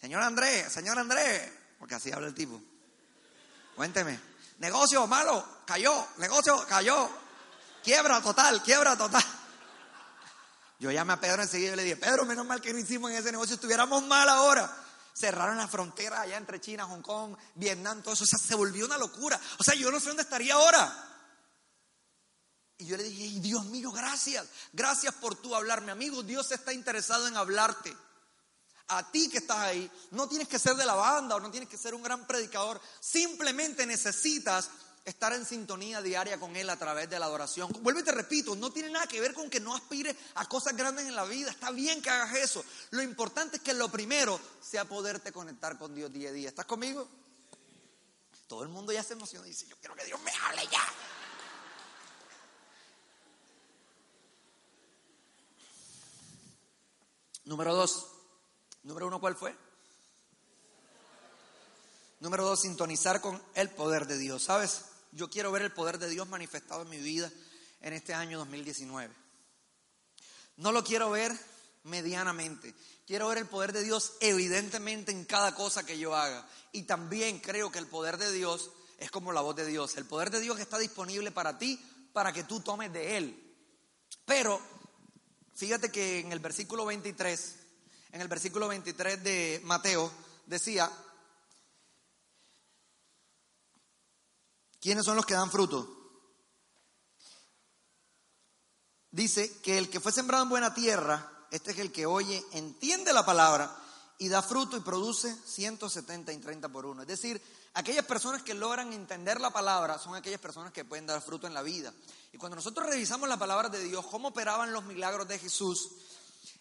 Señor 0.00 0.22
Andrés, 0.22 0.72
señor 0.72 0.98
Andrés, 0.98 1.52
porque 1.78 1.94
así 1.94 2.10
habla 2.10 2.28
el 2.28 2.34
tipo. 2.34 2.58
Cuénteme. 3.76 4.18
Negocio 4.58 5.06
malo, 5.06 5.46
cayó, 5.66 6.06
negocio 6.16 6.64
cayó. 6.66 7.10
Quiebra 7.82 8.22
total, 8.22 8.62
quiebra 8.62 8.96
total. 8.96 9.22
Yo 10.84 10.90
llamé 10.90 11.14
a 11.14 11.16
Pedro 11.18 11.40
enseguida 11.40 11.72
y 11.72 11.76
le 11.76 11.82
dije, 11.82 11.96
Pedro, 11.96 12.26
menos 12.26 12.44
mal 12.44 12.60
que 12.60 12.70
no 12.70 12.78
hicimos 12.78 13.10
en 13.10 13.16
ese 13.16 13.32
negocio, 13.32 13.54
estuviéramos 13.54 14.02
mal 14.02 14.28
ahora. 14.28 14.70
Cerraron 15.14 15.56
la 15.56 15.66
frontera 15.66 16.20
allá 16.20 16.36
entre 16.36 16.60
China, 16.60 16.84
Hong 16.84 17.00
Kong, 17.00 17.34
Vietnam, 17.54 18.02
todo 18.02 18.12
eso. 18.12 18.24
O 18.24 18.26
sea, 18.26 18.38
se 18.38 18.54
volvió 18.54 18.84
una 18.84 18.98
locura. 18.98 19.40
O 19.58 19.64
sea, 19.64 19.74
yo 19.76 19.90
no 19.90 19.98
sé 19.98 20.08
dónde 20.08 20.24
estaría 20.24 20.52
ahora. 20.52 20.94
Y 22.76 22.84
yo 22.84 22.98
le 22.98 23.04
dije, 23.04 23.40
Dios 23.40 23.64
mío, 23.64 23.92
gracias. 23.92 24.46
Gracias 24.74 25.14
por 25.14 25.36
tú 25.36 25.54
hablarme. 25.54 25.90
Amigo, 25.90 26.22
Dios 26.22 26.52
está 26.52 26.74
interesado 26.74 27.28
en 27.28 27.38
hablarte. 27.38 27.96
A 28.88 29.10
ti 29.10 29.30
que 29.30 29.38
estás 29.38 29.60
ahí, 29.60 29.90
no 30.10 30.28
tienes 30.28 30.48
que 30.48 30.58
ser 30.58 30.74
de 30.74 30.84
la 30.84 30.96
banda 30.96 31.36
o 31.36 31.40
no 31.40 31.50
tienes 31.50 31.70
que 31.70 31.78
ser 31.78 31.94
un 31.94 32.02
gran 32.02 32.26
predicador. 32.26 32.78
Simplemente 33.00 33.86
necesitas 33.86 34.68
estar 35.04 35.32
en 35.34 35.44
sintonía 35.44 36.00
diaria 36.00 36.40
con 36.40 36.56
Él 36.56 36.70
a 36.70 36.78
través 36.78 37.10
de 37.10 37.18
la 37.18 37.26
adoración. 37.26 37.70
Vuelvo 37.80 38.00
y 38.00 38.04
te 38.04 38.12
repito, 38.12 38.56
no 38.56 38.72
tiene 38.72 38.90
nada 38.90 39.06
que 39.06 39.20
ver 39.20 39.34
con 39.34 39.50
que 39.50 39.60
no 39.60 39.74
aspires 39.74 40.16
a 40.34 40.48
cosas 40.48 40.76
grandes 40.76 41.06
en 41.06 41.14
la 41.14 41.24
vida. 41.24 41.50
Está 41.50 41.70
bien 41.70 42.00
que 42.00 42.10
hagas 42.10 42.34
eso. 42.36 42.64
Lo 42.90 43.02
importante 43.02 43.56
es 43.56 43.62
que 43.62 43.74
lo 43.74 43.90
primero 43.90 44.40
sea 44.62 44.86
poderte 44.86 45.32
conectar 45.32 45.76
con 45.78 45.94
Dios 45.94 46.12
día 46.12 46.30
a 46.30 46.32
día. 46.32 46.48
¿Estás 46.48 46.64
conmigo? 46.64 47.06
Todo 48.46 48.62
el 48.62 48.70
mundo 48.70 48.92
ya 48.92 49.02
se 49.02 49.12
emociona 49.12 49.46
y 49.46 49.50
dice, 49.50 49.66
yo 49.66 49.76
quiero 49.76 49.94
que 49.94 50.04
Dios 50.04 50.20
me 50.22 50.30
hable 50.30 50.66
ya. 50.70 50.84
Número 57.44 57.74
dos. 57.74 58.06
Número 58.84 59.06
uno, 59.06 59.20
¿cuál 59.20 59.36
fue? 59.36 59.54
Número 62.20 62.44
dos, 62.44 62.62
sintonizar 62.62 63.20
con 63.20 63.42
el 63.54 63.68
poder 63.68 64.06
de 64.06 64.16
Dios. 64.16 64.44
¿Sabes? 64.44 64.93
Yo 65.14 65.30
quiero 65.30 65.52
ver 65.52 65.62
el 65.62 65.72
poder 65.72 65.98
de 65.98 66.08
Dios 66.08 66.28
manifestado 66.28 66.82
en 66.82 66.90
mi 66.90 66.98
vida 66.98 67.30
en 67.80 67.92
este 67.92 68.14
año 68.14 68.38
2019. 68.38 69.14
No 70.56 70.72
lo 70.72 70.82
quiero 70.82 71.10
ver 71.10 71.32
medianamente. 71.84 72.74
Quiero 73.06 73.28
ver 73.28 73.38
el 73.38 73.46
poder 73.46 73.72
de 73.72 73.84
Dios 73.84 74.14
evidentemente 74.18 75.12
en 75.12 75.24
cada 75.24 75.54
cosa 75.54 75.86
que 75.86 75.98
yo 75.98 76.16
haga. 76.16 76.48
Y 76.72 76.82
también 76.82 77.38
creo 77.38 77.70
que 77.70 77.78
el 77.78 77.86
poder 77.86 78.18
de 78.18 78.32
Dios 78.32 78.72
es 78.98 79.12
como 79.12 79.32
la 79.32 79.40
voz 79.40 79.54
de 79.54 79.66
Dios. 79.66 79.96
El 79.96 80.04
poder 80.04 80.30
de 80.30 80.40
Dios 80.40 80.58
está 80.58 80.78
disponible 80.78 81.30
para 81.30 81.58
ti, 81.58 81.80
para 82.12 82.32
que 82.32 82.42
tú 82.42 82.58
tomes 82.58 82.92
de 82.92 83.16
Él. 83.16 83.56
Pero 84.24 84.60
fíjate 85.54 85.92
que 85.92 86.20
en 86.20 86.32
el 86.32 86.40
versículo 86.40 86.86
23, 86.86 87.56
en 88.10 88.20
el 88.20 88.28
versículo 88.28 88.66
23 88.66 89.22
de 89.22 89.60
Mateo, 89.62 90.10
decía, 90.46 90.90
¿Quiénes 94.84 95.06
son 95.06 95.16
los 95.16 95.24
que 95.24 95.32
dan 95.32 95.50
fruto? 95.50 95.88
dice 99.10 99.60
que 99.62 99.78
el 99.78 99.88
que 99.88 99.98
fue 99.98 100.12
sembrado 100.12 100.42
en 100.42 100.50
buena 100.50 100.74
tierra, 100.74 101.46
este 101.50 101.70
es 101.70 101.78
el 101.78 101.90
que 101.90 102.04
oye, 102.04 102.44
entiende 102.52 103.14
la 103.14 103.24
palabra 103.24 103.74
y 104.18 104.28
da 104.28 104.42
fruto 104.42 104.76
y 104.76 104.80
produce 104.80 105.34
170 105.46 106.34
y 106.34 106.36
30 106.36 106.68
por 106.68 106.84
uno. 106.84 107.00
Es 107.00 107.08
decir, 107.08 107.40
aquellas 107.72 108.04
personas 108.04 108.42
que 108.42 108.52
logran 108.52 108.92
entender 108.92 109.40
la 109.40 109.54
palabra 109.54 109.98
son 109.98 110.16
aquellas 110.16 110.40
personas 110.40 110.70
que 110.70 110.84
pueden 110.84 111.06
dar 111.06 111.22
fruto 111.22 111.46
en 111.46 111.54
la 111.54 111.62
vida. 111.62 111.94
Y 112.30 112.36
cuando 112.36 112.56
nosotros 112.56 112.86
revisamos 112.86 113.26
la 113.26 113.38
palabra 113.38 113.70
de 113.70 113.82
Dios, 113.82 114.04
cómo 114.08 114.28
operaban 114.28 114.74
los 114.74 114.84
milagros 114.84 115.26
de 115.26 115.38
Jesús, 115.38 115.92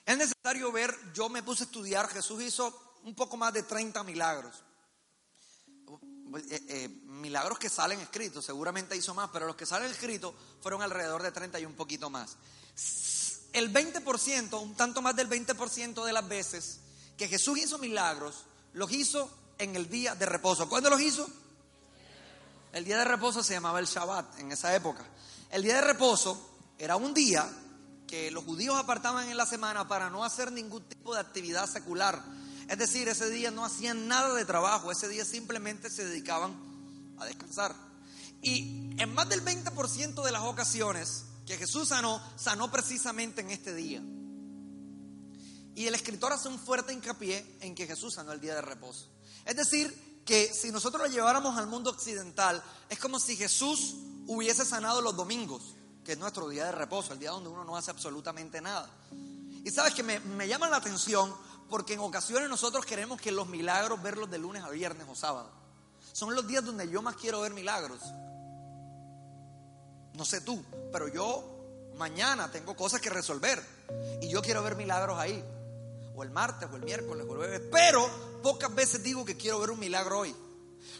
es 0.05 0.17
necesario 0.17 0.71
ver, 0.71 0.97
yo 1.13 1.27
me 1.27 1.43
puse 1.43 1.63
a 1.63 1.65
estudiar, 1.65 2.07
Jesús 2.07 2.41
hizo 2.41 2.93
un 3.03 3.15
poco 3.15 3.35
más 3.35 3.51
de 3.51 3.63
30 3.63 4.01
milagros. 4.05 4.55
Eh, 6.35 6.63
eh, 6.67 6.89
milagros 7.05 7.59
que 7.59 7.69
salen 7.69 7.99
escritos, 7.99 8.45
seguramente 8.45 8.95
hizo 8.95 9.13
más, 9.13 9.29
pero 9.31 9.45
los 9.45 9.55
que 9.55 9.65
salen 9.65 9.91
escritos 9.91 10.33
fueron 10.61 10.81
alrededor 10.81 11.21
de 11.21 11.31
30 11.31 11.59
y 11.59 11.65
un 11.65 11.73
poquito 11.73 12.09
más. 12.09 12.37
El 13.53 13.71
20%, 13.71 14.61
un 14.61 14.75
tanto 14.75 15.01
más 15.01 15.15
del 15.15 15.29
20% 15.29 16.03
de 16.03 16.13
las 16.13 16.27
veces 16.27 16.79
que 17.17 17.27
Jesús 17.27 17.59
hizo 17.59 17.77
milagros, 17.77 18.45
los 18.73 18.91
hizo 18.91 19.29
en 19.59 19.75
el 19.75 19.89
día 19.89 20.15
de 20.15 20.25
reposo. 20.25 20.67
¿Cuándo 20.67 20.89
los 20.89 21.01
hizo? 21.01 21.27
El 22.71 22.83
día 22.85 22.97
de 22.97 23.05
reposo 23.05 23.43
se 23.43 23.53
llamaba 23.53 23.79
el 23.79 23.85
Shabbat 23.85 24.39
en 24.39 24.51
esa 24.51 24.75
época. 24.75 25.05
El 25.51 25.61
día 25.61 25.75
de 25.75 25.81
reposo 25.81 26.49
era 26.79 26.95
un 26.95 27.13
día 27.13 27.47
que 28.07 28.31
los 28.31 28.43
judíos 28.43 28.75
apartaban 28.75 29.29
en 29.29 29.37
la 29.37 29.45
semana 29.45 29.87
para 29.87 30.09
no 30.09 30.23
hacer 30.23 30.51
ningún 30.51 30.83
tipo 30.83 31.13
de 31.13 31.19
actividad 31.19 31.69
secular. 31.69 32.23
Es 32.69 32.77
decir, 32.77 33.07
ese 33.07 33.29
día 33.29 33.51
no 33.51 33.65
hacían 33.65 34.07
nada 34.07 34.33
de 34.33 34.45
trabajo, 34.45 34.91
ese 34.91 35.07
día 35.07 35.25
simplemente 35.25 35.89
se 35.89 36.05
dedicaban 36.05 36.55
a 37.17 37.25
descansar. 37.25 37.75
Y 38.41 38.91
en 39.01 39.13
más 39.13 39.29
del 39.29 39.43
20% 39.43 40.23
de 40.23 40.31
las 40.31 40.43
ocasiones 40.43 41.25
que 41.45 41.57
Jesús 41.57 41.89
sanó, 41.89 42.21
sanó 42.35 42.71
precisamente 42.71 43.41
en 43.41 43.51
este 43.51 43.73
día. 43.73 44.01
Y 45.75 45.87
el 45.87 45.95
escritor 45.95 46.31
hace 46.31 46.49
un 46.49 46.59
fuerte 46.59 46.93
hincapié 46.93 47.57
en 47.61 47.73
que 47.73 47.87
Jesús 47.87 48.13
sanó 48.13 48.31
el 48.31 48.39
día 48.39 48.55
de 48.55 48.61
reposo. 48.61 49.07
Es 49.45 49.55
decir, 49.55 50.21
que 50.25 50.53
si 50.53 50.71
nosotros 50.71 51.03
lo 51.03 51.13
lleváramos 51.13 51.57
al 51.57 51.67
mundo 51.67 51.89
occidental, 51.89 52.63
es 52.89 52.99
como 52.99 53.19
si 53.19 53.35
Jesús 53.35 53.95
hubiese 54.27 54.65
sanado 54.65 55.01
los 55.01 55.15
domingos, 55.15 55.75
que 56.05 56.13
es 56.13 56.17
nuestro 56.17 56.47
día 56.47 56.65
de 56.65 56.71
reposo, 56.71 57.13
el 57.13 57.19
día 57.19 57.31
donde 57.31 57.49
uno 57.49 57.63
no 57.63 57.75
hace 57.75 57.91
absolutamente 57.91 58.61
nada. 58.61 58.89
Y 59.65 59.71
sabes 59.71 59.93
que 59.93 60.03
me, 60.03 60.19
me 60.19 60.47
llama 60.47 60.69
la 60.69 60.77
atención 60.77 61.33
porque 61.69 61.93
en 61.93 61.99
ocasiones 61.99 62.49
nosotros 62.49 62.85
queremos 62.85 63.19
que 63.19 63.31
los 63.31 63.47
milagros 63.47 64.01
verlos 64.01 64.29
de 64.29 64.37
lunes 64.37 64.63
a 64.63 64.69
viernes 64.69 65.07
o 65.09 65.15
sábado. 65.15 65.49
Son 66.11 66.35
los 66.35 66.47
días 66.47 66.63
donde 66.63 66.89
yo 66.89 67.01
más 67.01 67.15
quiero 67.15 67.41
ver 67.41 67.53
milagros. 67.53 67.99
No 70.13 70.25
sé 70.25 70.41
tú, 70.41 70.63
pero 70.91 71.07
yo 71.07 71.91
mañana 71.97 72.51
tengo 72.51 72.75
cosas 72.75 73.01
que 73.01 73.09
resolver 73.09 73.63
y 74.21 74.29
yo 74.29 74.41
quiero 74.41 74.61
ver 74.63 74.75
milagros 74.75 75.17
ahí 75.17 75.43
o 76.15 76.23
el 76.23 76.29
martes, 76.29 76.69
o 76.71 76.75
el 76.75 76.83
miércoles, 76.83 77.25
o 77.27 77.31
el 77.31 77.37
jueves, 77.37 77.61
pero 77.71 78.07
pocas 78.43 78.73
veces 78.75 79.01
digo 79.01 79.25
que 79.25 79.35
quiero 79.35 79.59
ver 79.59 79.71
un 79.71 79.79
milagro 79.79 80.19
hoy. 80.19 80.35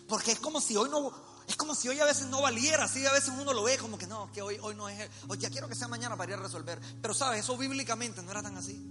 Porque 0.07 0.31
es 0.31 0.39
como 0.39 0.59
si 0.59 0.75
hoy 0.75 0.89
no, 0.89 1.13
es 1.47 1.55
como 1.55 1.75
si 1.75 1.87
hoy 1.89 1.99
a 1.99 2.05
veces 2.05 2.27
no 2.27 2.41
valiera, 2.41 2.85
así 2.85 3.05
a 3.05 3.11
veces 3.11 3.31
uno 3.39 3.53
lo 3.53 3.63
ve 3.63 3.77
como 3.77 3.97
que 3.97 4.07
no, 4.07 4.31
que 4.31 4.41
hoy, 4.41 4.57
hoy 4.61 4.75
no 4.75 4.89
es, 4.89 5.09
hoy 5.27 5.37
ya 5.37 5.49
quiero 5.49 5.67
que 5.67 5.75
sea 5.75 5.87
mañana 5.87 6.17
para 6.17 6.31
ir 6.31 6.39
a 6.39 6.41
resolver. 6.41 6.79
Pero 7.01 7.13
sabes, 7.13 7.41
eso 7.41 7.57
bíblicamente 7.57 8.21
no 8.23 8.31
era 8.31 8.41
tan 8.41 8.57
así. 8.57 8.81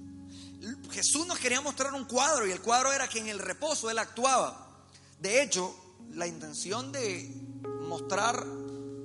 Jesús 0.90 1.26
nos 1.26 1.38
quería 1.38 1.60
mostrar 1.60 1.92
un 1.94 2.04
cuadro 2.04 2.46
y 2.46 2.52
el 2.52 2.60
cuadro 2.60 2.92
era 2.92 3.08
que 3.08 3.18
en 3.18 3.28
el 3.28 3.38
reposo 3.38 3.90
Él 3.90 3.98
actuaba. 3.98 4.84
De 5.18 5.42
hecho, 5.42 5.74
la 6.10 6.26
intención 6.26 6.92
de 6.92 7.28
mostrar 7.88 8.46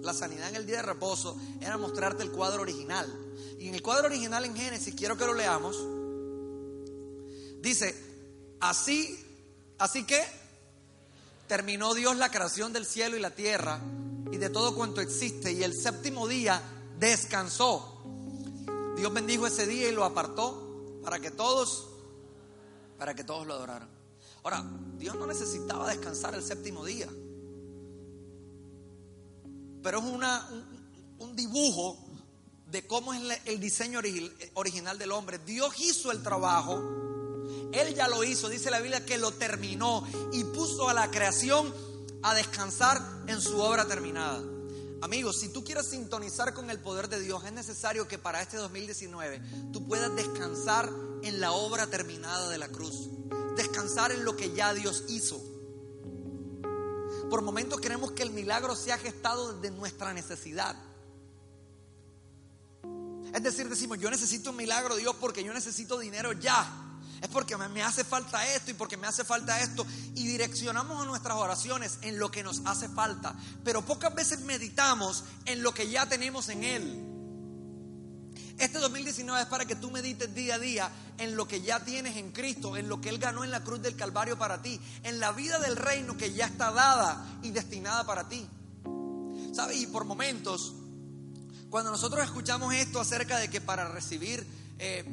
la 0.01 0.13
sanidad 0.13 0.49
en 0.49 0.55
el 0.55 0.65
día 0.65 0.77
de 0.77 0.83
reposo 0.83 1.37
era 1.61 1.77
mostrarte 1.77 2.23
el 2.23 2.31
cuadro 2.31 2.61
original. 2.61 3.11
Y 3.59 3.67
en 3.67 3.75
el 3.75 3.81
cuadro 3.81 4.07
original 4.07 4.45
en 4.45 4.55
Génesis, 4.55 4.93
quiero 4.95 5.17
que 5.17 5.25
lo 5.25 5.33
leamos, 5.33 5.77
Dice, 7.61 7.95
así, 8.59 9.19
así 9.79 10.05
que 10.05 10.23
terminó 11.47 11.93
Dios 11.93 12.15
la 12.15 12.29
creación 12.31 12.71
del 12.71 12.85
cielo 12.85 13.17
y 13.17 13.19
la 13.19 13.31
tierra 13.31 13.81
y 14.31 14.37
de 14.37 14.49
todo 14.49 14.75
cuanto 14.75 15.01
existe 15.01 15.51
y 15.51 15.63
el 15.63 15.73
séptimo 15.73 16.27
día 16.27 16.61
descansó. 16.99 18.03
Dios 18.95 19.13
bendijo 19.13 19.47
ese 19.47 19.65
día 19.65 19.89
y 19.89 19.91
lo 19.91 20.05
apartó 20.05 20.66
para 21.07 21.21
que 21.21 21.31
todos, 21.31 21.87
para 22.97 23.15
que 23.15 23.23
todos 23.23 23.47
lo 23.47 23.53
adoraran. 23.53 23.87
Ahora, 24.43 24.61
Dios 24.97 25.15
no 25.15 25.25
necesitaba 25.25 25.87
descansar 25.87 26.35
el 26.35 26.43
séptimo 26.43 26.83
día, 26.83 27.07
pero 29.81 29.99
es 29.99 30.03
una, 30.03 30.45
un, 31.19 31.33
dibujo 31.33 31.97
de 32.69 32.85
cómo 32.85 33.13
es 33.13 33.21
el 33.45 33.57
diseño 33.61 34.01
original 34.55 34.97
del 34.97 35.13
hombre. 35.13 35.39
Dios 35.39 35.79
hizo 35.79 36.11
el 36.11 36.21
trabajo 36.21 36.83
él 37.71 37.95
ya 37.95 38.09
lo 38.09 38.25
hizo, 38.25 38.49
dice 38.49 38.69
la 38.69 38.81
Biblia 38.81 39.05
que 39.05 39.17
lo 39.17 39.31
terminó 39.31 40.05
y 40.33 40.43
puso 40.43 40.89
a 40.89 40.93
la 40.93 41.09
creación 41.09 41.73
a 42.21 42.33
descansar 42.33 43.01
en 43.27 43.39
su 43.39 43.61
obra 43.61 43.87
terminada. 43.87 44.43
Amigos, 45.01 45.39
si 45.39 45.49
tú 45.49 45.63
quieres 45.63 45.87
sintonizar 45.87 46.53
con 46.53 46.69
el 46.69 46.79
poder 46.79 47.07
de 47.07 47.19
Dios, 47.19 47.43
es 47.45 47.51
necesario 47.51 48.07
que 48.07 48.17
para 48.17 48.41
este 48.41 48.57
2019 48.57 49.41
tú 49.71 49.87
puedas 49.87 50.15
descansar 50.15 50.89
en 51.21 51.39
la 51.39 51.51
obra 51.51 51.87
terminada 51.87 52.49
de 52.49 52.57
la 52.57 52.67
cruz. 52.69 53.09
Descansar 53.55 54.11
en 54.11 54.25
lo 54.25 54.35
que 54.35 54.53
ya 54.53 54.73
Dios 54.73 55.03
hizo. 55.09 55.39
Por 57.29 57.41
momentos 57.41 57.79
queremos 57.79 58.11
que 58.13 58.23
el 58.23 58.31
milagro 58.31 58.75
sea 58.75 58.97
gestado 58.97 59.53
desde 59.53 59.75
nuestra 59.75 60.13
necesidad. 60.13 60.75
Es 63.33 63.43
decir, 63.43 63.69
decimos, 63.69 63.99
yo 63.99 64.09
necesito 64.09 64.49
un 64.49 64.55
milagro, 64.55 64.95
Dios, 64.95 65.15
porque 65.19 65.43
yo 65.43 65.53
necesito 65.53 65.99
dinero 65.99 66.31
ya 66.31 66.86
es 67.21 67.27
porque 67.29 67.57
me 67.57 67.83
hace 67.83 68.03
falta 68.03 68.45
esto 68.53 68.71
y 68.71 68.73
porque 68.73 68.97
me 68.97 69.07
hace 69.07 69.23
falta 69.23 69.59
esto. 69.61 69.85
Y 70.15 70.27
direccionamos 70.27 71.05
nuestras 71.05 71.37
oraciones 71.37 71.97
en 72.01 72.19
lo 72.19 72.29
que 72.29 72.43
nos 72.43 72.61
hace 72.65 72.87
falta. 72.89 73.35
Pero 73.63 73.83
pocas 73.83 74.13
veces 74.13 74.41
meditamos 74.41 75.23
en 75.45 75.63
lo 75.63 75.73
que 75.73 75.89
ya 75.89 76.07
tenemos 76.07 76.49
en 76.49 76.63
Él. 76.63 77.03
Este 78.57 78.79
2019 78.79 79.43
es 79.43 79.47
para 79.47 79.65
que 79.65 79.75
tú 79.75 79.91
medites 79.91 80.33
día 80.33 80.55
a 80.55 80.59
día 80.59 80.91
en 81.19 81.35
lo 81.35 81.47
que 81.47 81.61
ya 81.61 81.79
tienes 81.83 82.17
en 82.17 82.31
Cristo, 82.31 82.75
en 82.75 82.89
lo 82.89 82.99
que 82.99 83.09
Él 83.09 83.19
ganó 83.19 83.43
en 83.43 83.51
la 83.51 83.63
cruz 83.63 83.81
del 83.81 83.95
Calvario 83.95 84.37
para 84.37 84.61
ti, 84.61 84.79
en 85.03 85.19
la 85.19 85.31
vida 85.31 85.59
del 85.59 85.75
reino 85.75 86.17
que 86.17 86.33
ya 86.33 86.47
está 86.47 86.71
dada 86.71 87.39
y 87.43 87.51
destinada 87.51 88.03
para 88.05 88.27
ti. 88.27 88.47
¿Sabes? 89.53 89.77
Y 89.77 89.87
por 89.87 90.05
momentos, 90.05 90.73
cuando 91.69 91.91
nosotros 91.91 92.23
escuchamos 92.23 92.73
esto 92.73 92.99
acerca 92.99 93.37
de 93.37 93.47
que 93.49 93.61
para 93.61 93.89
recibir 93.89 94.45
eh, 94.79 95.03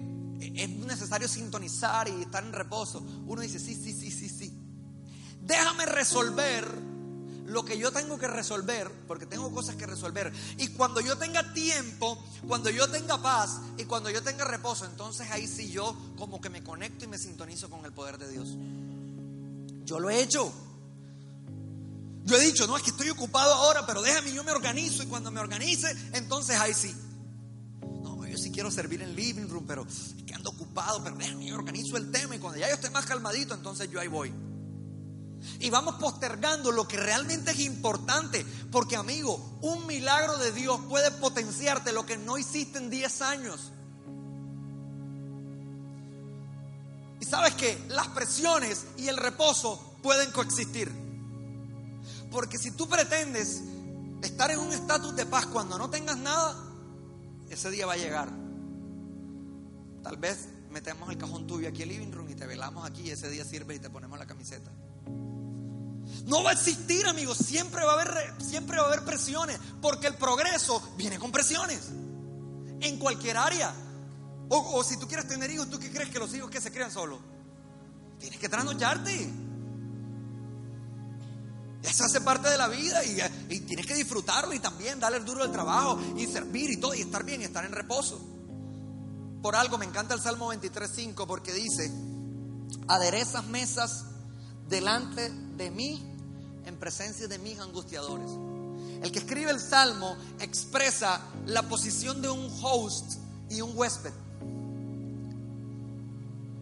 es 0.41 0.69
necesario 0.69 1.29
sintonizar 1.29 2.09
y 2.09 2.23
estar 2.23 2.45
en 2.45 2.53
reposo. 2.53 3.01
Uno 3.27 3.41
dice, 3.43 3.59
sí, 3.59 3.75
sí, 3.75 3.93
sí, 3.93 4.11
sí, 4.11 4.29
sí. 4.29 4.53
Déjame 5.43 5.87
resolver 5.87 6.67
lo 7.47 7.65
que 7.65 7.77
yo 7.79 7.93
tengo 7.93 8.19
que 8.19 8.27
resolver, 8.27 8.91
porque 9.07 9.27
tengo 9.27 9.53
cosas 9.53 9.77
que 9.77 9.87
resolver. 9.87 10.33
Y 10.59 10.69
cuando 10.69 11.01
yo 11.01 11.17
tenga 11.19 11.53
tiempo, 11.53 12.23
cuando 12.49 12.71
yo 12.71 12.89
tenga 12.91 13.21
paz 13.21 13.61
y 13.77 13.85
cuando 13.85 14.11
yo 14.11 14.23
tenga 14.23 14.45
reposo, 14.45 14.87
entonces 14.87 15.31
ahí 15.31 15.47
sí 15.47 15.71
yo 15.71 15.95
como 16.17 16.41
que 16.41 16.49
me 16.49 16.63
conecto 16.63 17.05
y 17.05 17.09
me 17.09 17.19
sintonizo 17.19 17.69
con 17.69 17.85
el 17.85 17.93
poder 17.93 18.19
de 18.19 18.31
Dios. 18.31 18.57
Yo 19.85 20.01
lo 20.01 20.09
he 20.09 20.23
hecho. 20.23 20.53
Yo 22.25 22.37
he 22.37 22.41
dicho, 22.41 22.67
no, 22.67 22.77
es 22.79 22.83
que 22.83 22.91
estoy 22.91 23.11
ocupado 23.11 23.53
ahora, 23.53 23.85
pero 23.85 24.01
déjame, 24.01 24.33
yo 24.33 24.43
me 24.45 24.53
organizo 24.53 25.03
y 25.03 25.07
cuando 25.07 25.31
me 25.31 25.41
organice, 25.41 25.95
entonces 26.15 26.57
ahí 26.59 26.73
sí 26.73 26.95
sí 28.45 28.51
quiero 28.51 28.71
servir 28.71 29.01
en 29.01 29.17
living 29.17 29.49
room, 29.49 29.65
pero 29.67 29.87
es 29.89 30.15
que 30.27 30.35
ando 30.35 30.51
ocupado, 30.51 31.03
pero 31.03 31.17
déjame, 31.17 31.47
yo 31.47 31.55
organizo 31.55 31.97
el 31.97 32.11
tema 32.11 32.37
y 32.37 32.39
cuando 32.39 32.59
ya 32.59 32.69
yo 32.69 32.75
esté 32.75 32.91
más 32.91 33.07
calmadito, 33.07 33.55
entonces 33.55 33.91
yo 33.91 33.99
ahí 33.99 34.09
voy. 34.09 34.31
Y 35.61 35.71
vamos 35.71 35.95
postergando 35.95 36.71
lo 36.71 36.87
que 36.87 36.99
realmente 36.99 37.53
es 37.53 37.61
importante, 37.61 38.45
porque 38.71 38.97
amigo, 38.97 39.59
un 39.63 39.87
milagro 39.87 40.37
de 40.37 40.53
Dios 40.53 40.79
puede 40.91 41.11
potenciarte 41.13 41.93
lo 41.93 42.05
que 42.05 42.19
no 42.19 42.37
hiciste 42.37 42.77
en 42.77 42.91
10 42.91 43.23
años. 43.23 43.73
Y 47.21 47.25
sabes 47.25 47.55
que 47.55 47.83
las 47.89 48.09
presiones 48.09 48.85
y 48.99 49.09
el 49.09 49.17
reposo 49.17 49.97
pueden 50.03 50.31
coexistir. 50.33 50.93
Porque 52.31 52.59
si 52.59 52.73
tú 52.73 52.87
pretendes 52.91 53.63
estar 54.23 54.51
en 54.51 54.59
un 54.59 54.71
estatus 54.71 55.17
de 55.17 55.25
paz 55.25 55.47
cuando 55.47 55.79
no 55.79 55.89
tengas 55.89 56.19
nada, 56.19 56.74
ese 57.55 57.71
día 57.71 57.87
va 57.87 57.95
a 57.95 57.97
llegar. 57.97 58.29
Tal 60.03 60.17
vez 60.19 60.49
metemos 60.71 61.09
el 61.11 61.17
cajón 61.17 61.47
tuyo 61.47 61.69
aquí 61.69 61.83
el 61.83 61.89
living 61.89 62.13
room 62.13 62.29
y 62.29 62.35
te 62.35 62.47
velamos 62.47 62.85
aquí 62.85 63.03
y 63.03 63.11
ese 63.11 63.31
día 63.31 63.45
sirve 63.45 63.77
y 63.77 63.79
te 63.79 63.89
ponemos 63.89 64.19
la 64.19 64.27
camiseta. 64.27 64.71
No 66.27 66.43
va 66.43 66.51
a 66.51 66.53
existir, 66.53 67.07
amigos. 67.07 67.39
Siempre 67.39 67.85
va 67.85 67.93
a 67.93 68.01
haber, 68.01 68.35
siempre 68.43 68.77
va 68.77 68.85
a 68.85 68.87
haber 68.89 69.05
presiones, 69.05 69.59
porque 69.81 70.07
el 70.07 70.15
progreso 70.15 70.83
viene 70.97 71.19
con 71.19 71.33
presiones 71.33 71.91
en 72.81 72.99
cualquier 72.99 73.37
área. 73.37 73.73
O, 74.49 74.85
si 74.85 74.99
tú 74.99 75.09
quieres 75.09 75.27
tener 75.27 75.51
hijos, 75.51 75.71
¿tú 75.71 75.79
qué 75.79 75.91
crees 75.91 76.11
que 76.11 76.19
los 76.19 76.35
hijos 76.35 76.51
que 76.51 76.61
se 76.61 76.71
crean 76.71 76.91
solos? 76.91 77.19
Tienes 78.19 78.39
que 78.39 78.49
trasnocharte. 78.49 79.44
Eso 81.85 82.05
hace 82.05 82.21
parte 82.23 82.49
de 82.49 82.57
la 82.57 82.69
vida 82.69 83.05
y, 83.05 83.61
tienes 83.61 83.87
que 83.87 83.95
disfrutarlo 83.95 84.55
y 84.55 84.59
también 84.59 84.99
darle 84.99 85.21
duro 85.21 85.45
el 85.45 85.53
trabajo 85.53 86.01
y 86.17 86.27
servir 86.27 86.71
y 86.71 86.79
todo 86.79 86.95
y 86.95 87.03
estar 87.03 87.25
bien 87.25 87.43
y 87.43 87.45
estar 87.45 87.65
en 87.65 87.73
reposo. 87.73 88.21
por 89.43 89.55
algo 89.55 89.77
me 89.77 89.85
encanta 89.85 90.15
el 90.15 90.21
Salmo 90.23 90.51
23.5 90.55 91.27
porque 91.27 91.53
dice, 91.53 91.93
aderezas 92.89 93.45
mesas 93.47 94.07
delante 94.71 95.29
de 95.29 95.71
mí 95.71 96.03
en 96.65 96.79
presencia 96.79 97.29
de 97.29 97.39
mis 97.39 97.59
angustiadores. 97.59 98.31
El 99.03 99.13
que 99.13 99.19
escribe 99.19 99.51
el 99.51 99.61
Salmo 99.61 100.17
expresa 100.41 101.21
la 101.45 101.69
posición 101.69 102.23
de 102.23 102.31
un 102.31 102.51
host 102.63 103.17
y 103.51 103.61
un 103.61 103.77
huésped. 103.77 104.13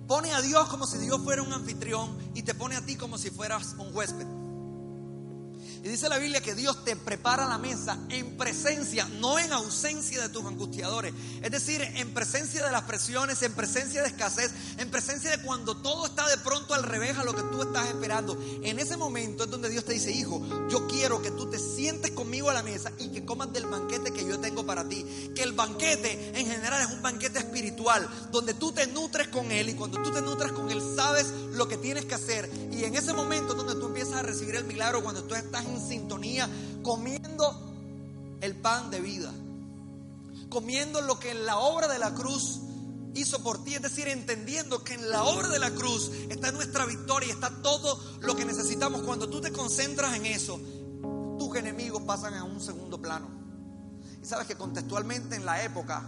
Pone 0.09 0.33
a 0.33 0.41
Dios 0.41 0.69
como 0.69 0.85
si 0.85 0.99
Dios 0.99 1.23
fuera 1.23 1.43
un 1.43 1.53
anfitrión 1.53 2.19
y 2.35 2.43
te 2.43 2.55
pone 2.55 2.75
a 2.75 2.85
ti 2.85 2.97
como 2.97 3.17
si 3.17 3.31
fueras 3.31 3.77
un 3.79 3.95
huésped. 3.95 4.42
Y 5.85 5.89
dice 5.89 6.09
la 6.09 6.19
Biblia 6.19 6.41
que 6.41 6.55
Dios 6.55 6.85
te 6.85 6.95
prepara 6.95 7.49
la 7.49 7.59
mesa 7.59 7.99
en 8.09 8.37
presencia, 8.37 9.05
no 9.19 9.41
en 9.41 9.53
ausencia 9.53 10.23
de 10.23 10.29
tus 10.29 10.45
angustiadores. 10.45 11.13
Es 11.43 11.51
decir, 11.51 11.83
en 11.83 12.15
presencia 12.15 12.65
de 12.65 12.71
las 12.71 12.83
presiones, 12.83 13.43
en 13.43 13.53
presencia 13.53 14.01
de 14.01 14.07
escasez, 14.07 14.53
en 14.79 14.89
presencia 14.93 15.37
de 15.37 15.43
cuando 15.43 15.77
todo 15.77 16.07
está 16.07 16.29
de 16.29 16.37
pronto 16.39 16.75
al 16.75 16.85
revés 16.85 17.19
a 17.19 17.25
lo 17.25 17.35
que 17.35 17.43
tú 17.43 17.63
estás 17.63 17.89
esperando. 17.89 18.39
En 18.63 18.79
ese 18.79 18.97
momento 18.97 19.43
es 19.43 19.51
donde 19.51 19.69
Dios 19.71 19.85
te 19.85 19.93
dice, 19.93 20.13
hijo, 20.13 20.41
yo 20.71 20.87
quiero 20.87 21.21
que 21.21 21.33
tú 21.33 21.51
te 21.51 21.59
sientes 21.59 22.13
conmigo 22.13 22.49
a 22.49 22.55
la 22.55 22.63
mesa 22.63 22.93
y 23.01 23.09
que 23.09 23.25
comas 23.25 23.53
del 23.53 23.67
banquete 23.67 24.13
que 24.13 24.25
yo 24.25 24.39
tengo 24.39 24.65
para 24.65 24.89
ti. 24.89 25.05
Que 25.35 25.43
el 25.43 25.51
banquete 25.51 26.39
en 26.39 26.47
general 26.47 26.83
es 26.83 26.95
un 26.95 27.03
banquete 27.03 27.41
espiritual, 27.41 28.09
donde 28.31 28.55
tú 28.55 28.71
te 28.71 28.87
nutres 28.87 29.27
con 29.29 29.51
Él 29.51 29.71
y 29.71 29.75
cuando 29.75 30.01
tú 30.01 30.13
te 30.13 30.23
nutres 30.23 30.53
con 30.53 30.71
Él 30.71 30.81
sabes 30.95 31.27
lo 31.55 31.67
que 31.67 31.77
tienes 31.77 32.05
que 32.05 32.15
hacer. 32.15 32.49
Y 32.71 32.85
en 32.85 32.95
ese 32.95 33.13
momento 33.13 33.55
es 33.55 33.59
donde 33.59 33.75
tú 33.75 33.87
empiezas 33.87 34.15
a 34.15 34.23
recibir 34.23 34.55
el 34.55 34.65
milagro, 34.65 35.03
cuando 35.03 35.25
tú 35.25 35.35
estás 35.35 35.65
en 35.75 35.81
sintonía, 35.81 36.49
comiendo 36.83 38.39
el 38.41 38.57
pan 38.57 38.91
de 38.91 39.01
vida, 39.01 39.33
comiendo 40.49 41.01
lo 41.01 41.19
que 41.19 41.31
en 41.31 41.47
la 41.47 41.59
obra 41.59 41.89
de 41.89 41.99
la 41.99 42.15
cruz 42.15 42.61
hizo 43.15 43.43
por 43.43 43.63
ti, 43.63 43.75
es 43.75 43.83
decir, 43.83 44.09
entendiendo 44.09 44.83
que 44.83 44.95
en 44.95 45.11
la 45.11 45.25
obra 45.25 45.49
de 45.49 45.59
la 45.59 45.71
cruz 45.71 46.11
está 46.31 46.51
nuestra 46.53 46.87
victoria, 46.87 47.33
está 47.33 47.51
todo 47.63 48.01
lo 48.21 48.35
que 48.35 48.45
necesitamos. 48.45 49.03
Cuando 49.03 49.29
tú 49.29 49.41
te 49.41 49.53
concentras 49.53 50.15
en 50.17 50.27
eso, 50.27 50.59
tus 51.39 51.57
enemigos 51.57 52.03
pasan 52.03 52.35
a 52.35 52.45
un 52.45 52.61
segundo 52.61 53.01
plano. 53.01 53.29
Y 54.23 54.27
sabes 54.27 54.47
que 54.47 54.57
contextualmente 54.57 55.37
en 55.37 55.45
la 55.45 55.63
época 55.65 56.03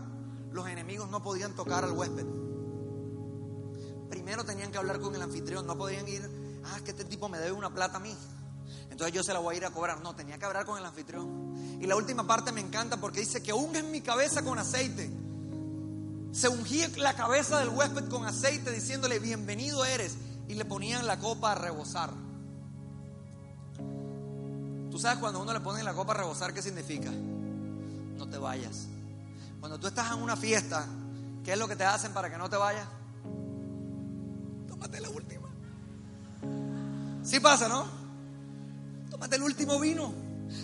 los 0.53 0.69
enemigos 0.69 1.11
no 1.11 1.23
podían 1.23 1.55
tocar 1.55 1.85
al 1.85 1.93
huésped. 1.93 2.27
Primero 4.09 4.45
tenían 4.45 4.71
que 4.71 4.79
hablar 4.79 5.01
con 5.01 5.15
el 5.15 5.23
anfitrión, 5.23 5.67
no 5.67 5.77
podían 5.77 6.07
ir, 6.09 6.31
ah, 6.65 6.81
que 6.85 6.93
este 6.93 7.05
tipo 7.05 7.29
me 7.29 7.39
debe 7.39 7.53
una 7.53 7.75
plata 7.75 7.97
a 7.97 8.01
mí. 8.01 8.15
Entonces 8.95 9.13
yo 9.13 9.25
se 9.25 9.33
la 9.33 9.41
voy 9.41 9.57
a 9.57 9.59
ir 9.59 9.65
a 9.65 9.71
cobrar. 9.71 10.01
No, 10.03 10.15
tenía 10.15 10.39
que 10.39 10.45
hablar 10.45 10.65
con 10.65 10.79
el 10.79 10.85
anfitrión. 10.85 11.81
Y 11.81 11.87
la 11.87 11.97
última 11.97 12.25
parte 12.29 12.53
me 12.53 12.61
encanta 12.61 12.97
porque 12.97 13.19
dice 13.19 13.43
que 13.43 13.51
en 13.51 13.91
mi 13.91 14.01
cabeza 14.01 14.45
con 14.45 14.57
aceite. 14.57 15.11
Se 16.31 16.49
ungía 16.49 16.89
la 16.99 17.15
cabeza 17.15 17.59
del 17.59 17.71
huésped 17.71 18.09
con 18.09 18.25
aceite 18.25 18.71
diciéndole, 18.71 19.19
bienvenido 19.19 19.85
eres. 19.85 20.15
Y 20.47 20.55
le 20.55 20.65
ponían 20.65 21.09
la 21.09 21.19
copa 21.19 21.51
a 21.51 21.55
rebosar. 21.57 22.13
Tú 24.93 24.99
sabes 25.01 25.19
cuando 25.19 25.43
uno 25.43 25.53
le 25.53 25.59
pone 25.59 25.83
la 25.83 25.93
copa 25.93 26.13
a 26.13 26.19
rebosar, 26.19 26.55
¿qué 26.55 26.63
significa? 26.63 27.11
No 27.11 28.29
te 28.29 28.39
vayas. 28.39 28.87
Cuando 29.59 29.81
tú 29.81 29.89
estás 29.89 30.13
en 30.13 30.23
una 30.23 30.37
fiesta, 30.37 30.87
¿qué 31.43 31.55
es 31.55 31.59
lo 31.59 31.67
que 31.67 31.75
te 31.75 31.85
hacen 31.85 32.13
para 32.13 32.31
que 32.31 32.39
no 32.39 32.49
te 32.49 32.57
vayas? 32.57 32.87
Tómate 34.69 35.01
la 35.01 35.11
última. 35.11 35.49
Sí 37.25 37.41
pasa, 37.41 37.69
¿no? 37.69 38.04
Tómate 39.15 39.37
el 39.37 39.45
último 39.45 39.79
vino. 39.79 40.13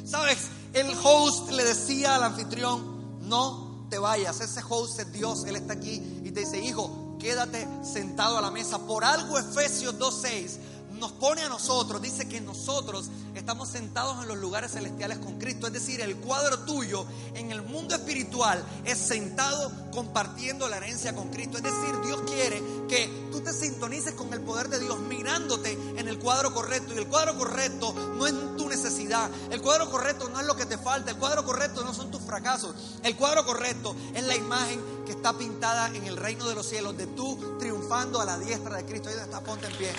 ¿Sabes? 0.04 0.48
El 0.72 0.92
host 1.04 1.52
le 1.52 1.62
decía 1.62 2.16
al 2.16 2.24
anfitrión, 2.24 3.28
no 3.28 3.86
te 3.88 3.96
vayas. 3.96 4.40
Ese 4.40 4.60
host 4.68 4.98
es 4.98 5.12
Dios, 5.12 5.44
Él 5.44 5.54
está 5.54 5.74
aquí 5.74 6.02
y 6.24 6.32
te 6.32 6.40
dice, 6.40 6.60
hijo, 6.60 7.16
quédate 7.20 7.68
sentado 7.84 8.38
a 8.38 8.40
la 8.40 8.50
mesa. 8.50 8.80
Por 8.80 9.04
algo 9.04 9.38
Efesios 9.38 9.96
2.6 10.00 10.56
nos 10.98 11.12
pone 11.12 11.42
a 11.42 11.48
nosotros, 11.48 12.02
dice 12.02 12.28
que 12.28 12.40
nosotros 12.40 13.08
estamos 13.40 13.70
sentados 13.70 14.22
en 14.22 14.28
los 14.28 14.38
lugares 14.38 14.72
celestiales 14.72 15.18
con 15.18 15.38
Cristo. 15.38 15.66
Es 15.66 15.72
decir, 15.72 16.00
el 16.00 16.16
cuadro 16.16 16.60
tuyo 16.60 17.06
en 17.34 17.50
el 17.50 17.62
mundo 17.62 17.94
espiritual 17.94 18.62
es 18.84 18.98
sentado 18.98 19.72
compartiendo 19.90 20.68
la 20.68 20.76
herencia 20.76 21.14
con 21.14 21.30
Cristo. 21.30 21.56
Es 21.56 21.64
decir, 21.64 22.00
Dios 22.04 22.20
quiere 22.26 22.62
que 22.88 23.28
tú 23.32 23.40
te 23.40 23.52
sintonices 23.52 24.12
con 24.12 24.32
el 24.32 24.42
poder 24.42 24.68
de 24.68 24.78
Dios 24.78 25.00
mirándote 25.00 25.72
en 25.96 26.06
el 26.06 26.18
cuadro 26.18 26.52
correcto. 26.52 26.94
Y 26.94 26.98
el 26.98 27.08
cuadro 27.08 27.36
correcto 27.36 27.92
no 28.16 28.26
es 28.26 28.34
tu 28.56 28.68
necesidad. 28.68 29.30
El 29.50 29.62
cuadro 29.62 29.90
correcto 29.90 30.28
no 30.28 30.38
es 30.38 30.46
lo 30.46 30.54
que 30.54 30.66
te 30.66 30.76
falta. 30.76 31.10
El 31.10 31.16
cuadro 31.16 31.44
correcto 31.44 31.82
no 31.82 31.94
son 31.94 32.10
tus 32.10 32.20
fracasos. 32.20 32.74
El 33.02 33.16
cuadro 33.16 33.46
correcto 33.46 33.96
es 34.14 34.24
la 34.24 34.36
imagen 34.36 34.80
que 35.06 35.12
está 35.12 35.32
pintada 35.32 35.88
en 35.88 36.06
el 36.06 36.18
reino 36.18 36.46
de 36.46 36.54
los 36.54 36.66
cielos 36.66 36.96
de 36.96 37.06
tú 37.06 37.56
triunfando 37.58 38.20
a 38.20 38.26
la 38.26 38.38
diestra 38.38 38.76
de 38.76 38.84
Cristo. 38.84 39.08
Ahí 39.08 39.16
está, 39.18 39.40
ponte 39.40 39.66
en 39.66 39.76
pie. 39.76 39.92